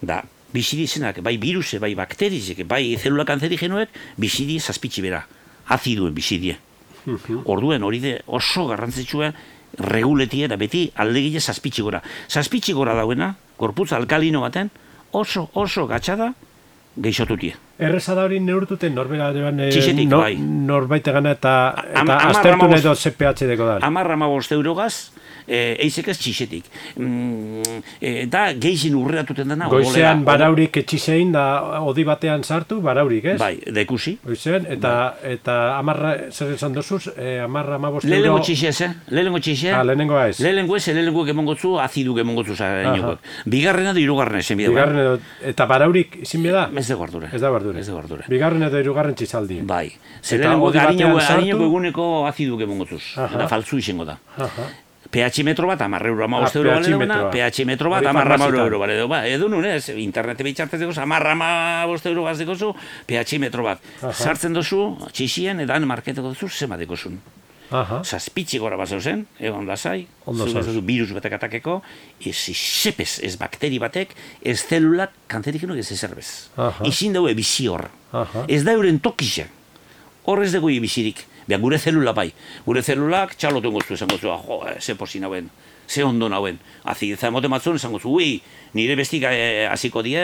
Da, 0.01 0.23
bizidizenak, 0.51 1.21
bai 1.23 1.37
viruse, 1.37 1.79
bai 1.79 1.93
bakterizek, 1.95 2.65
bai 2.67 2.97
zelula 2.97 3.25
kanzerigenoek, 3.25 3.89
bizidi 4.17 4.59
zazpitsi 4.59 5.03
bera. 5.05 5.23
Aziduen 5.71 6.13
bizidie. 6.13 6.57
Orduen 7.45 7.83
hori 7.83 7.99
de 8.01 8.17
oso 8.27 8.67
garrantzitsua 8.69 9.31
reguletia 9.79 10.49
da 10.51 10.57
beti 10.59 10.89
aldegile 10.95 11.39
zazpitsi 11.39 11.81
gora. 11.81 12.01
Zazpitsi 12.29 12.73
gora 12.73 12.93
dauena, 12.97 13.35
gorputza 13.57 13.95
alkalino 13.97 14.41
baten, 14.43 14.69
oso, 15.11 15.49
oso 15.53 15.87
gatxada, 15.87 16.33
geixotutie. 16.95 17.55
Erreza 17.81 18.15
da 18.15 18.25
hori 18.27 18.39
neurtuten 18.43 18.93
norbera 18.93 19.31
deban 19.33 19.59
e, 19.63 19.69
no, 20.05 20.19
bai. 20.21 20.35
norbait 20.37 21.07
egana 21.07 21.31
eta, 21.37 21.53
eta 22.03 22.17
aztertu 22.29 22.67
nahi 22.67 22.83
do 22.83 22.93
CPH 22.93 23.47
deko 23.53 23.69
da. 23.69 23.77
Amarra 23.87 24.17
ma 24.19 24.27
eurogaz, 24.27 25.11
e, 25.47 25.75
eizek 25.85 26.11
ez 26.11 26.17
txisetik. 26.21 26.67
Mm, 26.95 27.81
e, 27.99 28.25
da 28.31 28.47
geixin 28.53 28.95
urreatuten 28.99 29.53
dena. 29.53 29.69
Goizean 29.71 30.25
baraurik 30.27 30.81
etxisein 30.81 31.31
da 31.35 31.45
odi 31.81 32.05
batean 32.07 32.43
sartu, 32.43 32.79
baraurik, 32.83 33.25
ez? 33.33 33.37
Bai, 33.41 33.55
dekusi. 33.73 34.17
Goizean, 34.25 34.67
eta, 34.69 34.93
bai. 35.15 35.35
eta 35.35 35.57
amarra, 35.77 36.13
zer 36.31 36.55
esan 36.55 36.75
dozuz, 36.75 37.07
e, 37.15 37.37
amarra 37.43 37.79
ma 37.81 37.91
boste 37.93 38.07
euro... 38.07 38.17
Lehenengo 38.17 38.43
txise, 38.45 38.71
eh? 38.85 38.91
Lehenengo 39.11 39.41
txise. 39.43 39.73
Ah, 39.75 39.83
lehenengo 39.87 40.19
ez. 40.21 40.39
Lehenengo 40.43 40.77
ez, 40.77 40.85
lehenengo 40.87 41.25
kemongotzu, 41.27 41.75
azidu 41.83 42.15
kemongotzu 42.17 42.55
zarenokok. 42.55 43.31
Bigarrena 43.51 43.95
da 43.95 44.03
irugarren 44.03 44.43
esan 44.43 44.61
bida. 44.61 44.73
Bigarrena, 44.73 45.17
eta 45.53 45.67
baraurik 45.69 46.21
izin 46.25 46.45
bida? 46.47 46.67
Ez 46.77 46.87
da 46.89 46.99
guardure. 46.99 47.31
Ez 47.33 47.41
da 47.41 47.51
guardure. 47.53 47.81
Ez 47.81 47.87
da 47.89 47.97
guardure. 47.97 48.27
Bigarren 48.31 48.67
eta 48.67 48.83
irugarren 48.83 49.17
txizaldi. 49.17 49.61
Bai. 49.67 49.87
Zer 50.21 50.43
lehenengo, 50.43 50.71
harineko 50.75 51.67
eguneko 51.69 52.07
azidu 52.29 52.59
kemongotzuz. 52.61 53.03
Eta 53.27 53.49
faltzu 53.51 53.81
izango 53.81 54.07
da. 54.07 54.19
PH 55.12 55.43
metro 55.43 55.68
bat, 55.68 55.82
amarre 55.84 56.07
euro 56.09 56.24
ama 56.24 56.39
boste 56.39 56.59
euro 56.62 56.72
bale 56.72 57.32
PH 57.34 57.66
metro 57.68 57.89
bat, 57.91 58.05
amarra 58.07 58.36
ama 58.36 58.47
euro 58.47 58.80
bale 58.80 58.95
duena. 58.95 59.09
Ba, 59.12 59.28
edo 59.28 59.49
nun, 59.51 59.66
ez, 59.68 59.89
internete 59.89 60.43
bitxartez 60.47 60.80
dugu, 60.80 60.95
amarra 61.01 61.36
ama 61.36 61.86
boste 61.86 62.09
euro 62.09 62.24
bat 62.24 62.39
dugu, 62.39 62.72
PH 63.07 63.39
metro 63.43 63.64
bat. 63.68 63.84
Sartzen 64.14 64.55
duzu, 64.55 64.95
txixien, 65.12 65.59
edan 65.68 65.86
marketeko 65.89 66.32
duzu, 66.32 66.47
zema 66.49 66.80
dugu 66.80 66.95
zun. 66.95 67.20
Zazpitzi 67.72 68.59
gora 68.59 68.76
bat 68.80 68.89
zeuzen, 68.91 69.26
egon 69.39 69.68
da 69.68 69.78
zai, 69.78 70.05
zuen 70.28 70.82
virus 70.88 71.14
batek 71.16 71.38
atakeko, 71.38 71.78
ez 72.20 72.36
izepez, 72.51 73.20
ez 73.24 73.38
bakteri 73.39 73.80
batek, 73.80 74.12
ez 74.43 74.59
zelulak 74.68 75.14
kanterik 75.32 75.64
ez 75.64 75.91
ezerbez. 75.91 76.49
Izin 76.88 77.14
daue 77.14 77.34
bizi 77.34 77.68
hor. 77.68 77.88
Ez 78.47 78.64
da 78.64 78.76
euren 78.76 78.99
tokizak. 78.99 79.47
Horrez 80.26 80.51
dugu 80.53 80.70
ibizirik. 80.70 81.24
Bea, 81.47 81.57
gure 81.57 81.79
zelula 81.79 82.13
bai. 82.13 82.29
Gure 82.65 82.83
zelulak 82.83 83.35
txalotu 83.35 83.71
goztu 83.71 83.95
esan 83.97 84.09
goztu, 84.11 84.29
jo, 84.29 84.61
eh, 84.67 84.77
ze 84.79 84.95
posi 84.95 85.19
nauen, 85.19 85.49
ze 85.87 86.03
ondo 86.03 86.29
nauen. 86.29 86.59
Azi, 86.83 87.15
za 87.15 87.27
emote 87.27 87.47
matzun 87.47 87.75
esan 87.75 87.91
goztu, 87.91 88.09
ui, 88.09 88.41
nire 88.73 88.95
bestik 88.95 89.23
eh, 89.23 89.67
hasiko 89.71 90.03
die, 90.05 90.21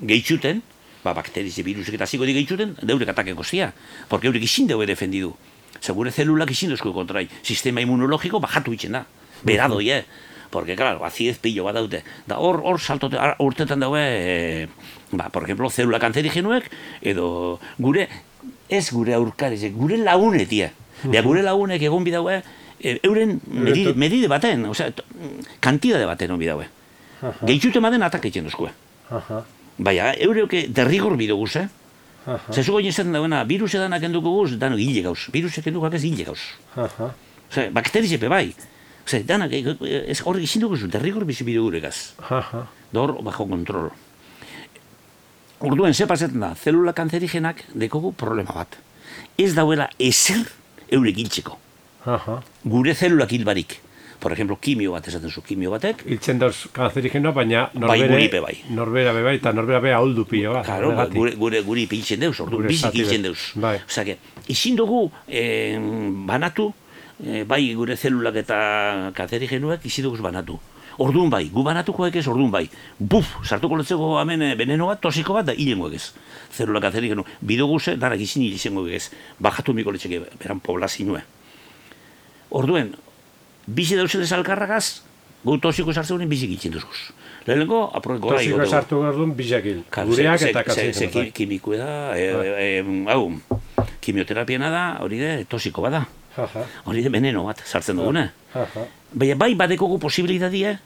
gehitxuten, 0.00 0.62
ba, 1.04 1.14
bakteriz 1.14 1.58
e 1.58 1.64
virusek 1.64 1.94
eta 1.94 2.06
die 2.06 2.34
gehitxuten, 2.34 2.76
deurek 2.82 3.08
atakeko 3.08 3.44
zia. 3.44 3.72
Porque 4.08 4.26
eurek 4.26 4.42
izin 4.42 4.66
deue 4.66 4.86
defendidu. 4.86 5.34
Zer, 5.80 5.94
gure 5.94 6.10
zelulak 6.10 6.50
izin 6.50 6.70
duzko 6.70 6.92
kontrai. 6.92 7.28
Sistema 7.42 7.80
inmunologiko 7.80 8.40
bajatu 8.40 8.72
itxen 8.72 8.92
da. 8.92 9.06
Berado, 9.42 9.80
ye. 9.80 10.04
Porque, 10.50 10.74
claro, 10.76 11.04
aziez 11.04 11.38
pillo 11.38 11.64
bat 11.64 11.74
daute. 11.74 12.02
Da, 12.26 12.38
hor, 12.38 12.60
hor, 12.64 12.80
saltote, 12.80 13.16
urtetan 13.38 13.80
daue, 13.80 14.00
e, 14.02 14.68
ba, 15.12 15.28
por 15.30 15.44
ejemplo, 15.44 15.70
zelula 15.70 16.00
kanzerigenuek, 16.02 16.66
edo 17.02 17.60
gure 17.78 18.08
ez 18.70 18.90
gure 18.94 19.14
aurkarize, 19.14 19.70
gure 19.74 19.98
lagunetia. 19.98 20.70
Bea, 21.02 21.22
gure 21.24 21.42
lagunek 21.42 21.82
egon 21.82 22.04
bidaue, 22.04 22.40
e, 22.78 22.98
euren 23.06 23.38
medide, 23.46 23.94
medide 23.98 24.28
baten, 24.28 24.66
osea, 24.70 24.92
kantidade 25.64 26.06
baten 26.08 26.34
on 26.34 26.40
bidaue. 26.40 26.68
Gehitxute 27.42 27.80
maden 27.82 28.04
atak 28.06 28.24
egiten 28.28 28.48
duzkue. 28.48 28.70
Baina, 29.80 30.12
eureuke 30.28 30.66
derrigor 30.76 31.16
bidoguz, 31.20 31.54
eh? 31.60 31.68
Zezu 32.52 32.74
goin 32.76 32.86
ezaten 32.86 33.16
dauena, 33.16 33.42
virus 33.48 33.72
edanak 33.74 34.04
enduko 34.06 34.32
guz, 34.34 34.58
dano 34.60 34.76
hile 34.78 35.02
gauz. 35.02 35.30
Virus 35.32 35.56
enduko 35.64 35.88
ez 35.88 36.04
hile 36.04 36.26
gauz. 36.28 36.40
Osea, 37.50 37.70
bakterize 37.74 38.20
pe 38.20 38.28
bai. 38.28 38.52
Osea, 39.06 39.24
danak, 39.26 39.52
e, 39.52 39.76
e, 39.88 40.04
ez 40.12 40.20
horrek 40.20 40.44
izin 40.44 40.62
dugu 40.62 40.76
derrigor 40.86 41.24
bizi 41.24 41.44
bidogurek 41.44 41.88
Dor, 42.92 43.16
bajo 43.22 43.46
kontrol. 43.48 43.90
Orduen, 45.60 45.92
ze 45.94 46.06
pasetan 46.08 46.40
da, 46.40 46.54
zelula 46.56 46.94
kanzerigenak 46.96 47.66
dekogu 47.76 48.14
problema 48.16 48.54
bat. 48.62 48.78
Ez 49.36 49.52
dauela 49.52 49.90
ezer 50.00 50.46
eurek 50.88 51.18
hiltzeko. 51.20 51.58
Gure 52.64 52.94
zelulak 52.94 53.32
hilbarik. 53.36 53.76
Por 54.20 54.32
ejemplo, 54.32 54.56
kimio 54.60 54.92
bat 54.92 55.06
esaten 55.08 55.30
zu, 55.32 55.42
kimio 55.44 55.70
batek. 55.72 56.02
Hiltzen 56.08 56.40
dauz 56.40 56.66
kanzerigenoa, 56.76 57.32
baina 57.36 57.66
norbere, 57.74 58.28
bai, 58.32 58.40
bai. 58.40 58.56
Norbera 58.76 59.12
bebai, 59.16 59.36
eta 59.38 59.52
norbera 59.56 59.80
beha 59.84 60.00
holdu 60.00 60.26
pio 60.28 60.52
bat. 60.56 60.64
Claro, 60.64 60.92
gure, 61.12 61.36
gure, 61.40 61.62
guri 61.64 61.86
piltzen 61.88 62.20
deuz, 62.24 62.34
ordu, 62.40 62.60
bizik 62.64 62.96
hiltzen 62.96 63.24
deuz. 63.28 63.38
Bai. 63.60 63.78
Osa, 63.84 64.04
que, 64.04 64.18
izin 64.52 64.76
dugu 64.80 65.06
eh, 65.26 65.76
banatu, 66.28 66.70
eh, 67.24 67.44
bai 67.48 67.62
gure 67.76 67.96
zelulak 67.96 68.36
eta 68.44 68.60
kanzerigenoak, 69.16 69.88
izin 69.88 70.08
dugu 70.08 70.20
banatu. 70.24 70.60
Orduan 71.00 71.30
bai, 71.32 71.46
gu 71.48 71.62
banatuko 71.64 72.04
ez, 72.06 72.26
orduan 72.28 72.50
bai. 72.52 72.66
Buf, 72.98 73.28
sartuko 73.42 73.78
letzeko 73.80 74.18
hemen 74.20 74.42
eh, 74.44 74.54
beneno 74.54 74.90
bat, 74.90 75.00
tosiko 75.00 75.32
bat, 75.32 75.46
da 75.48 75.54
hilengo 75.56 75.88
ez. 75.96 76.10
Zerulak 76.52 76.90
azerik 76.90 77.14
genu. 77.14 77.24
Bido 77.40 77.66
guze, 77.70 77.94
dara 77.96 78.18
gizin 78.20 78.42
hilizengo 78.44 78.84
ez. 78.86 79.06
Bajatu 79.40 79.72
miko 79.72 79.94
letzeke, 79.94 80.20
beran 80.42 80.60
poblazinue. 80.60 81.22
Orduen, 82.50 82.92
bizi 83.66 83.96
dauzele 83.96 84.28
alkarragaz, 84.36 85.00
gu 85.44 85.56
tosiko 85.64 85.94
sartzen 85.96 86.28
bizi 86.28 86.50
gitzen 86.50 86.76
duzuz. 86.76 87.14
Lehenengo, 87.46 87.86
aproek 87.96 88.20
gora 88.20 88.36
Tosiko 88.42 88.66
sartu 88.66 89.00
gardun 89.00 89.32
bizakil. 89.38 89.80
Gureak 89.88 90.44
eta 90.50 90.64
kazik. 90.66 90.92
Ze 90.94 91.30
kimiko 91.32 91.78
da, 91.80 92.12
e, 92.12 92.84
hau, 93.08 93.32
kimioterapiena 94.04 94.68
da, 94.68 94.84
hori 95.00 95.18
de, 95.22 95.32
tosiko 95.48 95.80
bada. 95.80 96.04
Hori 96.84 97.02
de 97.02 97.08
beneno 97.08 97.46
bat, 97.48 97.64
sartzen 97.64 97.96
dugune. 97.96 98.28
Baina 99.16 99.40
bai 99.40 99.54
badekogu 99.58 99.98
posibilitatea, 99.98 100.76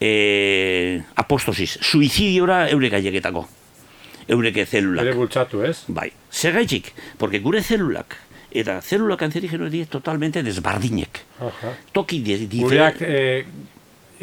e, 0.00 1.02
apostosis, 1.16 1.78
suizidiora 1.80 2.68
eurek 2.70 2.98
aieketako. 3.00 3.46
Eureke 4.28 4.64
zelulak. 4.64 5.04
Ere 5.04 5.16
bultzatu, 5.16 5.60
ez? 5.66 5.84
Bai. 5.92 6.08
Zer 6.32 6.54
gaitxik? 6.56 6.92
Porque 7.20 7.42
gure 7.44 7.60
zelulak, 7.62 8.16
eta 8.54 8.78
zelulak 8.80 9.20
kanzerigeno 9.20 9.68
die 9.68 9.84
totalmente 9.90 10.42
desbardinek. 10.42 11.20
Aha. 11.40 11.74
Toki 11.92 12.22
di, 12.24 12.46
di 12.48 12.62
Gureak, 12.62 13.02
eh, 13.02 13.44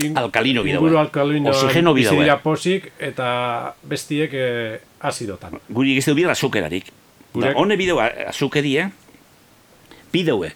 in, 0.01 0.17
alkalino 0.17 0.63
bidau. 0.63 0.82
Inguru 0.82 0.97
alkalino 0.97 1.51
oxigeno 1.51 1.93
bidau. 1.93 2.39
Posik 2.41 2.91
eta 2.97 3.76
bestiek 3.84 4.34
eh, 4.34 4.80
azidotan. 4.99 5.59
Guri 5.69 5.93
egizte 5.93 6.15
bidea 6.17 6.34
azukerarik. 6.34 6.89
Gureak... 7.36 7.55
Hone 7.59 7.78
bideu 7.78 7.99
azukerie, 8.01 8.89
bideue, 10.11 10.51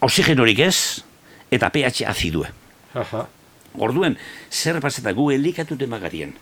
oxigenorik 0.00 0.62
ez, 0.68 1.02
eta 1.50 1.70
pH 1.74 2.06
azidue. 2.08 2.48
Aha. 2.94 3.26
Orduen, 3.74 4.16
zer 4.50 4.80
paseta 4.80 5.12
gu 5.12 5.30
elikatute 5.34 5.86
magarien, 5.90 6.34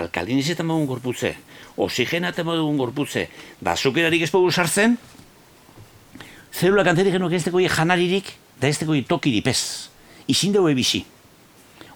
alkalinizetan 0.00 0.66
magun 0.66 0.86
gorputze, 0.88 1.34
oxigenaten 1.76 2.46
magun 2.46 2.78
gorputze, 2.80 3.28
da 3.60 3.72
azukerarik 3.72 4.22
ez 4.22 4.30
sartzen, 4.30 4.96
zelula 6.52 6.84
kanterik 6.84 7.12
genuak 7.12 7.32
ez 7.32 7.44
dekoi 7.44 7.68
janaririk, 7.68 8.32
da 8.60 8.68
ez 8.68 8.78
dekoi 8.78 9.04
tokiri 9.04 9.42
pez. 9.42 9.90
Izin 10.28 10.52
dugu 10.52 10.70
ebizi. 10.70 11.04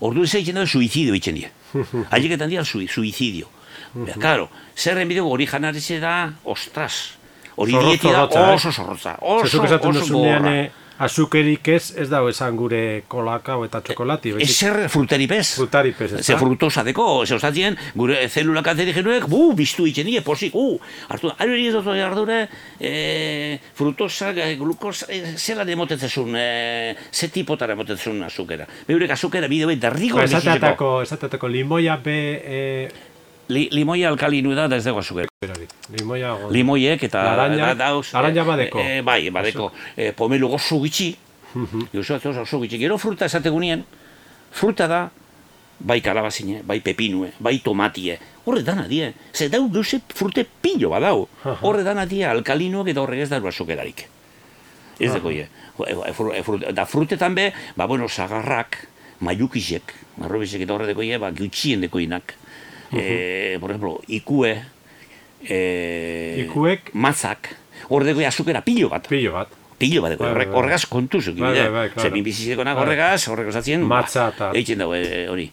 Ordu 0.00 0.24
ez 0.24 0.34
egiten 0.34 0.56
dugu 0.56 0.66
suizidio 0.66 1.14
itxen 1.14 1.34
dira. 1.34 1.50
Aieketan 2.14 2.48
dira 2.50 2.64
sui, 2.64 2.88
suizidio. 2.88 3.48
Bea, 3.94 4.16
karo, 4.20 4.48
zerren 4.76 5.08
bideo 5.08 5.28
hori 5.30 5.46
janaritze 5.46 6.00
da, 6.00 6.32
ostras. 6.44 7.14
Hori 7.56 7.72
dieti 7.72 8.10
da 8.10 8.24
oso 8.26 8.72
zorrotza. 8.72 9.16
Oso, 9.20 9.62
oso, 9.62 9.78
oso 9.88 10.18
gorra. 10.18 10.56
Azukerik 11.02 11.66
ez, 11.74 11.88
ez 11.98 12.06
dago 12.06 12.28
esan 12.30 12.54
gure 12.54 13.02
kolakao 13.10 13.64
eta 13.66 13.80
txokolati. 13.82 14.34
Ez 14.38 14.50
zer 14.54 14.84
fruteri 14.92 15.26
pez. 15.26 15.56
Frutari 15.56 15.90
pez, 15.96 16.12
ez 16.20 16.24
Ze 16.24 16.36
frutosa 16.38 16.84
deko, 16.86 17.24
ze 17.26 17.34
ostatien, 17.34 17.76
gure 17.98 18.28
zelula 18.28 18.62
kantzeri 18.62 18.94
genuek, 18.94 19.26
bu, 19.30 19.52
biztu 19.58 19.88
itxen 19.90 20.06
die, 20.06 20.22
posik, 20.22 20.54
u, 20.54 20.78
hartu, 21.08 21.32
ari 21.38 21.66
ez 21.66 21.72
dut 21.74 21.88
ardure, 21.94 22.44
e, 22.78 23.58
frutosa, 23.74 24.30
glukosa, 24.60 25.08
e, 25.10 25.34
zela 25.36 25.64
demotetzezun, 25.66 26.36
e, 26.38 26.94
ze 27.10 27.28
tipotara 27.28 27.74
demotetzezun 27.74 28.22
azukera. 28.22 28.68
Beurek 28.86 29.16
azukera 29.16 29.50
bideo 29.50 29.72
eta 29.74 29.90
rigo. 29.90 30.22
Ba, 30.22 30.28
esatatako, 30.30 31.00
esatatako 31.02 31.50
limoia 31.50 31.98
be... 31.98 32.20
E, 32.44 33.12
Li, 33.48 33.66
limoia 33.72 34.08
alkalinu 34.08 34.54
da, 34.56 34.68
da 34.68 34.78
ez 34.80 34.84
dago 34.86 35.02
azuker. 35.02 35.28
Limoia 35.92 36.32
Limoiek 36.50 37.02
eta... 37.08 37.24
Laranja, 37.24 37.74
dauz, 37.76 38.06
laranja 38.14 38.44
badeko. 38.48 38.80
E, 38.80 39.02
bai, 39.04 39.28
badeko. 39.34 39.70
E, 39.96 40.12
pomelu 40.16 40.48
gozu 40.54 40.80
gitxi. 40.86 41.10
Josu 41.92 42.16
atzoz 42.16 42.38
oso 42.42 42.60
gitxi. 42.62 42.80
Gero 42.80 42.96
fruta 42.98 43.28
esategunien, 43.28 43.84
fruta 44.54 44.88
da, 44.90 45.02
bai 45.78 46.00
kalabazine, 46.00 46.62
bai 46.64 46.80
pepinue, 46.80 47.34
bai 47.38 47.58
tomatie. 47.64 48.18
Horre 48.44 48.64
dana 48.64 48.86
die. 48.88 49.12
Zer 49.32 49.52
dau 49.52 49.68
duze 49.72 50.00
frute 50.14 50.44
pillo 50.44 50.90
badau. 50.92 51.28
Horre 51.60 51.84
dana 51.84 52.06
die 52.08 52.24
alkalinuak 52.28 52.90
eta 52.92 53.04
horrek 53.04 53.24
ez 53.24 53.30
da 53.32 53.40
azukerarik. 53.40 54.06
Ez 54.98 55.12
deko 55.12 55.30
ie. 55.34 55.48
Da 56.72 56.84
frutetan 56.86 57.34
be, 57.34 57.50
ba 57.76 57.86
bueno, 57.90 58.08
sagarrak, 58.08 58.86
maiukizek, 59.20 59.94
marrobizek 60.20 60.62
eta 60.64 60.74
horre 60.76 60.88
deko 60.92 61.02
ie, 61.02 61.18
ba 61.18 61.32
gutxien 61.34 61.82
inak 62.94 63.10
eh, 63.10 63.58
por 63.60 63.70
ejemplo, 63.70 64.00
ikue, 64.08 64.54
eh, 65.48 66.44
ikuek, 66.46 66.94
mazak, 66.94 67.54
hor 67.88 68.08
azukera 68.08 68.62
pilo 68.62 68.88
bat. 68.88 69.08
Pilo 69.08 69.32
bat. 69.32 69.48
Pilo 69.78 70.02
bat, 70.02 70.16
bai, 70.16 70.30
horrek, 70.30 70.48
bai, 70.48 70.56
horregaz 70.56 70.86
kontuz, 70.86 71.26
bai, 71.34 71.52
bai, 71.52 71.68
bai, 71.68 71.88
claro. 71.90 72.08
zemin 72.08 72.24
bizizeko 72.24 72.64
nago 72.64 72.80
horregaz, 72.80 73.26
horrek 73.28 73.48
osatzen, 73.50 73.82
matza 73.82 74.28
eta... 74.30 74.52
Eitzen 74.54 74.78
dago, 74.78 74.94
eh, 74.94 75.26
hori. 75.28 75.50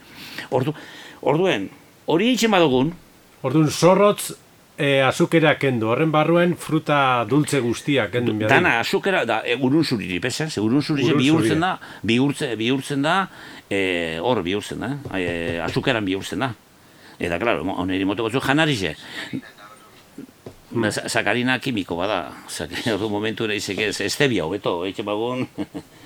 Ordu, 0.54 0.76
orduen, 1.22 1.70
hori 2.06 2.30
eitzen 2.30 2.54
badugun, 2.54 2.94
Orduan, 3.42 3.72
zorrotz 3.74 4.36
e, 4.78 5.00
azukera 5.02 5.56
kendu, 5.58 5.90
horren 5.90 6.12
barruen 6.14 6.54
fruta 6.60 7.26
dulce 7.30 7.62
guztia 7.64 8.08
kendu. 8.14 8.36
Dana, 8.46 8.78
azukera, 8.84 9.24
da, 9.26 9.40
e, 9.46 9.56
urun 9.58 9.86
zuriri, 9.86 10.20
pesa, 10.22 10.50
ze 10.50 10.62
urun 10.62 10.82
zuriri 10.82 11.16
bihurtzen 11.18 11.64
da, 11.64 11.76
bihurtzen, 12.06 12.54
bihurtzen 12.60 13.06
da, 13.06 13.16
e, 13.70 14.20
hor 14.22 14.44
bihurtzen 14.46 14.86
da, 14.86 14.92
e, 15.18 15.58
azukeran 15.66 16.06
bihurtzen 16.06 16.46
da. 16.46 16.52
Eta, 17.22 17.38
klaro, 17.38 17.66
oneri 17.78 18.06
moto 18.08 18.26
gotzu 18.26 18.42
janarize. 18.42 18.96
Sakarina 21.12 21.60
kimiko 21.60 21.98
bada. 22.00 22.32
Ordu 22.96 23.10
momentu 23.12 23.46
ere 23.46 23.60
izek 23.60 23.84
ez, 23.90 23.96
estebia 24.02 24.48
hobeto, 24.48 24.80
etxe 24.90 25.06
bagun, 25.06 25.46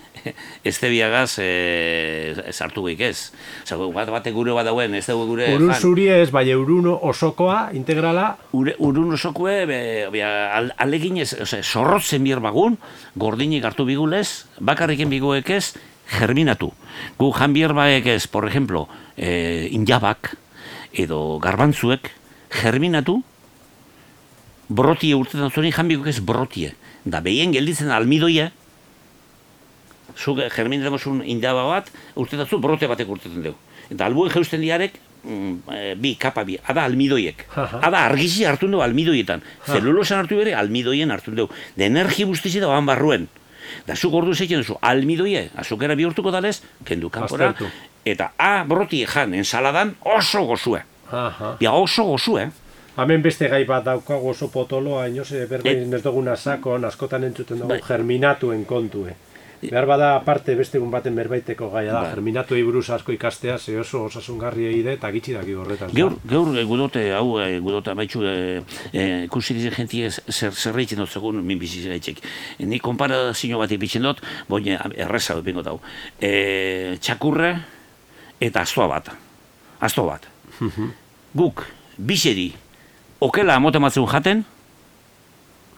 estebia 0.72 1.08
gaz 1.14 1.38
e, 1.40 2.34
sartu 2.52 2.84
geik 2.90 3.06
ez. 3.08 3.32
Zago, 3.64 3.92
bat 3.96 4.12
bate 4.12 4.34
gure 4.36 4.56
bat 4.58 4.68
dauen, 4.68 4.98
ez 4.98 5.06
dugu 5.08 5.30
gure... 5.32 5.50
Urun 5.56 5.74
zuri 5.78 6.10
ez, 6.12 6.30
bai 6.36 6.48
uruno 6.56 6.98
osokoa, 7.08 7.70
integrala? 7.78 8.34
Ure, 8.58 8.76
urun 8.84 9.16
osokoe, 9.16 9.58
be, 9.70 9.82
be, 10.12 10.24
alegin 10.26 11.22
ez, 11.24 11.32
ose, 11.46 11.62
sorrotzen 11.64 12.26
bier 12.26 12.44
bagun, 12.44 12.80
gordinik 13.16 13.64
hartu 13.70 13.86
bigulez, 13.88 14.48
bakarriken 14.60 15.14
biguek 15.14 15.54
ez, 15.56 15.76
germinatu. 16.18 16.74
Gu 17.20 17.32
jan 17.38 17.54
bier 17.54 17.72
ez, 18.04 18.26
por 18.28 18.48
ejemplo, 18.50 18.88
e, 19.16 19.70
injabak, 19.72 20.36
edo 20.96 21.40
garbantzuek 21.44 22.12
germinatu 22.62 23.20
brotie 24.68 25.16
urtetan 25.16 25.52
zuen 25.52 25.72
janbiko 25.72 26.10
ez 26.10 26.20
brotie 26.20 26.74
da 27.04 27.22
behien 27.22 27.54
gelditzen 27.54 27.92
almidoia 27.92 28.52
zu 30.16 30.36
germinatzen 30.36 31.00
zuen 31.00 31.24
indaba 31.26 31.66
bat 31.68 31.92
urtetan 32.16 32.48
zu 32.48 32.60
brote 32.64 32.88
batek 32.88 33.10
urtetan 33.10 33.44
dugu 33.44 33.60
eta 33.92 34.08
albuen 34.08 34.32
jeusten 34.34 34.64
diarek 34.64 34.98
mm, 35.24 35.98
bi, 36.02 36.16
kapa 36.18 36.44
bi, 36.46 36.58
ada 36.58 36.86
almidoiek. 36.86 37.46
Ada 37.56 38.06
argizi 38.10 38.46
hartu 38.50 38.70
du 38.72 38.82
almidoietan. 38.82 39.44
Zelulosan 39.66 40.24
hartu 40.24 40.40
bere, 40.40 40.56
almidoien 40.58 41.12
hartu 41.12 41.36
du. 41.38 41.48
De 41.78 41.86
energi 41.86 42.26
guztizi 42.26 42.64
da 42.64 42.82
barruen. 42.82 43.28
Da 43.86 43.96
zuk 43.96 44.14
ordu 44.14 44.34
zeitzen 44.34 44.62
duzu, 44.62 44.78
almidoie, 44.82 45.50
azukera 45.58 45.96
bihurtuko 45.96 46.32
dalez, 46.32 46.62
kendu 46.86 47.10
kanpora. 47.10 47.54
Eta 48.06 48.32
a, 48.38 48.64
broti 48.70 49.02
jan, 49.10 49.34
ensaladan 49.34 49.96
oso 50.06 50.46
gozue. 50.46 50.84
Ja, 51.10 51.72
oso 51.74 52.04
gozue. 52.12 52.50
Hemen 52.96 53.24
beste 53.26 53.50
gai 53.52 53.66
bat 53.68 53.84
daukago 53.84 54.30
oso 54.32 54.48
potoloa, 54.54 55.08
inoz, 55.12 55.32
berbein 55.50 55.94
ez 55.94 56.04
duguna 56.04 56.36
sakon, 56.38 56.86
askotan 56.86 57.26
entzuten 57.28 57.60
dugu, 57.60 57.74
bai. 57.74 57.82
germinatuen 57.84 58.64
kontue. 58.66 59.16
Behar 59.66 59.88
bada 59.90 60.12
aparte 60.20 60.54
beste 60.56 60.78
egun 60.78 60.92
baten 60.94 61.16
berbaiteko 61.18 61.72
gaia 61.74 61.92
da, 61.92 62.02
ba. 62.04 62.14
germinatu 62.14 62.58
buruz 62.68 62.90
asko 62.94 63.12
ikastea, 63.16 63.58
ze 63.58 63.80
oso 63.80 64.04
osasungarri 64.06 64.68
egide 64.70 64.94
eta 64.94 65.10
gitsi 65.12 65.34
daki 65.34 65.56
horretan. 65.58 65.94
Gaur, 65.96 66.20
gaur 66.30 66.52
e, 66.54 66.64
gudote, 66.64 67.06
hau, 67.16 67.40
e, 67.42 67.60
gudote, 67.60 67.96
baitxu, 67.98 68.22
e, 68.24 68.62
e, 68.94 69.06
ikusi 69.26 69.56
dizen 69.58 69.74
jentie 69.74 70.12
zer, 70.12 70.54
zerreitzen 70.54 71.02
dut 71.02 71.10
segun 71.10 71.42
min 71.44 71.60
biziz 71.60 71.88
gaitzek. 71.88 72.22
E, 72.60 72.66
ni 72.70 72.80
konparazio 72.80 73.58
bat 73.58 73.72
ipitzen 73.72 74.06
dut, 74.06 74.22
boi 74.48 74.62
erreza 74.76 75.40
dut 75.40 75.48
bingo 75.48 75.66
dau. 75.66 75.80
E, 76.22 77.00
txakurre 77.02 77.56
eta 78.40 78.62
aztoa 78.62 78.88
bat. 78.88 79.12
Aztoa 79.80 80.06
bat. 80.06 80.28
Mhm. 80.60 80.92
Guk, 81.36 81.66
bizeri, 81.98 82.54
okela 83.20 83.56
amote 83.56 83.80
jaten, 83.80 84.46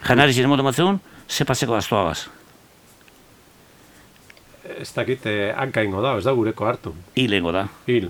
janari 0.03 0.33
ziren 0.33 0.49
amote 0.49 0.63
matzun, 0.63 0.99
ze 1.27 1.45
paseko 1.45 1.75
aztoa 1.75 2.03
gaz 2.03 2.27
ez 4.79 4.93
dakit 4.93 5.25
eh, 5.25 5.53
hanka 5.55 5.83
ingo 5.83 6.01
da, 6.01 6.15
ez 6.17 6.25
da 6.25 6.33
gureko 6.35 6.67
hartu. 6.67 6.93
Hil 7.15 7.33
ingo 7.33 7.51
da. 7.55 7.65
Hil. 7.87 8.09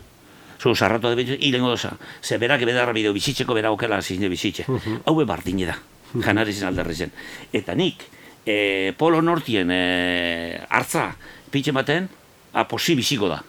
Zu, 0.57 0.73
sarratu 0.75 1.11
da 1.13 1.21
hil 1.21 1.55
ingo 1.55 1.73
da. 1.75 1.93
Ze 2.21 2.37
berak 2.41 2.63
ebedarra 2.65 2.93
bideo 2.95 3.13
bizitzeko 3.15 3.55
bera 3.57 3.71
okela 3.71 4.01
zizne 4.01 4.29
bizitze. 4.29 4.65
Uh 4.67 4.79
-huh. 4.79 4.99
Hau 5.05 5.25
bardine 5.25 5.65
da, 5.65 5.77
janari 6.25 6.53
zen 6.53 6.67
alderri 6.67 6.95
zen. 6.95 7.11
Eta 7.53 7.75
nik, 7.75 8.03
e, 8.45 8.93
polo 8.97 9.21
nortien 9.21 9.71
e, 9.71 10.59
hartza 10.69 11.15
pitxe 11.51 11.71
baten, 11.71 12.09
aposi 12.53 12.95
biziko 12.95 13.27
da. 13.29 13.43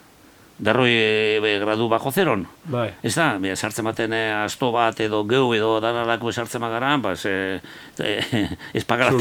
Derroi 0.58 0.90
e, 0.90 1.58
gradu 1.62 1.86
bako 1.88 2.10
zeron. 2.10 2.46
Bai. 2.66 2.88
Ez 3.06 3.14
da, 3.14 3.28
be, 3.38 3.54
sartzen 3.54 3.86
baten 3.86 4.12
e, 4.12 4.22
asto 4.40 4.72
bat 4.74 4.98
edo 5.00 5.22
geu 5.28 5.52
edo 5.54 5.76
danarako 5.80 6.32
sartzen 6.32 6.60
magaran, 6.60 7.02
ba, 7.02 7.14
e, 7.14 7.60
e, 8.02 8.42
ez 8.78 8.84
pagara 8.84 9.14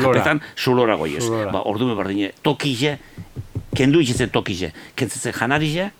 zulora 0.55 0.95
goiez. 0.97 1.27
Ba, 1.53 1.61
ordu 1.69 1.85
me 1.85 1.95
bardine, 1.95 2.31
tokize, 2.41 2.97
kendu 3.77 4.01
ikitzen 4.01 4.33
tokize, 4.33 4.71
kentzatzen 4.97 5.37
janarize, 5.37 5.91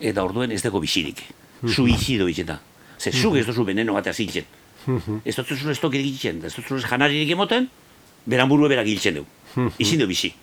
eta 0.00 0.24
orduen 0.24 0.52
ez 0.52 0.60
dago 0.62 0.80
bizirik. 0.84 1.24
Zu 1.64 1.86
izido 1.88 2.28
itzeta. 2.28 2.60
Ze 2.98 3.12
zu 3.12 3.34
ez 3.36 3.46
duzu 3.46 3.64
veneno 3.64 3.94
bat 3.94 4.06
azitzen. 4.06 4.44
Ez 5.24 5.34
dut 5.36 5.48
zuen 5.48 5.72
ez 5.72 5.80
tokirik 5.80 6.24
ez 6.24 6.54
dut 6.54 6.64
zuen 6.66 6.82
janaririk 6.84 7.30
emoten, 7.32 7.68
beran 8.26 8.48
burue 8.48 8.68
berak 8.68 8.86
giltzen 8.86 9.14
dugu. 9.14 9.70
Izin 9.78 10.00
du 10.00 10.06
bizi. 10.06 10.34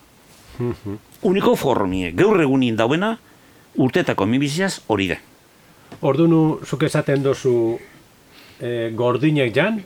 Uniko 1.21 1.55
formie, 1.55 2.11
gaur 2.11 2.41
egunin 2.41 2.75
dauena, 2.75 3.17
urtetako 3.75 4.25
mi 4.25 4.39
biziaz 4.39 4.79
hori 4.87 5.07
da. 5.11 5.19
Ordunu, 6.01 6.59
zuk 6.65 6.83
esaten 6.83 7.23
dozu 7.23 7.53
eh, 8.59 8.91
gordinek 8.95 9.55
jan? 9.55 9.81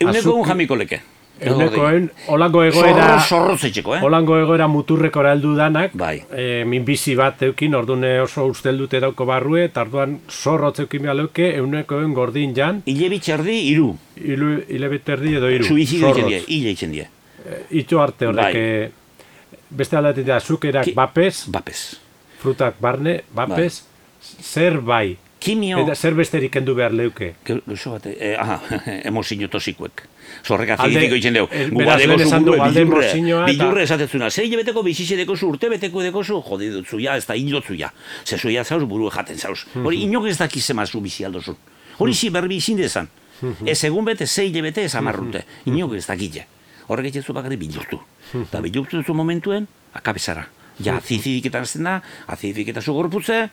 Euneko 0.00 0.34
un 0.38 0.46
jamiko 0.46 0.76
leke. 0.78 1.02
Eunekoen, 1.40 2.08
olango 2.34 2.62
egoera... 2.66 3.18
Zorro, 3.22 3.56
zorro 3.56 3.94
eh? 3.94 4.02
Olango 4.02 4.38
egoera 4.40 4.66
muturreko 4.68 5.22
heldu 5.22 5.54
danak, 5.56 5.92
bai. 5.94 6.16
e, 6.34 6.64
minbizi 6.66 7.14
bat 7.18 7.42
eukin, 7.46 7.74
ordune 7.78 8.20
oso 8.20 8.46
ustel 8.46 8.80
dauko 8.88 9.24
barrue, 9.26 9.64
eta 9.68 9.82
orduan 9.86 10.18
zorro 10.28 10.72
zeukin 10.74 11.02
behar 11.02 11.16
leuke, 11.16 11.54
eunekoen 11.56 12.14
gordin 12.14 12.54
jan... 12.54 12.82
Ile 12.86 13.08
bitxerdi, 13.08 13.54
iru. 13.70 13.92
Ilu, 14.16 14.64
ile 14.68 14.88
bitxerdi 14.88 15.36
edo 15.36 15.48
iru. 15.48 15.76
Die, 15.76 16.42
ile 16.48 16.70
itzen 16.74 16.92
die. 16.92 17.06
E, 17.70 17.84
arte 17.98 18.26
horrek, 18.26 18.42
bai. 18.42 18.56
E, 18.56 19.62
beste 19.70 19.96
aldatik 19.96 20.26
da, 20.26 20.40
zukerak 20.40 20.90
Ki... 20.90 20.94
bapes, 20.96 21.46
bapes, 21.48 22.00
frutak 22.38 22.80
barne, 22.80 23.22
bapes, 23.34 23.82
bai. 23.82 24.44
zer 24.44 24.80
bai. 24.80 25.16
Kimio... 25.38 25.84
Eta 25.84 25.94
zer 25.94 26.16
besterik 26.18 26.50
kendu 26.52 26.74
behar 26.74 26.94
leuke? 26.94 27.34
Gauzo 27.46 27.92
bat, 27.94 28.08
eh, 28.10 28.34
aha, 28.38 28.58
emozio 29.10 29.48
tosikuek. 29.48 30.02
Zorrek 30.44 30.72
azidiko 30.74 31.18
itzen 31.18 31.38
dugu. 31.38 31.62
Guba 31.72 31.94
deko 32.00 32.18
zu 32.18 32.40
gure 32.44 32.70
bilurre. 32.74 33.12
Bilurre 33.46 33.84
esatetzuna. 33.86 34.30
Zer 34.30 34.50
beteko 34.58 34.82
bizize 34.82 35.16
deko 35.16 35.36
zu, 35.36 35.52
urte 35.54 35.70
beteko 35.70 36.02
deko 36.02 36.24
zu, 36.24 36.42
jode 36.42 36.72
dutzu 36.74 36.98
ya, 37.00 37.16
ez 37.16 37.26
da 37.26 37.36
hilo 37.38 37.62
zu 37.62 37.78
ya. 37.78 37.92
Zer 38.24 38.38
zu 38.38 38.50
ya 38.50 38.64
zauz, 38.64 38.82
buru 38.84 39.10
jaten 39.14 39.38
zauz. 39.38 39.64
Hori 39.84 40.02
inok 40.02 40.28
ez 40.28 40.36
dakiz 40.38 40.66
zu 40.66 41.00
bizi 41.00 41.24
aldozun. 41.24 41.56
Hori 41.98 42.14
zi 42.14 42.30
berbi 42.30 42.56
izin 42.56 42.76
dezan. 42.76 43.08
Ez 43.64 43.84
egun 43.84 44.04
bete, 44.04 44.26
zei 44.26 44.50
bete 44.50 44.84
ez 44.84 44.94
amarrute. 44.94 45.44
Inok 45.66 45.94
ez 45.94 46.06
dakit 46.06 46.44
Horrek 46.88 47.10
egin 47.10 47.22
zu 47.22 47.34
bakari 47.36 47.56
bilurtu. 47.56 48.00
Eta 48.34 48.60
bilurtu 48.64 48.96
duzu 48.96 49.14
momentuen, 49.14 49.66
akabezara. 49.92 50.46
Ja, 50.84 50.96
azizidiketan 50.96 51.66
azten 51.66 51.88
da, 51.88 51.98
azizidiketan 52.26 52.82
zu 52.82 52.94
gorputze, 52.94 53.48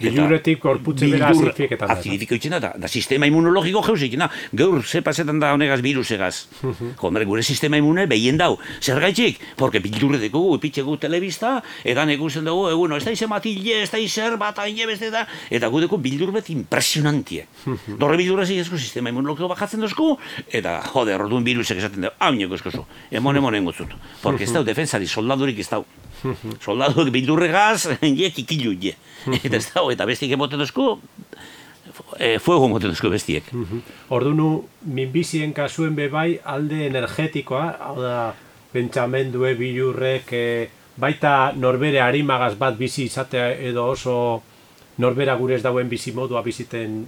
Giluretik 0.00 0.58
korputze 0.62 1.06
bera 1.10 1.28
azifiketan 1.30 1.90
da. 1.90 1.96
Azifiko 2.00 2.36
itxena 2.38 2.58
da, 2.62 2.72
da 2.80 2.88
sistema 2.88 3.26
immunologiko 3.28 3.82
jeuz 3.86 4.00
ikena. 4.06 4.28
Gaur, 4.56 4.82
ze 4.82 5.02
pasetan 5.04 5.40
da 5.42 5.52
honegaz 5.54 5.80
virusegaz. 5.84 6.46
Jomere, 7.02 7.26
gure 7.28 7.42
sistema 7.42 7.76
immune 7.76 8.06
behien 8.10 8.38
dau. 8.40 8.56
Zer 8.80 9.00
gaitxik? 9.02 9.40
Porque 9.56 9.82
bildurre 9.84 10.18
dugu, 10.22 10.56
epitxegu 10.56 10.96
telebista, 11.02 11.54
edan 11.84 12.10
ekusten 12.14 12.48
dugu, 12.48 12.68
egun, 12.72 12.96
ez 12.96 13.04
da 13.04 13.14
ize 13.14 13.28
matille, 13.30 13.82
ez 13.84 13.90
da 13.92 14.00
izer 14.02 14.38
bat, 14.40 14.58
aine 14.64 14.88
beste 14.88 15.12
da, 15.12 15.26
eta 15.50 15.70
gu 15.72 15.84
dugu 15.84 16.00
bildur 16.02 16.32
bet 16.34 16.50
impresionantie. 16.54 17.46
Dorre 18.00 18.18
bildurre 18.20 18.46
zigezko 18.48 18.80
sistema 18.80 19.12
immunologiko 19.12 19.50
bajatzen 19.52 19.84
duzku, 19.84 20.14
eta 20.50 20.78
jode, 20.92 21.16
orduen 21.18 21.44
virusek 21.46 21.82
esaten 21.82 22.08
dugu, 22.08 22.16
hau 22.18 22.32
nioko 22.36 22.58
eskozu, 22.58 22.86
emon 23.12 23.36
emon 23.36 23.60
engotzut. 23.60 23.92
Porque 24.22 24.48
ez 24.48 24.54
dau 24.54 24.64
defensari, 24.72 25.10
soldadurik 25.10 25.60
ez 25.60 25.68
dau. 25.70 25.84
Soldaduak 26.60 27.10
bildurregaz, 27.14 27.88
je, 28.20 28.30
tikilu, 28.34 28.74
je. 28.80 28.94
Eta 29.42 29.58
ez 29.58 29.66
dago, 29.70 29.90
eta 29.94 30.06
bestik 30.08 30.32
emoten 30.34 30.62
duzku, 30.62 30.96
e, 32.18 32.38
fuego 32.42 32.68
emoten 32.70 32.92
duzku 32.92 33.10
bestiek. 33.12 33.48
Ordunu, 34.14 34.52
minbizien 34.94 35.54
kasuen 35.56 35.96
bebai 35.98 36.38
alde 36.44 36.86
energetikoa, 36.88 37.66
hau 37.88 37.96
da, 38.00 38.16
pentsamendue 38.72 39.54
bilurrek, 39.58 40.32
e, 40.32 40.46
baita 40.96 41.52
norbere 41.56 42.00
harimagaz 42.04 42.54
bat 42.60 42.76
bizi 42.78 43.06
izatea 43.08 43.52
edo 43.70 43.86
oso 43.94 44.16
norbera 45.02 45.36
gure 45.40 45.56
ez 45.56 45.62
dauen 45.64 45.88
bizi 45.88 46.12
modua 46.12 46.42
biziten 46.44 47.02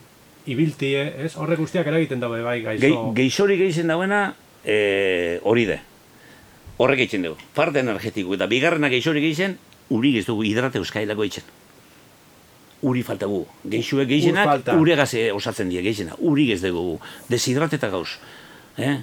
ibiltie, 0.51 1.05
ez? 1.25 1.35
Horrek 1.41 1.61
guztiak 1.61 1.89
eragiten 1.89 2.21
daue 2.21 2.43
bai 2.45 2.61
gaizo. 2.65 2.85
Ge, 2.85 2.95
geizori 3.21 3.59
geizen 3.61 3.93
dauena 3.93 4.27
e, 4.65 5.41
hori 5.45 5.67
de. 5.69 5.81
Horrek 6.77 7.05
egiten 7.05 7.29
dugu. 7.29 7.37
Parte 7.55 7.85
energetiko 7.85 8.35
eta 8.35 8.47
bigarrenak 8.51 8.91
geixori 8.97 9.23
geizen, 9.23 9.59
uri 9.95 10.17
ez 10.19 10.27
dugu 10.27 10.43
hidrate 10.49 10.81
euskailako 10.83 11.27
eitzen 11.27 11.53
uri 12.85 13.03
falta 13.03 13.27
gu. 13.31 13.43
Geixuek 13.73 14.09
geixenak, 14.09 14.69
ure 14.77 14.97
gaze 14.99 15.25
osatzen 15.33 15.73
die 15.73 15.83
geixena. 15.85 16.17
Uri 16.21 16.51
ez 16.53 16.61
dugu, 16.63 16.99
deshidrateta 17.31 17.91
gauz. 17.93 18.19
Eh? 18.77 18.99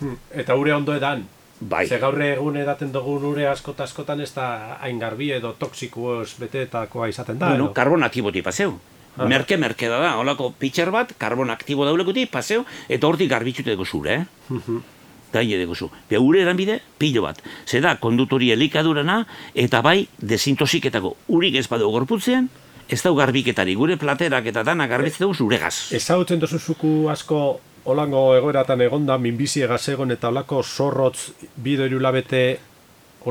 Hmm, 0.00 0.16
eta 0.42 0.56
ure 0.56 0.74
ondo 0.76 0.94
edan. 0.96 1.26
Bai. 1.60 1.84
Ze 1.90 1.98
gaur 2.00 2.16
egun 2.24 2.56
edaten 2.56 2.92
dugu 2.92 3.18
ure 3.32 3.48
askota 3.50 3.84
askotan 3.84 4.22
ez 4.24 4.30
da 4.32 4.78
hain 4.80 5.02
garbi 5.02 5.28
edo 5.36 5.52
toksiko 5.58 6.22
beteetakoa 6.40 7.10
izaten 7.10 7.42
da. 7.42 7.50
Bueno, 7.52 7.74
karbon 7.76 8.06
aktiboti 8.06 8.42
paseu. 8.46 8.78
Merke, 9.20 9.58
merke 9.60 9.88
da 9.90 9.98
da, 10.00 10.14
holako 10.16 10.52
pitxer 10.56 10.88
bat, 10.94 11.10
karbon 11.18 11.50
aktibo 11.52 11.84
daulekuti, 11.84 12.24
paseu, 12.30 12.62
eta 12.88 13.08
hortik 13.08 13.28
garbitzute 13.28 13.74
dugu 13.74 13.84
zure, 13.84 14.14
eh? 14.14 14.60
Mhm 15.32 15.40
gaine 15.40 15.58
deguzu. 15.58 15.90
Be 16.08 16.18
ure 16.18 16.42
eran 16.42 16.56
bide, 16.56 16.80
pilo 16.98 17.22
bat. 17.22 17.40
Zer 17.66 17.82
da, 17.84 17.96
kondutori 18.00 18.50
elikadurana, 18.52 19.22
eta 19.54 19.82
bai, 19.82 20.06
desintosiketako 20.18 21.16
urik 21.36 21.56
ez 21.60 21.66
badu 21.70 21.90
gorputzean, 21.90 22.48
ez 22.90 23.00
dau 23.02 23.14
garbiketari, 23.14 23.76
gure 23.78 23.96
platerak 23.96 24.50
eta 24.50 24.64
dana 24.66 24.88
garbitzen 24.90 25.26
dugu 25.26 25.38
zuregaz. 25.44 25.92
Ez 25.94 26.08
hau 26.10 26.24
tzen 26.24 26.42
dozuzuku 26.42 27.08
asko 27.12 27.60
holango 27.90 28.34
egoeratan 28.36 28.82
egonda, 28.84 29.18
minbizi 29.18 29.62
egaz 29.64 29.86
egon 29.88 30.10
eta 30.10 30.28
holako 30.28 30.62
zorrotz 30.62 31.30
bido 31.56 31.86
irulabete 31.86 32.42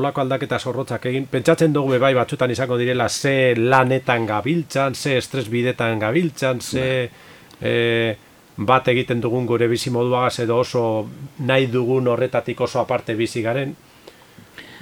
olako 0.00 0.22
aldaketa 0.22 0.58
zorrotzak 0.58 1.06
egin, 1.10 1.26
pentsatzen 1.26 1.72
dugu 1.74 1.98
bai 1.98 2.14
batzutan 2.14 2.50
izango 2.50 2.76
direla 2.78 3.08
ze 3.08 3.54
lanetan 3.56 4.26
gabiltzan, 4.26 4.94
ze 4.94 5.16
estres 5.18 5.48
bidetan 5.50 5.98
gabiltzan, 5.98 6.60
ze... 6.60 6.86
Ba. 7.10 7.26
Eh, 7.60 8.16
bat 8.60 8.88
egiten 8.92 9.20
dugun 9.24 9.46
gure 9.48 9.68
bizi 9.68 9.90
moduagaz 9.90 10.42
edo 10.44 10.58
oso 10.60 10.82
nahi 11.48 11.68
dugun 11.72 12.08
horretatik 12.12 12.60
oso 12.60 12.80
aparte 12.80 13.14
bizi 13.16 13.42
garen. 13.42 13.74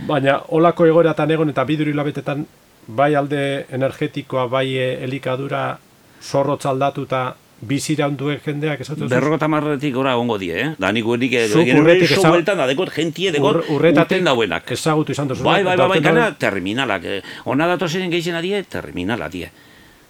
Baina 0.07 0.41
olako 0.55 0.87
egoeratan 0.87 1.31
egon 1.35 1.53
eta 1.55 1.64
biduri 1.66 1.95
labetetan 1.95 2.47
bai 2.89 3.14
alde 3.14 3.66
energetikoa, 3.74 4.47
bai 4.51 4.66
elikadura 4.79 5.79
zorrotz 6.22 6.64
aldatu 6.66 7.05
eta 7.07 7.22
bizira 7.61 8.07
onduen 8.07 8.39
jendeak 8.45 8.81
esatu 8.85 9.09
Berrogota 9.11 9.49
marretik 9.51 9.95
gora 9.95 10.16
ongo 10.16 10.39
die, 10.39 10.53
eh? 10.55 10.68
Da 10.79 10.93
nik 10.95 11.05
guenik 11.05 11.35
urretik 11.59 12.14
bueltan 12.22 12.59
da 12.59 12.66
dekot 12.70 12.93
gentie 12.95 13.33
dekot 13.35 13.70
urten 13.74 14.24
dauenak. 14.24 14.70
Ezagutu 14.74 15.12
izan 15.12 15.31
duzu. 15.31 15.47
Bai, 15.47 15.62
bai, 15.64 15.76
bai, 15.76 15.89
bai, 15.95 16.03
gana 16.03 16.29
terminalak. 16.39 17.05
Eh? 17.05 17.22
Ona 17.51 17.66
datozen 17.66 18.11
geixen 18.11 18.39
adie, 18.39 18.62
terminala 18.62 19.29
die. 19.29 19.51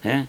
Eh? 0.04 0.20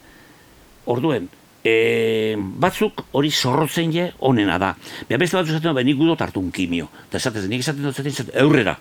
Orduen, 0.90 1.28
e, 1.64 2.36
batzuk 2.38 3.04
hori 3.12 3.32
zorrotzen 3.32 3.92
je 3.92 4.12
onena 4.20 4.58
da. 4.58 4.76
Bea 5.10 5.18
beste 5.18 5.38
batzu 5.38 5.58
zaten, 5.58 5.74
ba, 5.76 5.84
nik 5.84 5.98
gudot 5.98 6.22
hartu 6.22 6.40
un 6.40 6.52
kimio. 6.52 6.90
Da 7.12 7.18
esatez, 7.18 7.48
nik 7.50 7.64
esaten 7.66 7.84
dut 7.84 7.96
zaten, 7.96 8.32
eurrera. 8.34 8.78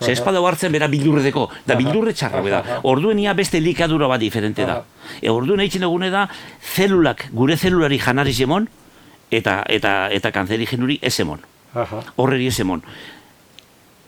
Ze 0.00 0.12
espada 0.12 0.40
hartzen 0.40 0.72
bera 0.72 0.86
bildurredeko, 0.88 1.50
da 1.68 1.74
bildurre 1.76 2.14
txarra 2.16 2.40
da. 2.48 2.60
Orduen 2.88 3.18
ia 3.20 3.34
beste 3.36 3.60
likadura 3.60 4.08
bat 4.08 4.20
diferente 4.20 4.64
da. 4.64 4.78
E 5.20 5.28
orduen 5.28 5.60
eitzen 5.60 5.84
dugune 5.84 6.08
da, 6.10 6.26
zelulak, 6.74 7.26
gure 7.36 7.56
zelulari 7.56 7.98
janari 8.00 8.32
zemon, 8.32 8.68
eta, 9.30 9.60
eta, 9.68 10.08
eta 10.10 10.32
kanzeri 10.32 10.66
genuri 10.66 10.98
ez 11.02 11.18
emon. 11.20 11.44
Horreri 12.16 12.48
ez 12.48 12.58
emon. 12.64 12.80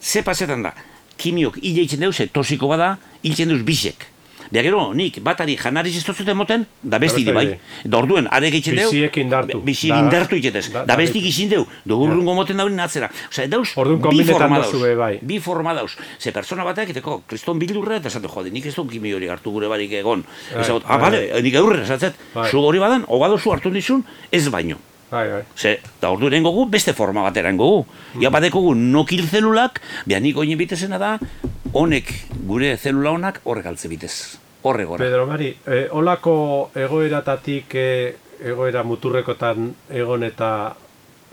Ze 0.00 0.22
pasetan 0.24 0.64
da, 0.64 0.72
kimiok 1.20 1.60
hile 1.60 1.84
eitzen 1.84 2.00
deuz, 2.00 2.16
tosiko 2.32 2.72
bada, 2.72 2.96
hiltzen 3.22 3.52
deuz 3.52 3.60
bisek. 3.62 4.08
Da 4.52 4.60
gero, 4.60 4.90
nik 4.92 5.16
batari 5.24 5.54
janariz 5.56 5.94
ez 5.96 6.02
dut 6.04 6.28
moten, 6.36 6.66
da 6.82 6.98
besti 7.00 7.24
di 7.24 7.32
bai. 7.32 7.58
Da 7.88 7.96
orduen, 8.02 8.26
are 8.28 8.50
gehitzen 8.52 8.76
deu, 8.76 8.90
bisiek 8.90 9.16
indartu. 9.22 9.60
Bisiek 9.64 9.96
indartu 9.96 10.36
iketez. 10.36 10.66
Da, 10.74 10.82
da 10.84 10.96
besti 11.00 11.22
gizin 11.24 11.48
deu, 11.48 11.62
dugurrungo 11.88 12.34
moten 12.36 12.60
dauen 12.60 12.76
natzera. 12.76 13.08
Osa, 13.30 13.46
dauz, 13.48 13.70
bi 13.72 14.26
forma 14.28 14.60
dauz. 14.60 14.82
Bai. 14.98 15.14
Bi 15.22 15.38
forma 15.40 15.72
dauz. 15.78 15.94
Ze 16.20 16.34
persona 16.36 16.66
batek, 16.68 16.92
eteko, 16.92 17.22
kriston 17.30 17.62
bildurre, 17.62 17.96
eta 18.02 18.12
esate, 18.12 18.28
jode, 18.28 18.52
nik 18.52 18.68
ez 18.68 18.74
dut 18.76 18.90
kimi 18.92 19.14
hori 19.16 19.30
hartu 19.32 19.54
gure 19.54 19.72
barik 19.72 19.96
egon. 20.02 20.26
Bai, 20.52 20.66
ah, 20.68 20.76
bai, 20.84 21.00
bale, 21.06 21.22
bai. 21.32 21.42
nik 21.48 21.56
eurre, 21.62 21.80
esatzet, 21.86 22.20
bai. 22.34 22.50
zu 22.50 22.60
hori 22.60 22.82
badan, 22.82 23.08
hogado 23.08 23.40
zu 23.40 23.56
hartu 23.56 23.72
dizun, 23.72 24.04
ez 24.30 24.44
baino. 24.52 24.76
Bai, 25.08 25.24
bai. 25.30 25.42
Ze, 25.56 25.78
da 26.00 26.12
ordu 26.12 26.28
gu, 26.28 26.68
beste 26.68 26.92
forma 26.92 27.22
bat 27.22 27.36
erango 27.36 27.70
gu. 27.70 27.86
Mm. 27.86 28.22
Ia 28.22 28.30
badekogu 28.30 28.74
nokil 28.74 29.24
zelulak, 29.28 29.80
behar 30.04 30.20
nik 30.20 30.36
oin 30.36 30.56
bitezena 30.58 30.98
da, 30.98 31.18
honek, 31.72 32.12
gure 32.44 32.76
zelula 32.76 33.16
honak, 33.16 33.40
horrek 33.44 33.66
altze 33.66 33.88
bitez 33.88 34.41
horre 34.62 34.84
gora. 34.84 35.04
Pedro 35.04 35.26
Mari, 35.26 35.50
e, 35.66 35.88
olako 35.90 36.70
egoeratatik 36.74 37.74
e, 37.74 37.88
egoera 38.42 38.82
muturrekotan 38.86 39.70
egon 39.90 40.24
eta 40.26 40.50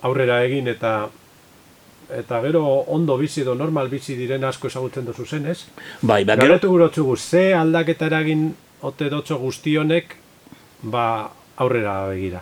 aurrera 0.06 0.44
egin 0.46 0.70
eta 0.70 1.10
eta 2.10 2.40
gero 2.42 2.64
ondo 2.90 3.18
bizi 3.18 3.44
edo 3.44 3.54
normal 3.56 3.90
bizi 3.90 4.16
diren 4.18 4.44
asko 4.44 4.68
ezagutzen 4.68 5.06
duzu 5.06 5.26
zen? 5.26 5.46
Bai, 6.02 6.24
ba, 6.26 6.36
gero... 6.36 6.58
gurotzu 6.64 7.16
ze 7.18 7.54
aldaketa 7.54 8.08
eragin 8.10 8.56
ote 8.82 9.10
dotxo 9.10 9.38
guztionek, 9.38 10.16
ba, 10.82 11.30
aurrera 11.58 12.08
begira. 12.08 12.42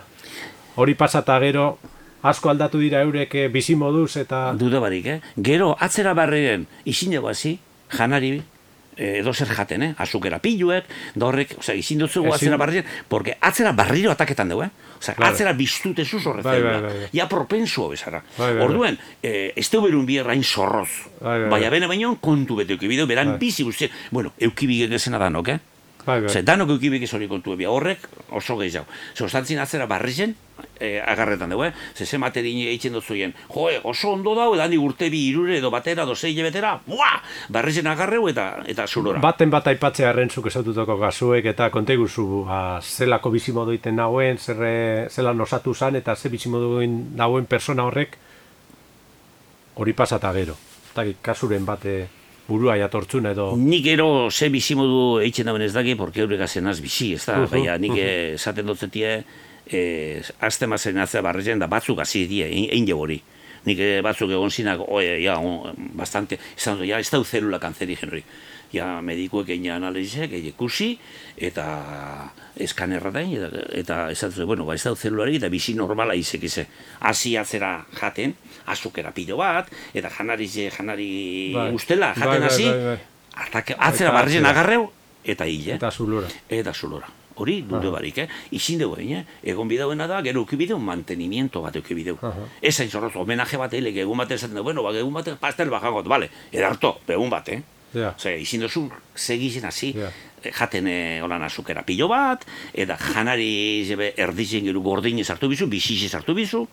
Hori 0.76 0.94
pasata 0.94 1.38
gero, 1.40 1.78
asko 2.22 2.48
aldatu 2.50 2.78
dira 2.78 3.02
eurek 3.02 3.34
eh, 3.34 3.48
bizi 3.48 3.74
moduz 3.74 4.16
eta... 4.16 4.54
Duda 4.54 4.80
barik, 4.80 5.06
eh? 5.06 5.20
Gero, 5.36 5.74
atzera 5.78 6.14
barriren, 6.14 6.66
izin 6.86 7.12
dugu 7.12 7.28
hasi, 7.28 7.58
janari, 7.90 8.38
Eh, 8.38 8.57
edo 8.98 9.32
zer 9.32 9.48
jaten, 9.48 9.82
eh? 9.82 9.94
azukera 9.98 10.38
piluek, 10.42 10.84
da 11.14 11.26
horrek, 11.26 11.54
oza, 11.58 11.74
izin 11.78 12.02
dut 12.02 12.10
zugu 12.10 12.32
atzera 12.34 12.58
barrien, 12.60 12.84
porque 13.08 13.36
atzera 13.40 13.72
barriro 13.72 14.10
ataketan 14.10 14.48
dugu, 14.48 14.66
eh? 14.66 14.70
Oza, 14.98 15.14
claro. 15.14 15.32
atzera 15.32 15.52
biztute 15.54 16.04
zuz 16.04 16.24
horre 16.26 16.42
bai, 16.42 16.60
bai, 16.62 16.74
bai, 16.82 16.92
bai. 16.98 17.08
Ja 17.14 17.28
propensuo 17.30 17.88
bezara. 17.92 18.22
Bai, 18.36 18.52
bai, 18.54 18.64
Orduen, 18.66 18.98
eh, 19.22 19.52
ez 19.56 19.68
teu 19.70 19.80
berun 19.82 20.06
bierrain 20.06 20.42
zorroz. 20.42 20.90
Bai, 21.20 21.40
bai, 21.44 21.50
Baina 21.56 21.70
bene 21.70 21.86
baino, 21.86 22.16
kontu 22.20 22.56
bete 22.58 22.74
eukibideo, 22.74 23.06
beran 23.06 23.36
bai. 23.36 23.38
bizi 23.38 23.62
guztien. 23.62 23.90
Bueno, 24.10 24.32
eukibigek 24.38 24.92
ezena 24.98 25.18
danok, 25.22 25.48
eh? 25.54 25.58
Bai, 26.08 26.22
bai. 26.24 26.42
danok 26.42 26.70
eukibik 26.72 27.02
ez 27.04 27.10
hori 27.12 27.26
kontu 27.28 27.52
ebia, 27.52 27.68
horrek 27.68 28.06
oso 28.32 28.56
gehiago. 28.56 28.88
Zer, 29.12 29.26
ostantzin 29.26 29.58
atzera 29.60 29.84
barri 29.90 30.14
zen, 30.14 30.32
e, 30.80 30.94
agarretan 31.04 31.52
dugu, 31.52 31.66
eh? 31.66 31.72
Zer, 31.94 32.06
ze 32.06 32.18
materin 32.18 32.62
eitzen 32.70 32.96
dut 32.96 33.04
zuen, 33.04 33.34
jo, 33.52 33.66
oso 33.90 34.14
ondo 34.16 34.32
dau, 34.38 34.54
edan 34.56 34.72
urte 34.80 35.10
bi 35.12 35.26
irure 35.28 35.58
edo 35.58 35.70
batera, 35.70 36.06
edo 36.08 36.16
zei 36.16 36.32
betera, 36.40 36.78
buah! 36.86 37.20
Barri 37.52 37.76
zen 37.76 37.92
agarreu 37.92 38.24
eta 38.32 38.48
eta 38.64 38.86
zulora. 38.86 39.20
Baten 39.20 39.52
bat 39.52 39.68
aipatzea 39.68 40.08
arrentzuk 40.08 40.48
esatutako 40.48 40.96
gazuek 40.96 41.44
eta 41.52 41.68
konte 41.70 41.96
guzu, 42.00 42.44
ba, 42.48 42.80
zelako 42.80 43.34
bizimodu 43.36 43.76
iten 43.76 44.00
nagoen, 44.00 44.38
zer, 44.38 44.64
zelan 45.12 45.40
osatu 45.40 45.74
zan, 45.74 46.00
eta 46.00 46.16
ze 46.16 46.32
bizimodu 46.32 46.80
nagoen 47.20 47.44
persona 47.44 47.84
horrek, 47.84 48.16
hori 49.76 49.92
pasata 49.92 50.32
gero. 50.32 50.56
Eta 50.92 51.04
kasuren 51.22 51.66
bate 51.68 52.17
burua 52.48 52.78
jatortzun 52.80 53.28
edo... 53.30 53.50
Nik 53.60 53.86
ero 53.92 54.30
ze 54.30 54.48
bizi 54.50 54.76
modu 54.78 55.20
eitzen 55.22 55.48
dauen 55.48 55.62
ez 55.62 55.72
daki, 55.74 55.94
porque 56.00 56.24
eurek 56.24 56.46
azen 56.48 56.66
az 56.66 56.80
bizi, 56.80 57.12
ez 57.14 57.24
da? 57.26 57.42
Uh 57.44 57.50
Baina 57.50 57.76
nik 57.78 57.92
uh 57.92 58.04
esaten 58.34 58.66
dutzetie, 58.66 59.16
eh, 59.70 60.22
azte 60.40 60.66
mazen 60.66 60.98
atzea 60.98 61.22
barrezen 61.22 61.60
da 61.60 61.68
batzuk 61.68 62.00
hasi 62.00 62.26
die, 62.26 62.48
egin 62.48 62.92
hori. 62.96 63.20
Nik 63.68 63.78
eh, 63.78 63.98
batzuk 64.02 64.30
egon 64.32 64.50
zinak, 64.50 64.80
oe, 64.88 65.18
ja, 65.22 65.36
bastante, 65.94 66.38
izan 66.56 66.84
ja, 66.86 66.98
ez 66.98 67.10
da 67.10 67.22
zelula 67.24 67.58
kanzeri 67.58 67.96
genori 67.96 68.24
ja 68.72 69.00
medikuek 69.04 69.48
egin 69.54 69.72
analizek, 69.76 70.32
egin 70.32 70.52
ikusi, 70.52 70.92
eta 71.36 71.66
eskanerra 72.60 73.12
da, 73.14 73.22
eta, 73.22 73.62
eta 73.80 73.98
esatzen, 74.12 74.46
bueno, 74.48 74.66
ba, 74.68 74.76
ez 74.76 74.82
da 74.84 74.94
zelulari, 74.96 75.38
eta 75.40 75.50
bizi 75.52 75.74
normala 75.78 76.16
izek 76.18 76.44
ize. 76.48 76.66
Asi 77.00 77.36
atzera 77.40 77.84
jaten, 78.00 78.34
azukera 78.66 79.12
pilo 79.16 79.38
bat, 79.40 79.70
eta 79.94 80.10
janari, 80.12 80.48
janari 80.48 81.12
bai. 81.54 81.70
ustela, 81.74 82.12
bai, 82.14 82.24
jaten 82.24 82.40
bai, 82.40 82.50
hasi, 82.50 82.66
bai, 82.68 82.98
bai, 83.52 83.78
atzera 83.90 84.12
barrien 84.12 84.46
agarreu, 84.46 84.90
eta 85.24 85.46
hile. 85.46 85.78
Eta 85.78 85.90
zulora. 85.90 86.28
Eta 86.48 86.74
zulora. 86.74 87.14
Hori, 87.38 87.60
dute 87.62 87.90
barik, 87.94 88.16
eh? 88.18 88.26
Izin 88.58 88.80
dugu, 88.82 88.96
eh? 88.98 89.20
Egon 89.46 89.68
bidauena 89.70 90.08
da, 90.10 90.18
gero 90.26 90.42
ukibideu, 90.42 90.78
mantenimiento 90.82 91.62
bat 91.62 91.76
ukibideu. 91.78 92.16
Uh 92.18 92.34
-huh. 92.34 92.46
Ez 92.60 92.80
hain 92.80 92.90
zorroz, 92.90 93.14
homenaje 93.14 93.56
bat, 93.56 93.72
egun 93.72 94.18
bat 94.18 94.30
esaten 94.30 94.56
dugu, 94.56 94.64
bueno, 94.64 94.82
ba, 94.82 94.90
egun 94.90 95.14
bat, 95.14 95.38
pastel 95.38 95.70
bajangot, 95.70 96.08
bale, 96.08 96.30
edarto, 96.50 96.98
egun 97.06 97.30
bat, 97.30 97.48
eh? 97.48 97.62
Yeah. 97.98 98.14
Ose, 98.14 98.34
izin 98.38 98.62
duzu, 98.62 98.84
segizen 99.16 99.66
hasi, 99.66 99.92
jaten 100.44 100.86
e, 100.86 100.98
olan 101.24 101.42
azukera 101.42 101.82
pilo 101.86 102.08
bat, 102.10 102.44
eta 102.74 102.96
janari 103.00 103.84
zebe, 103.88 104.12
erdizen 104.16 104.68
gero 104.68 104.82
gordin 104.84 105.18
hartu 105.24 105.48
bizu, 105.50 105.66
bizize 105.66 106.14
hartu 106.16 106.34
bizu, 106.34 106.66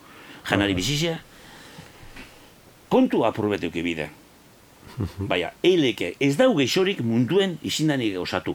janari 0.48 0.74
uh 0.74 0.78
-huh. 0.78 1.18
kontu 2.88 3.24
apurbete 3.24 3.70
bide. 3.70 4.10
Baina, 5.30 5.50
eileke, 5.62 6.14
ez 6.20 6.36
dau 6.36 6.54
geixorik 6.56 7.00
munduen 7.00 7.58
izindanik 7.62 8.16
osatu. 8.18 8.54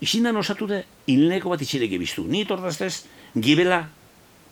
Izindan 0.00 0.36
osatu 0.36 0.66
de, 0.66 0.84
hilneko 1.06 1.50
bat 1.50 1.60
itxileke 1.60 1.98
biztu. 1.98 2.24
Ni 2.24 2.44
tordaztez, 2.46 3.04
gibela, 3.36 3.88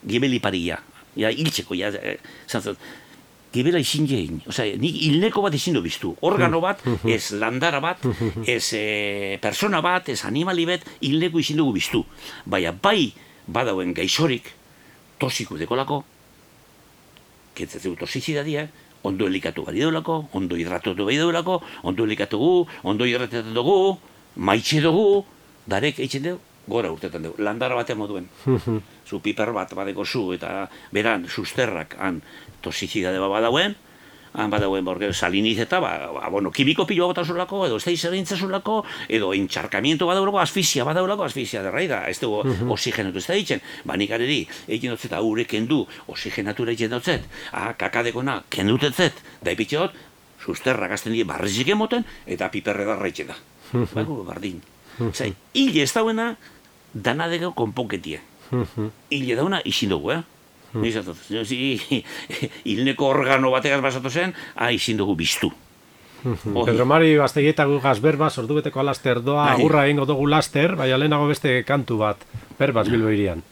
gibeli 0.05 0.39
paria. 0.39 0.79
Ja, 1.15 1.29
hiltzeko, 1.29 1.75
ja, 1.75 1.89
e, 1.89 2.17
gebela 3.53 3.79
izin 3.79 4.07
jein. 4.09 4.41
Osa, 4.49 4.65
nik 4.65 4.97
hilneko 5.07 5.43
bat 5.45 5.53
izin 5.53 5.77
du 5.77 5.83
biztu. 5.85 6.15
Organo 6.25 6.61
bat, 6.63 6.81
ez 7.05 7.31
landara 7.37 7.79
bat, 7.83 8.01
ez 8.47 8.65
e, 8.77 9.37
persona 9.41 9.81
bat, 9.85 10.09
ez 10.09 10.23
animali 10.25 10.65
bat, 10.69 10.87
hilneko 11.01 11.41
izin 11.43 11.61
dugu 11.61 11.77
biztu. 11.77 12.03
Baina 12.45 12.73
bai 12.73 13.13
badauen 13.47 13.93
gaixorik, 13.93 14.49
tosiku 15.21 15.59
dekolako, 15.59 16.03
ketzetzeu 17.53 17.95
tosizidadia, 17.99 18.67
ondo 19.03 19.27
helikatu 19.27 19.65
bari 19.67 19.83
deulako, 19.83 20.23
ondo 20.33 20.57
hidratotu 20.57 21.05
bari 21.05 21.19
deulako, 21.19 21.61
ondo 21.83 22.07
helikatu 22.07 22.39
gu, 22.39 22.53
ondo 22.83 23.05
hidratetan 23.05 23.53
dugu, 23.53 23.97
maitxe 24.35 24.81
dugu, 24.81 25.23
darek 25.67 25.99
eitzen 25.99 26.23
dugu, 26.29 26.41
gora 26.67 26.91
urtetan 26.93 27.27
dugu, 27.27 27.43
landara 27.43 27.75
batean 27.75 27.99
moduen. 27.99 28.29
zu 29.03 29.19
piper 29.19 29.51
bat 29.51 29.73
badeko 29.75 30.05
zu, 30.05 30.31
eta 30.33 30.69
beran, 30.95 31.27
susterrak, 31.27 31.97
han, 31.99 32.21
tosizidade 32.63 33.19
bat 33.21 33.31
badauen, 33.31 33.75
han 34.33 34.49
badauen 34.49 34.85
borge 34.85 35.11
saliniz 35.13 35.59
eta, 35.61 35.79
ba, 35.79 35.91
ba, 36.13 36.29
bueno, 36.33 36.51
kimiko 36.51 36.87
pilo 36.89 37.13
zulako, 37.23 37.65
edo 37.67 37.77
ez 37.77 37.85
da 37.85 38.73
edo 39.07 39.33
entxarkamiento 39.33 40.07
badaurako, 40.07 40.39
asfizia 40.39 40.83
badaurako, 40.83 41.23
asfizia 41.23 41.61
derrai 41.61 41.87
da, 41.87 42.07
ez 42.09 42.19
dugu 42.19 42.41
uh 42.41 42.71
oxigenatu 42.73 43.17
ez 43.17 43.27
da 43.27 43.33
ditzen, 43.33 43.61
ba, 43.85 43.95
nik 43.95 44.11
areri, 44.11 44.47
egin 44.67 44.91
dutzet, 44.91 45.13
aurre 45.13 45.45
kendu, 45.45 45.85
oxigenatura 46.07 46.71
egin 46.71 46.89
dutzet, 46.89 47.21
ah, 47.51 47.73
kakadekona, 47.77 48.43
kendutetzet, 48.49 49.13
da 49.41 49.51
ipitxot, 49.51 49.93
susterrak 50.43 50.91
azten 50.91 51.13
dira 51.13 51.27
barrizik 51.27 51.69
emoten, 51.69 52.03
eta 52.25 52.49
piperre 52.49 52.85
darra 52.85 53.09
da. 53.27 53.35
Bago, 53.93 54.23
bardin. 54.23 54.61
Zai, 55.13 55.33
hile 55.53 55.83
ez 55.83 55.93
dauena, 55.93 56.35
danadeko 56.93 57.53
konponketie. 57.53 58.21
Hile 59.09 59.35
dauna, 59.35 59.61
izin 59.65 59.89
dugu, 59.89 60.11
eh? 60.11 60.21
Hmm. 60.73 60.83
Hilneko 62.69 63.05
organo 63.13 63.51
bategaz 63.53 63.81
basatu 63.81 64.09
zen, 64.09 64.33
ah, 64.55 64.71
izin 64.71 64.97
dugu 64.97 65.15
biztu. 65.15 65.51
Hmm. 66.23 66.55
Pedro 66.65 66.85
Mari, 66.87 67.17
baztegieta 67.19 67.65
gu 67.67 67.79
gazberba, 67.83 68.29
sortu 68.29 68.55
beteko 68.61 68.79
alaster 68.79 69.19
doa, 69.21 69.49
bai. 69.51 69.57
agurra 69.59 69.85
egingo 69.87 70.07
dugu 70.09 70.27
laster, 70.31 70.75
bai 70.79 70.91
alenago 70.95 71.27
beste 71.27 71.63
kantu 71.67 71.99
bat, 71.99 72.23
berbaz 72.59 72.87
bilbo 72.89 73.11
irian. 73.11 73.43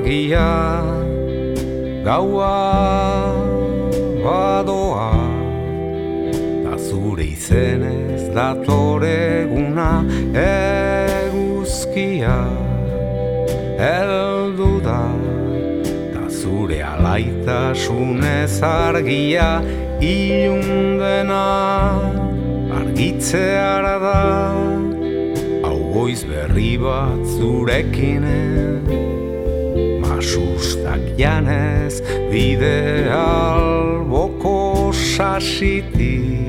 Argia 0.00 0.82
Gaua 2.04 2.56
badoa 4.24 5.12
Da 6.64 6.76
zure 6.78 7.24
izenez 7.24 8.22
datore 8.34 9.16
eguna 9.42 9.90
eguzkia. 10.44 12.38
Eldu 13.76 14.80
da 14.84 15.02
Da 16.14 16.24
zure 16.28 16.80
alaitasunez 16.82 18.62
argia 18.62 19.50
ilundena 20.00 21.44
argitzeara 22.80 23.96
da. 24.06 24.20
Hau 25.64 25.78
goiz 25.92 26.24
berri 26.24 26.78
bat 26.80 27.20
zurekin 27.36 28.24
masustak 30.30 31.02
janez 31.18 31.98
bide 32.30 33.10
alboko 33.10 34.92
sasitik 34.92 36.46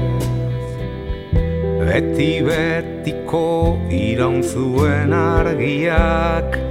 Beti 1.86 2.42
betiko 2.46 3.78
iraun 3.90 4.44
zuen 4.44 5.14
argiak 5.14 6.65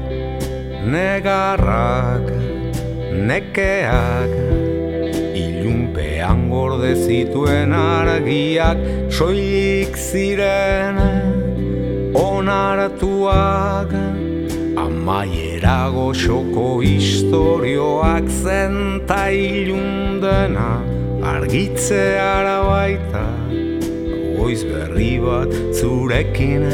Negarrak, 0.85 2.29
nekeak 3.27 4.33
Ilunpean 5.33 6.51
gorde 6.51 6.93
zituen 6.93 7.73
argiak 7.73 8.77
Soilik 9.09 9.97
ziren 9.97 11.01
onartuak. 12.13 13.95
Amaiera 14.77 15.89
goxoko 15.95 16.83
historioak 16.85 18.29
zenta 18.29 19.31
ilundena 19.33 20.69
argitzeara 21.25 22.59
baita 22.69 23.25
Goiz 24.37 24.61
berri 24.69 25.17
bat 25.25 25.49
zurekin. 25.81 26.69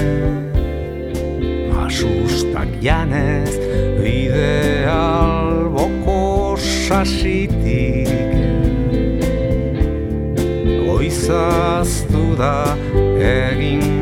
Masustak 1.71 2.75
janez 2.83 3.55
bide 4.31 4.87
alboko 4.87 6.57
sasitik 6.57 8.09
Goizaztu 10.87 12.37
da 12.39 12.77
egin 13.19 14.00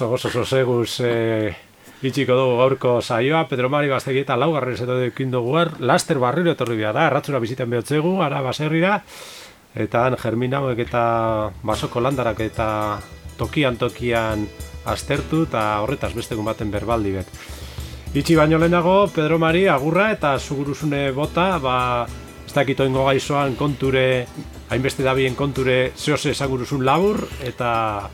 gozo 0.00 0.30
gozo 0.30 0.30
soseguz 0.30 1.00
e, 1.04 1.52
itxiko 2.00 2.32
dugu 2.32 2.56
gaurko 2.56 2.92
saioa, 3.02 3.44
Pedro 3.48 3.68
Mari 3.68 3.90
Bastegi 3.92 4.22
eta 4.24 4.36
laugarren 4.36 4.76
zeto 4.76 4.96
dukin 4.96 5.30
dugu 5.30 5.58
er, 5.60 5.74
laster 5.80 6.18
barriro 6.18 6.54
etorri 6.54 6.78
behar 6.78 6.94
da, 6.96 7.06
erratzura 7.10 7.40
biziten 7.42 7.68
behotzegu, 7.68 8.14
ara 8.24 8.40
baserrira, 8.40 9.02
eta 9.76 10.06
han 10.06 10.16
germinauek 10.16 10.80
eta 10.86 11.02
basoko 11.62 12.00
landarak 12.00 12.40
eta 12.40 12.68
tokian 13.36 13.76
tokian 13.76 14.46
aztertu 14.88 15.42
eta 15.44 15.82
horretaz 15.84 16.14
beste 16.16 16.34
baten 16.34 16.70
berbaldi 16.70 17.12
bet. 17.18 17.28
Itxi 18.14 18.36
baino 18.36 18.58
lehenago, 18.58 19.10
Pedro 19.12 19.38
Mari, 19.38 19.66
agurra 19.68 20.10
eta 20.12 20.38
zuguruzune 20.38 21.10
bota, 21.12 21.58
ba, 21.58 22.06
ez 22.46 22.54
dakito 22.54 22.88
ingo 22.88 23.04
gaizoan 23.04 23.54
konture, 23.54 24.26
hainbeste 24.70 25.04
dabien 25.04 25.36
konture 25.36 25.92
zehose 25.94 26.30
esaguruzun 26.32 26.84
labur, 26.84 27.20
eta 27.44 28.08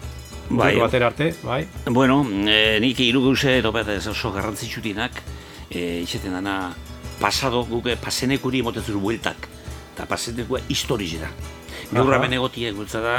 Bai. 0.49 0.77
batera 0.79 1.07
arte, 1.07 1.35
bai. 1.43 1.67
Bueno, 1.87 2.21
e, 2.47 2.79
nik 2.81 3.01
hiru 3.01 3.23
gauze 3.25 3.59
topet 3.63 3.89
ez 3.97 4.07
oso 4.07 4.31
garrantzitsutinak, 4.33 5.23
e, 5.71 6.03
izeten 6.05 6.37
dana 6.37 6.73
pasado 7.21 7.65
guke 7.67 7.97
pasenekuri 7.97 8.63
motetzuru 8.63 9.01
bueltak, 9.01 9.49
eta 9.95 10.07
pasenekua 10.07 10.61
historiz 10.69 11.17
da. 11.21 11.31
Gaur 11.91 12.15
hemen 12.17 12.37
egotie 12.39 12.71
gultza 12.75 13.01
da 13.01 13.17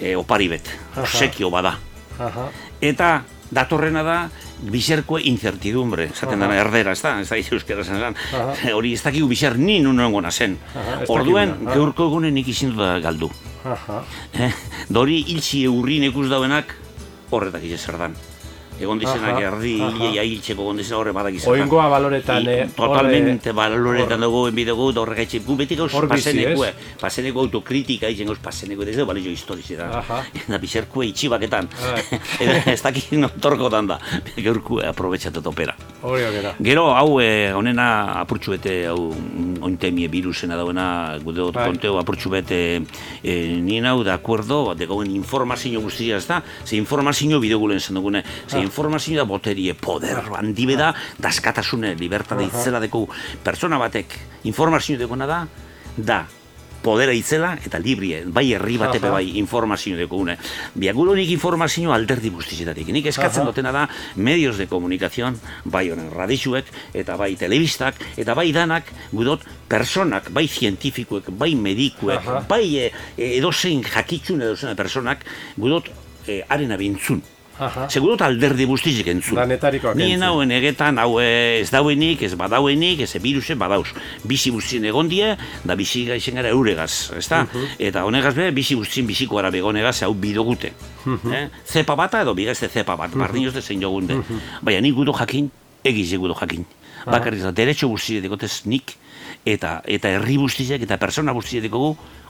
e, 0.00 0.14
opari 0.16 0.48
bet, 0.52 0.68
Aha. 0.94 1.06
sekio 1.06 1.50
bada. 1.50 1.76
Aha. 2.18 2.50
Eta 2.80 3.10
datorrena 3.50 4.02
da 4.02 4.18
bizerko 4.66 5.18
incertidumbre, 5.18 6.08
esaten 6.12 6.40
dana 6.40 6.56
erdera, 6.58 6.92
ez 6.96 7.02
da, 7.02 7.18
ez 7.20 7.28
da 7.28 7.36
euskera 7.36 7.84
zen. 7.84 8.16
Hori 8.74 8.94
ez 8.96 9.02
dakigu 9.04 9.28
bizer 9.28 9.58
ni 9.58 9.80
nunengo 9.80 10.22
zen. 10.30 10.56
Ez 11.02 11.08
Orduen, 11.12 11.54
gaurko 11.64 12.08
egunen 12.10 12.34
nik 12.34 12.48
izin 12.48 12.76
da 12.76 12.98
galdu. 13.00 13.30
Aha. 13.66 14.04
Eh, 14.38 14.52
Dori 14.96 15.20
hiltzi 15.26 15.64
eurrin 15.66 16.06
ikus 16.10 16.28
dauenak 16.30 16.74
horretak 17.32 17.64
ije 17.66 17.78
zer 17.78 17.98
dan. 17.98 18.14
Egon 18.76 18.98
dizenak 19.00 19.38
erdi 19.40 19.74
aha. 19.80 19.90
hilea 19.96 20.22
hiltzeko 20.26 20.64
egon 20.66 20.80
dizena 20.80 20.98
horre 20.98 21.12
badak 21.16 21.36
izan. 21.38 21.54
Oingoa 21.54 21.86
baloretan, 21.88 22.48
eh, 22.52 22.66
Totalmente 22.76 23.52
baloretan 23.56 24.20
dugu, 24.20 24.42
enbi 24.50 24.66
dugu, 24.68 24.90
da 24.92 25.00
horrek 25.00 25.22
etxe, 25.24 25.40
gu 25.46 25.56
beti 25.56 25.78
gauz 25.78 25.88
Hor 25.96 26.08
bizi, 26.10 26.30
pasenekue, 26.30 26.72
paseneko 27.00 27.44
autokritika 27.46 28.10
izen 28.12 28.28
gauz 28.28 28.38
paseneko, 28.42 28.84
ez 28.84 28.96
da 28.98 29.06
balio 29.08 29.32
historizi 29.32 29.78
da. 29.80 29.88
Aha. 30.02 30.22
Da 30.52 30.60
bizerkue 30.62 31.08
itxibaketan. 31.08 31.68
Eta 32.42 32.72
ez 32.72 32.80
dakik 32.84 33.14
notorkotan 33.16 33.88
da, 33.88 33.98
gaurkue 34.46 34.84
aprobetxatu 34.90 35.42
topera. 35.42 35.74
Hori 36.02 36.26
okera. 36.28 36.52
Gero, 36.60 36.90
hau, 36.94 37.18
eh, 37.24 37.52
honena 37.56 37.88
apurtxu 38.20 38.56
bete, 38.58 38.76
hau, 38.92 39.08
ointemie 39.66 40.10
virusena 40.12 40.58
dauena, 40.60 41.16
gude 41.24 41.48
Bai. 41.50 41.70
konteo 41.70 41.96
apurtxu 42.02 42.30
bete, 42.30 42.60
eh, 43.22 43.56
nien 43.56 43.88
hau, 43.88 44.04
de 44.04 44.12
acuerdo, 44.12 44.74
de 44.74 44.86
gauen 44.86 45.10
informazio 45.16 45.80
guztia, 45.80 46.20
ez 46.20 46.26
da? 46.28 46.42
Ze 46.64 46.76
informazio 46.76 47.40
bidegulen 47.40 47.80
zen 47.80 47.96
dugune, 47.96 48.22
ze 48.46 48.65
Informazio 48.66 49.20
da 49.20 49.28
boterie, 49.28 49.74
poder, 49.74 50.24
handibe 50.36 50.76
da, 50.78 50.92
daskatasune, 51.22 51.94
libertade 51.98 52.46
Aha. 52.46 52.52
itzela 52.52 52.82
deku, 52.82 53.06
pertsona 53.46 53.78
batek 53.78 54.18
informazio 54.50 54.98
dekona 54.98 55.30
da, 55.30 55.44
da, 55.96 56.24
podera 56.86 57.14
itzela 57.16 57.54
eta 57.66 57.80
librie, 57.82 58.22
bai 58.30 58.44
herri 58.54 58.76
batepe 58.78 59.10
bai 59.10 59.24
informazio 59.40 59.98
deko 59.98 60.20
une. 60.22 60.36
Biaguro 60.78 61.16
nik 61.18 61.32
informazio 61.34 61.92
alderdi 61.94 62.30
guztizetatik. 62.30 62.92
Nik 62.94 63.10
eskatzen 63.10 63.46
dutena 63.48 63.72
da 63.74 63.86
medios 64.14 64.56
de 64.60 64.68
komunikazion, 64.70 65.38
bai 65.64 65.88
honen 65.90 66.12
radixuek, 66.14 66.70
eta 67.02 67.18
bai 67.18 67.32
telebistak, 67.40 67.98
eta 68.16 68.38
bai 68.38 68.48
danak, 68.54 68.92
gudot, 69.12 69.42
personak, 69.68 70.30
bai 70.30 70.46
zientifikuek, 70.46 71.32
bai 71.34 71.54
medikuek, 71.58 72.30
bai 72.48 72.64
e, 72.86 72.90
edozein 73.34 73.82
jakitzun 73.86 74.46
edozein 74.46 74.78
personak, 74.78 75.26
gudot, 75.58 75.90
e, 76.26 76.44
arena 76.48 76.78
bintzun. 76.78 77.24
Segurot 77.88 78.20
alderdi 78.20 78.66
guztizik 78.68 79.06
entzun. 79.08 79.38
Danetarikoak 79.38 79.94
entzun. 79.94 80.08
Nien 80.08 80.22
hauen 80.26 80.50
egetan, 80.52 80.98
hau 81.00 81.18
ez 81.22 81.70
dauenik, 81.72 82.22
ez 82.22 82.34
badauenik, 82.36 83.00
ez 83.06 83.22
viruse 83.22 83.56
badauz. 83.56 83.88
Bizi 84.28 84.52
guztien 84.52 84.84
egon 84.84 85.08
die, 85.08 85.30
da 85.64 85.76
bizi 85.78 86.04
gaizen 86.08 86.36
gara 86.36 86.52
euregaz, 86.52 87.12
ez 87.16 87.24
da? 87.28 87.46
Eta 87.78 88.04
honegaz 88.04 88.34
be, 88.36 88.50
bizi 88.56 88.76
guztien 88.76 89.06
biziko 89.08 89.36
gara 89.40 89.50
begonegaz, 89.50 90.02
hau 90.02 90.12
bidogute. 90.14 90.72
eh? 91.32 91.46
Zepa 91.64 91.96
bata 91.96 92.20
edo 92.22 92.34
bigazte 92.34 92.68
zepa 92.68 92.96
bat, 92.96 93.14
bardin 93.14 93.44
jozte 93.48 93.62
zein 93.62 93.80
jogunde. 93.80 94.20
Baina 94.62 94.80
nik 94.80 94.94
gudo 94.94 95.12
jakin, 95.16 95.50
egiz 95.84 96.12
gudo 96.18 96.34
jakin. 96.34 96.66
Bakarriz 97.06 97.42
da, 97.42 97.52
derecho 97.52 97.88
dikotez 97.88 98.66
nik, 98.66 98.96
eta 99.44 99.80
eta 99.86 100.08
herri 100.08 100.36
guztiek, 100.36 100.82
eta 100.82 100.96
persona 100.98 101.32
guztiek 101.32 101.70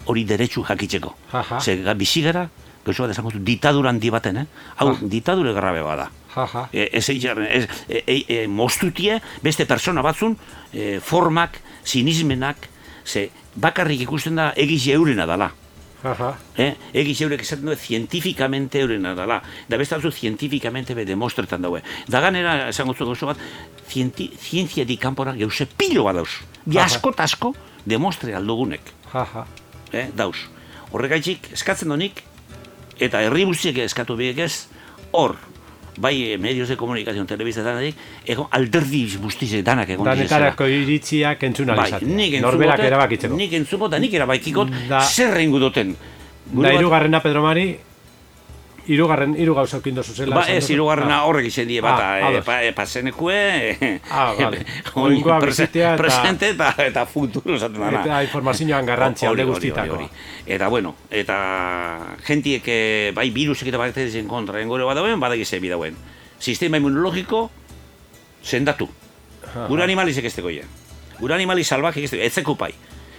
hori 0.07 0.25
derecho 0.25 0.63
jakitzeko. 0.63 1.15
Zer, 1.61 1.95
bizi 1.95 2.23
gara, 2.23 2.49
gauza 2.87 3.05
bat 3.05 3.13
esango 3.17 3.35
ditadura 3.35 3.91
handi 3.91 4.11
baten, 4.15 4.45
eh? 4.45 4.47
Hau, 4.77 4.93
ah. 4.95 4.97
ditadure 5.03 5.53
grabe 5.57 5.83
bada. 5.83 6.09
Ha, 6.37 6.69
e, 6.73 6.89
ez 6.93 7.09
ez, 7.09 7.69
e, 7.89 8.03
e, 8.07 8.17
e, 8.29 8.47
mostutie, 8.47 9.21
beste 9.43 9.67
persona 9.67 10.03
batzun, 10.05 10.37
e, 10.73 11.01
formak, 11.01 11.61
sinismenak, 11.83 12.69
ze, 13.05 13.31
bakarrik 13.55 14.03
ikusten 14.05 14.37
da 14.37 14.53
egiz 14.57 14.87
eurena 14.93 15.27
dala. 15.27 15.53
Aha. 16.07 16.35
Eh? 16.61 16.75
Egiz 17.01 17.17
eurek 17.25 17.43
esaten 17.43 17.67
du, 17.67 17.75
zientifikamente 17.75 18.79
eurena 18.85 19.15
dala. 19.17 19.41
Da 19.69 19.79
beste 19.81 19.97
alzu, 19.97 20.13
zientifikamente 20.13 20.95
be 20.95 21.07
demostretan 21.09 21.65
daue. 21.65 21.83
Da 22.07 22.21
ganera, 22.21 22.69
esango 22.69 22.95
zu 22.95 23.09
gauza 23.09 23.33
bat, 23.33 23.41
zienti, 23.89 24.29
zientzia 24.37 24.85
di 24.85 24.99
kanpora 25.01 25.35
geuse 25.35 25.67
pilo 25.67 26.05
bat 26.07 26.21
dauz. 26.21 26.31
Bi 26.65 26.79
asko 26.79 27.15
asko 27.17 27.55
demostre 27.85 28.35
aldogunek. 28.35 28.93
Aha. 29.13 29.47
Eh? 29.93 30.11
Dauz. 30.15 30.37
Horregaitzik, 30.93 31.51
eskatzen 31.57 31.89
donik, 31.89 32.23
eta 33.01 33.23
herri 33.25 33.45
guztiek 33.45 33.79
eskatu 33.85 34.17
biek 34.17 34.39
ez, 34.45 34.67
hor, 35.13 35.37
bai 35.99 36.37
medios 36.39 36.69
de 36.69 36.77
comunicación, 36.77 37.27
telebista 37.27 37.63
danadik, 37.63 37.97
ego 38.25 38.49
alderdi 38.51 39.07
guztiek 39.21 39.65
danak 39.65 39.91
egon 39.95 40.05
Danetarako 40.05 40.69
iritziak 40.69 41.43
entzuna 41.49 41.77
bai, 41.79 41.91
nik 42.03 42.39
norberak 42.43 42.85
erabakitzeko. 42.85 43.37
Nik 43.37 43.57
entzuko 43.61 43.89
eta 43.91 44.01
nik 44.03 44.15
erabakikot 44.15 44.73
zer 45.03 45.35
rengu 45.35 45.61
duten. 45.63 45.97
Da 46.47 46.73
irugarrena 46.77 47.19
Pedro 47.25 47.43
Mari, 47.43 47.73
Irugarren, 48.87 49.33
iru 49.43 49.55
gauza 49.57 49.81
okindu 49.81 50.03
zuzela. 50.07 50.37
Ba, 50.37 50.45
ez, 50.53 50.69
irugarrena 50.71 51.17
ah. 51.19 51.27
horrek 51.27 51.49
izan 51.49 51.67
die, 51.67 51.81
bata, 51.83 52.11
ah, 52.23 52.29
e, 52.31 52.43
pa, 52.47 52.61
e, 52.63 52.71
pasenekue, 52.77 53.39
ah, 54.11 54.29
vale. 54.39 54.61
Oinkoa 55.03 55.41
bizitea, 55.43 55.97
eta... 55.97 55.99
Presente 55.99 56.51
eta, 56.55 56.69
eta 56.85 57.03
futuro, 57.11 57.59
zaten 57.59 57.83
dana. 57.83 58.05
Eta 58.05 58.21
informazioan 58.29 58.87
garrantzia, 58.91 59.33
alde 59.33 59.49
guztitako. 59.49 59.99
Eta, 60.47 60.69
bueno, 60.71 60.95
eta 61.11 61.39
gentiek, 62.29 62.71
eh, 62.71 63.11
bai, 63.17 63.27
virusek 63.35 63.73
eta 63.73 63.83
bat 63.83 63.99
ezen 64.05 64.31
kontra, 64.31 64.63
engore 64.63 64.87
bat 64.87 65.01
dauen, 65.01 65.19
badak 65.19 65.43
izan 65.43 65.65
bidauen. 65.67 65.99
Sistema 66.39 66.79
immunologiko, 66.79 67.49
sendatu. 68.45 68.87
Gure 69.67 69.83
animalizek 69.83 70.31
ez 70.31 70.35
tegoia. 70.37 70.71
Gure 71.19 71.35
animali 71.35 71.67
salvajek 71.67 72.07
ez 72.07 72.15
tegoia, 72.15 72.31
etzeko 72.31 72.55
pai. 72.55 72.71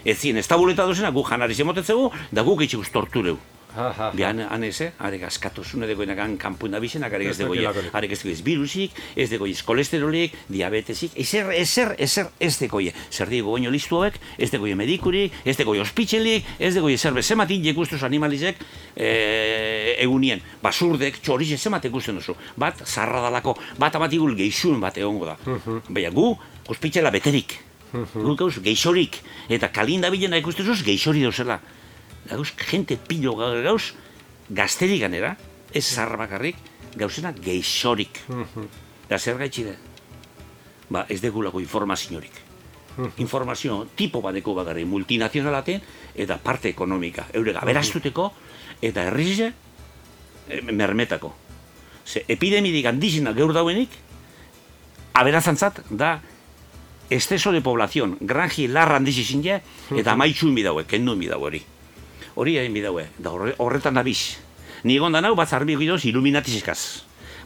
Ez 0.08 0.16
zien, 0.22 0.40
ez 0.40 0.48
tabuleta 0.48 0.88
duzena, 0.88 1.12
gu 1.12 1.28
janari 1.28 1.58
zemotetzegu, 1.58 2.08
da 2.32 2.48
guk 2.48 2.64
itxikuz 2.64 2.88
tortureu. 2.94 3.36
Bian, 4.18 4.40
han 4.42 4.64
ez, 4.64 4.82
eh? 4.82 4.92
Arek 5.06 5.28
askatu 5.28 5.64
zune 5.64 5.88
dego 5.88 6.04
enagan 6.04 6.38
kanpun 6.42 6.74
da 6.74 6.80
bizen, 6.82 7.04
arek 7.06 7.30
ez 7.32 7.38
dego 7.38 7.54
arek 7.94 8.12
ez 8.12 8.20
dego 8.24 8.34
ez 8.34 8.42
virusik, 8.44 8.96
ez 9.16 9.30
dego 9.30 9.48
ez 9.48 9.62
kolesterolik, 9.64 10.34
diabetesik, 10.50 11.14
ezer, 11.20 11.52
ezer, 11.54 11.94
ezer, 12.00 12.32
ez 12.40 12.58
dego 12.60 12.82
zer 13.12 13.30
digo 13.30 13.52
goño 13.52 13.70
listu 13.70 14.00
hauek, 14.00 14.20
ez 14.38 14.50
dego 14.52 14.66
medikurik, 14.76 15.34
ez 15.46 15.58
dego 15.58 15.78
ospitzelik, 15.82 16.46
ez 16.60 16.74
dego 16.74 16.90
zer 16.98 17.14
bezematik 17.14 17.64
jekustuz 17.64 18.02
animalizek 18.04 18.58
e, 18.96 19.96
egunien, 20.02 20.42
basurdek, 20.64 21.22
txorize 21.22 21.58
zematek 21.58 21.92
ikusten 21.92 22.18
duzu, 22.18 22.36
bat, 22.58 22.82
zarra 22.86 23.22
dalako, 23.22 23.58
bat 23.78 23.96
amatigul 23.96 24.36
geixun 24.36 24.82
bat 24.82 24.98
egongo 24.98 25.26
da. 25.26 25.38
Baina 25.90 26.12
gu, 26.12 26.34
ospitzela 26.68 27.14
beterik, 27.14 27.62
Gu 27.88 28.34
gauz, 28.36 28.58
geixorik, 28.60 29.22
eta 29.48 29.70
kalinda 29.72 30.10
bilena 30.12 30.36
ikustezuz, 30.42 30.82
geixori 30.84 31.22
dauzela 31.24 31.56
gauz, 32.28 32.54
gente 32.58 32.98
pilo 32.98 33.36
gauz, 33.36 33.94
gazterik 34.50 35.02
ganera, 35.02 35.36
ez 35.74 35.86
zarra 35.86 36.18
bakarrik, 36.18 36.58
gauzena 36.96 37.34
geixorik. 37.34 38.22
da 39.10 39.20
zer 39.20 39.38
gaitxi 39.38 39.64
da? 39.64 39.76
Ba, 40.90 41.06
ez 41.10 41.22
degulako 41.22 41.60
informaziorik. 41.60 42.44
Informazio 43.22 43.88
tipo 43.96 44.22
badeko 44.22 44.56
bagarri, 44.58 44.86
multinazionalaten 44.86 45.82
eta 46.16 46.38
parte 46.42 46.70
ekonomika. 46.70 47.28
Eure 47.34 47.54
gaberaztuteko 47.54 48.32
eta 48.82 49.04
herrize 49.04 49.52
e, 50.50 50.62
mermetako. 50.62 51.34
Ze, 52.08 52.24
epidemidik 52.28 52.88
handizina 52.90 53.34
geur 53.38 53.54
dauenik, 53.54 53.94
aberazantzat 55.14 55.84
da 55.90 56.18
esteso 57.10 57.52
de 57.52 57.62
poblazion, 57.62 58.18
granji 58.20 58.68
larra 58.68 58.98
handizizin 58.98 59.46
eta 59.46 60.16
maitxun 60.16 60.56
bidaue, 60.56 60.88
kendu 60.90 61.16
bidaue 61.16 61.52
hori 61.52 61.66
hori 62.38 62.58
egin 62.62 62.76
bidaue, 62.78 63.08
da 63.18 63.34
horretan 63.34 63.98
da 63.98 64.04
biz. 64.06 64.38
Ni 64.86 64.96
egon 64.96 65.16
da 65.16 65.22
nau, 65.26 65.34
bat 65.36 65.50
zarbi 65.50 65.74
egidoz, 65.74 66.04
iluminatizikaz. 66.06 66.80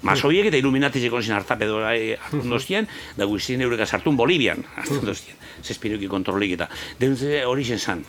Masoiek 0.05 0.49
eta 0.49 0.57
iluminatizikon 0.57 1.21
zin 1.23 1.35
hartape 1.37 1.67
hartun 1.69 2.49
doztien, 2.49 2.87
da 3.17 3.27
guizien 3.29 3.61
eureka 3.61 3.85
sartun 3.85 4.17
Bolivian, 4.17 4.65
hartun 4.75 5.05
doztien. 5.05 5.37
Zespiroki 5.61 6.09
kontrolik 6.09 6.55
eta. 6.57 6.67
Denze 6.99 7.43
hori 7.45 7.63
zen 7.63 7.79
zan. 7.79 8.03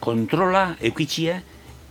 Kontrola, 0.00 0.76
eukitxia, 0.80 1.40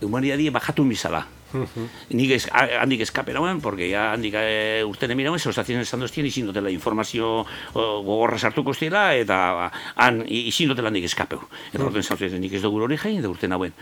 humanidadie 0.02 0.50
bajatu 0.50 0.84
bizala. 0.88 1.26
Nik 1.52 2.30
ez, 2.36 2.46
handik 2.52 3.02
eskapen 3.04 3.36
hauen, 3.36 3.60
porque 3.60 3.88
ya 3.90 4.12
handik 4.12 4.34
e, 4.38 4.82
urten 4.88 5.12
emirauen, 5.14 5.40
zeustazien 5.40 5.80
esan 5.80 6.00
doztien, 6.00 6.26
izin 6.26 6.48
dutela 6.48 6.70
informazio 6.72 7.44
gogorra 7.74 8.38
sartuko 8.38 8.74
zela, 8.74 9.10
eta 9.14 9.70
han 9.96 10.22
izin 10.26 10.72
dutela 10.72 10.92
handik 10.92 11.08
eskapeu. 11.10 11.42
Eta 11.72 11.84
orden 11.84 12.02
zautzen, 12.02 12.40
nik 12.40 12.56
ez 12.56 12.62
dugu 12.62 12.82
hori 12.82 12.98
jain, 13.00 13.20
da 13.22 13.30
urten 13.30 13.52
hauen. 13.52 13.76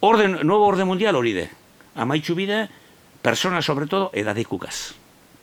Orden, 0.00 0.40
nuevo 0.42 0.66
orden 0.66 0.88
mundial 0.88 1.16
hori 1.16 1.34
de. 1.36 1.48
Amaitxu 1.94 2.34
bide, 2.38 2.68
persona 3.22 3.62
sobre 3.62 3.86
todo, 3.86 4.10
edadekukaz. 4.14 4.94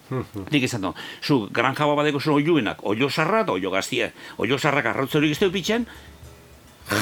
Nik 0.08 0.64
esan 0.64 0.86
du, 0.86 0.94
zu 1.22 1.48
granja 1.52 1.86
badeko 1.86 2.20
zu 2.20 2.38
oiuenak, 2.38 2.84
oio 2.88 3.10
sarrat, 3.10 3.50
oio 3.50 3.72
gaztia, 3.72 4.12
oio 4.38 4.58
sarrak 4.58 4.86
arrautze 4.86 5.18
hori 5.18 5.34
pitzen, 5.52 5.88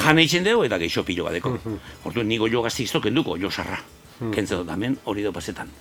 jane 0.04 0.22
itzen 0.22 0.44
dugu 0.44 0.64
eta 0.64 0.78
geixo 0.78 1.04
pilo 1.04 1.24
badeko. 1.24 1.56
Orduan, 2.04 2.26
nik 2.26 2.40
oio 2.42 2.62
gazti 2.62 2.82
izto 2.82 3.00
kenduko, 3.00 3.38
oio 3.38 3.50
sarra 3.50 3.78
hmm. 4.18 4.32
kentzen 4.34 4.62
dut, 4.62 4.70
hemen 4.72 4.98
hori 5.04 5.26
do 5.26 5.32
pasetan. 5.32 5.72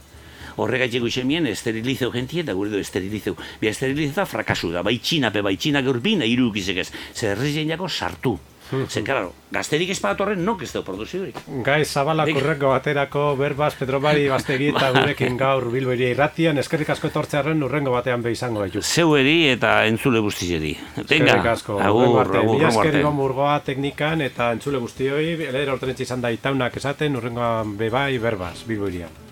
Horregatik 0.56 1.04
guixen 1.04 1.28
mien, 1.28 1.48
esterilizeu 1.52 2.12
gentie, 2.14 2.46
eta 2.46 2.54
gure 2.56 2.72
do 2.72 2.80
esterilizeu. 2.80 3.36
Bia 3.60 3.74
esterilizeu 3.76 4.16
da 4.16 4.26
frakasu 4.30 4.72
da, 4.72 4.84
bai 4.88 4.98
txina, 5.04 5.32
pe 5.32 5.44
bai 5.44 5.58
txina 5.60 5.82
gaur 5.84 6.00
bina, 6.00 6.26
irukizek 6.26 6.80
ez. 6.86 6.92
Zer 7.14 7.42
jako 7.44 7.90
sartu. 7.90 8.38
Zer, 8.66 9.04
claro, 9.06 9.34
gazterik 9.54 9.92
ez 9.94 10.00
horren, 10.04 10.42
nok 10.46 10.64
ez 10.66 10.72
dugu 10.74 10.86
produziorik. 10.88 11.38
Gai, 11.64 11.84
zabala 11.86 12.26
kurreko 12.26 12.72
baterako, 12.74 13.26
berbaz, 13.38 13.74
petrobari, 13.78 14.28
baztegi 14.30 14.72
eta 14.74 14.92
gurekin 14.96 15.38
gaur 15.38 15.70
bilberi 15.72 16.10
irratian, 16.16 16.58
eskerrik 16.58 16.90
asko 16.96 17.12
etortzearen 17.12 17.62
urrengo 17.64 17.94
batean 17.94 18.24
be 18.26 18.34
izango 18.34 18.64
gaitu. 18.64 18.82
Zeueri 18.82 19.52
eta 19.52 19.76
entzule 19.90 20.22
guztizeri. 20.26 20.74
Eskerrik 21.04 21.52
asko, 21.54 21.78
urrengo 21.78 22.24
arte. 22.24 22.46
Mila 22.50 22.72
eskerrik 22.74 23.12
murgoa 23.16 23.60
teknikan 23.66 24.26
eta 24.26 24.52
entzule 24.56 24.82
guztioi, 24.82 25.36
lehera 25.46 25.78
orten 25.78 25.94
izan 25.96 26.26
da 26.26 26.34
itaunak 26.34 26.82
esaten, 26.82 27.22
urrengoan 27.22 27.78
bebai, 27.78 28.18
berbaz, 28.24 28.58
bilberian. 28.66 29.25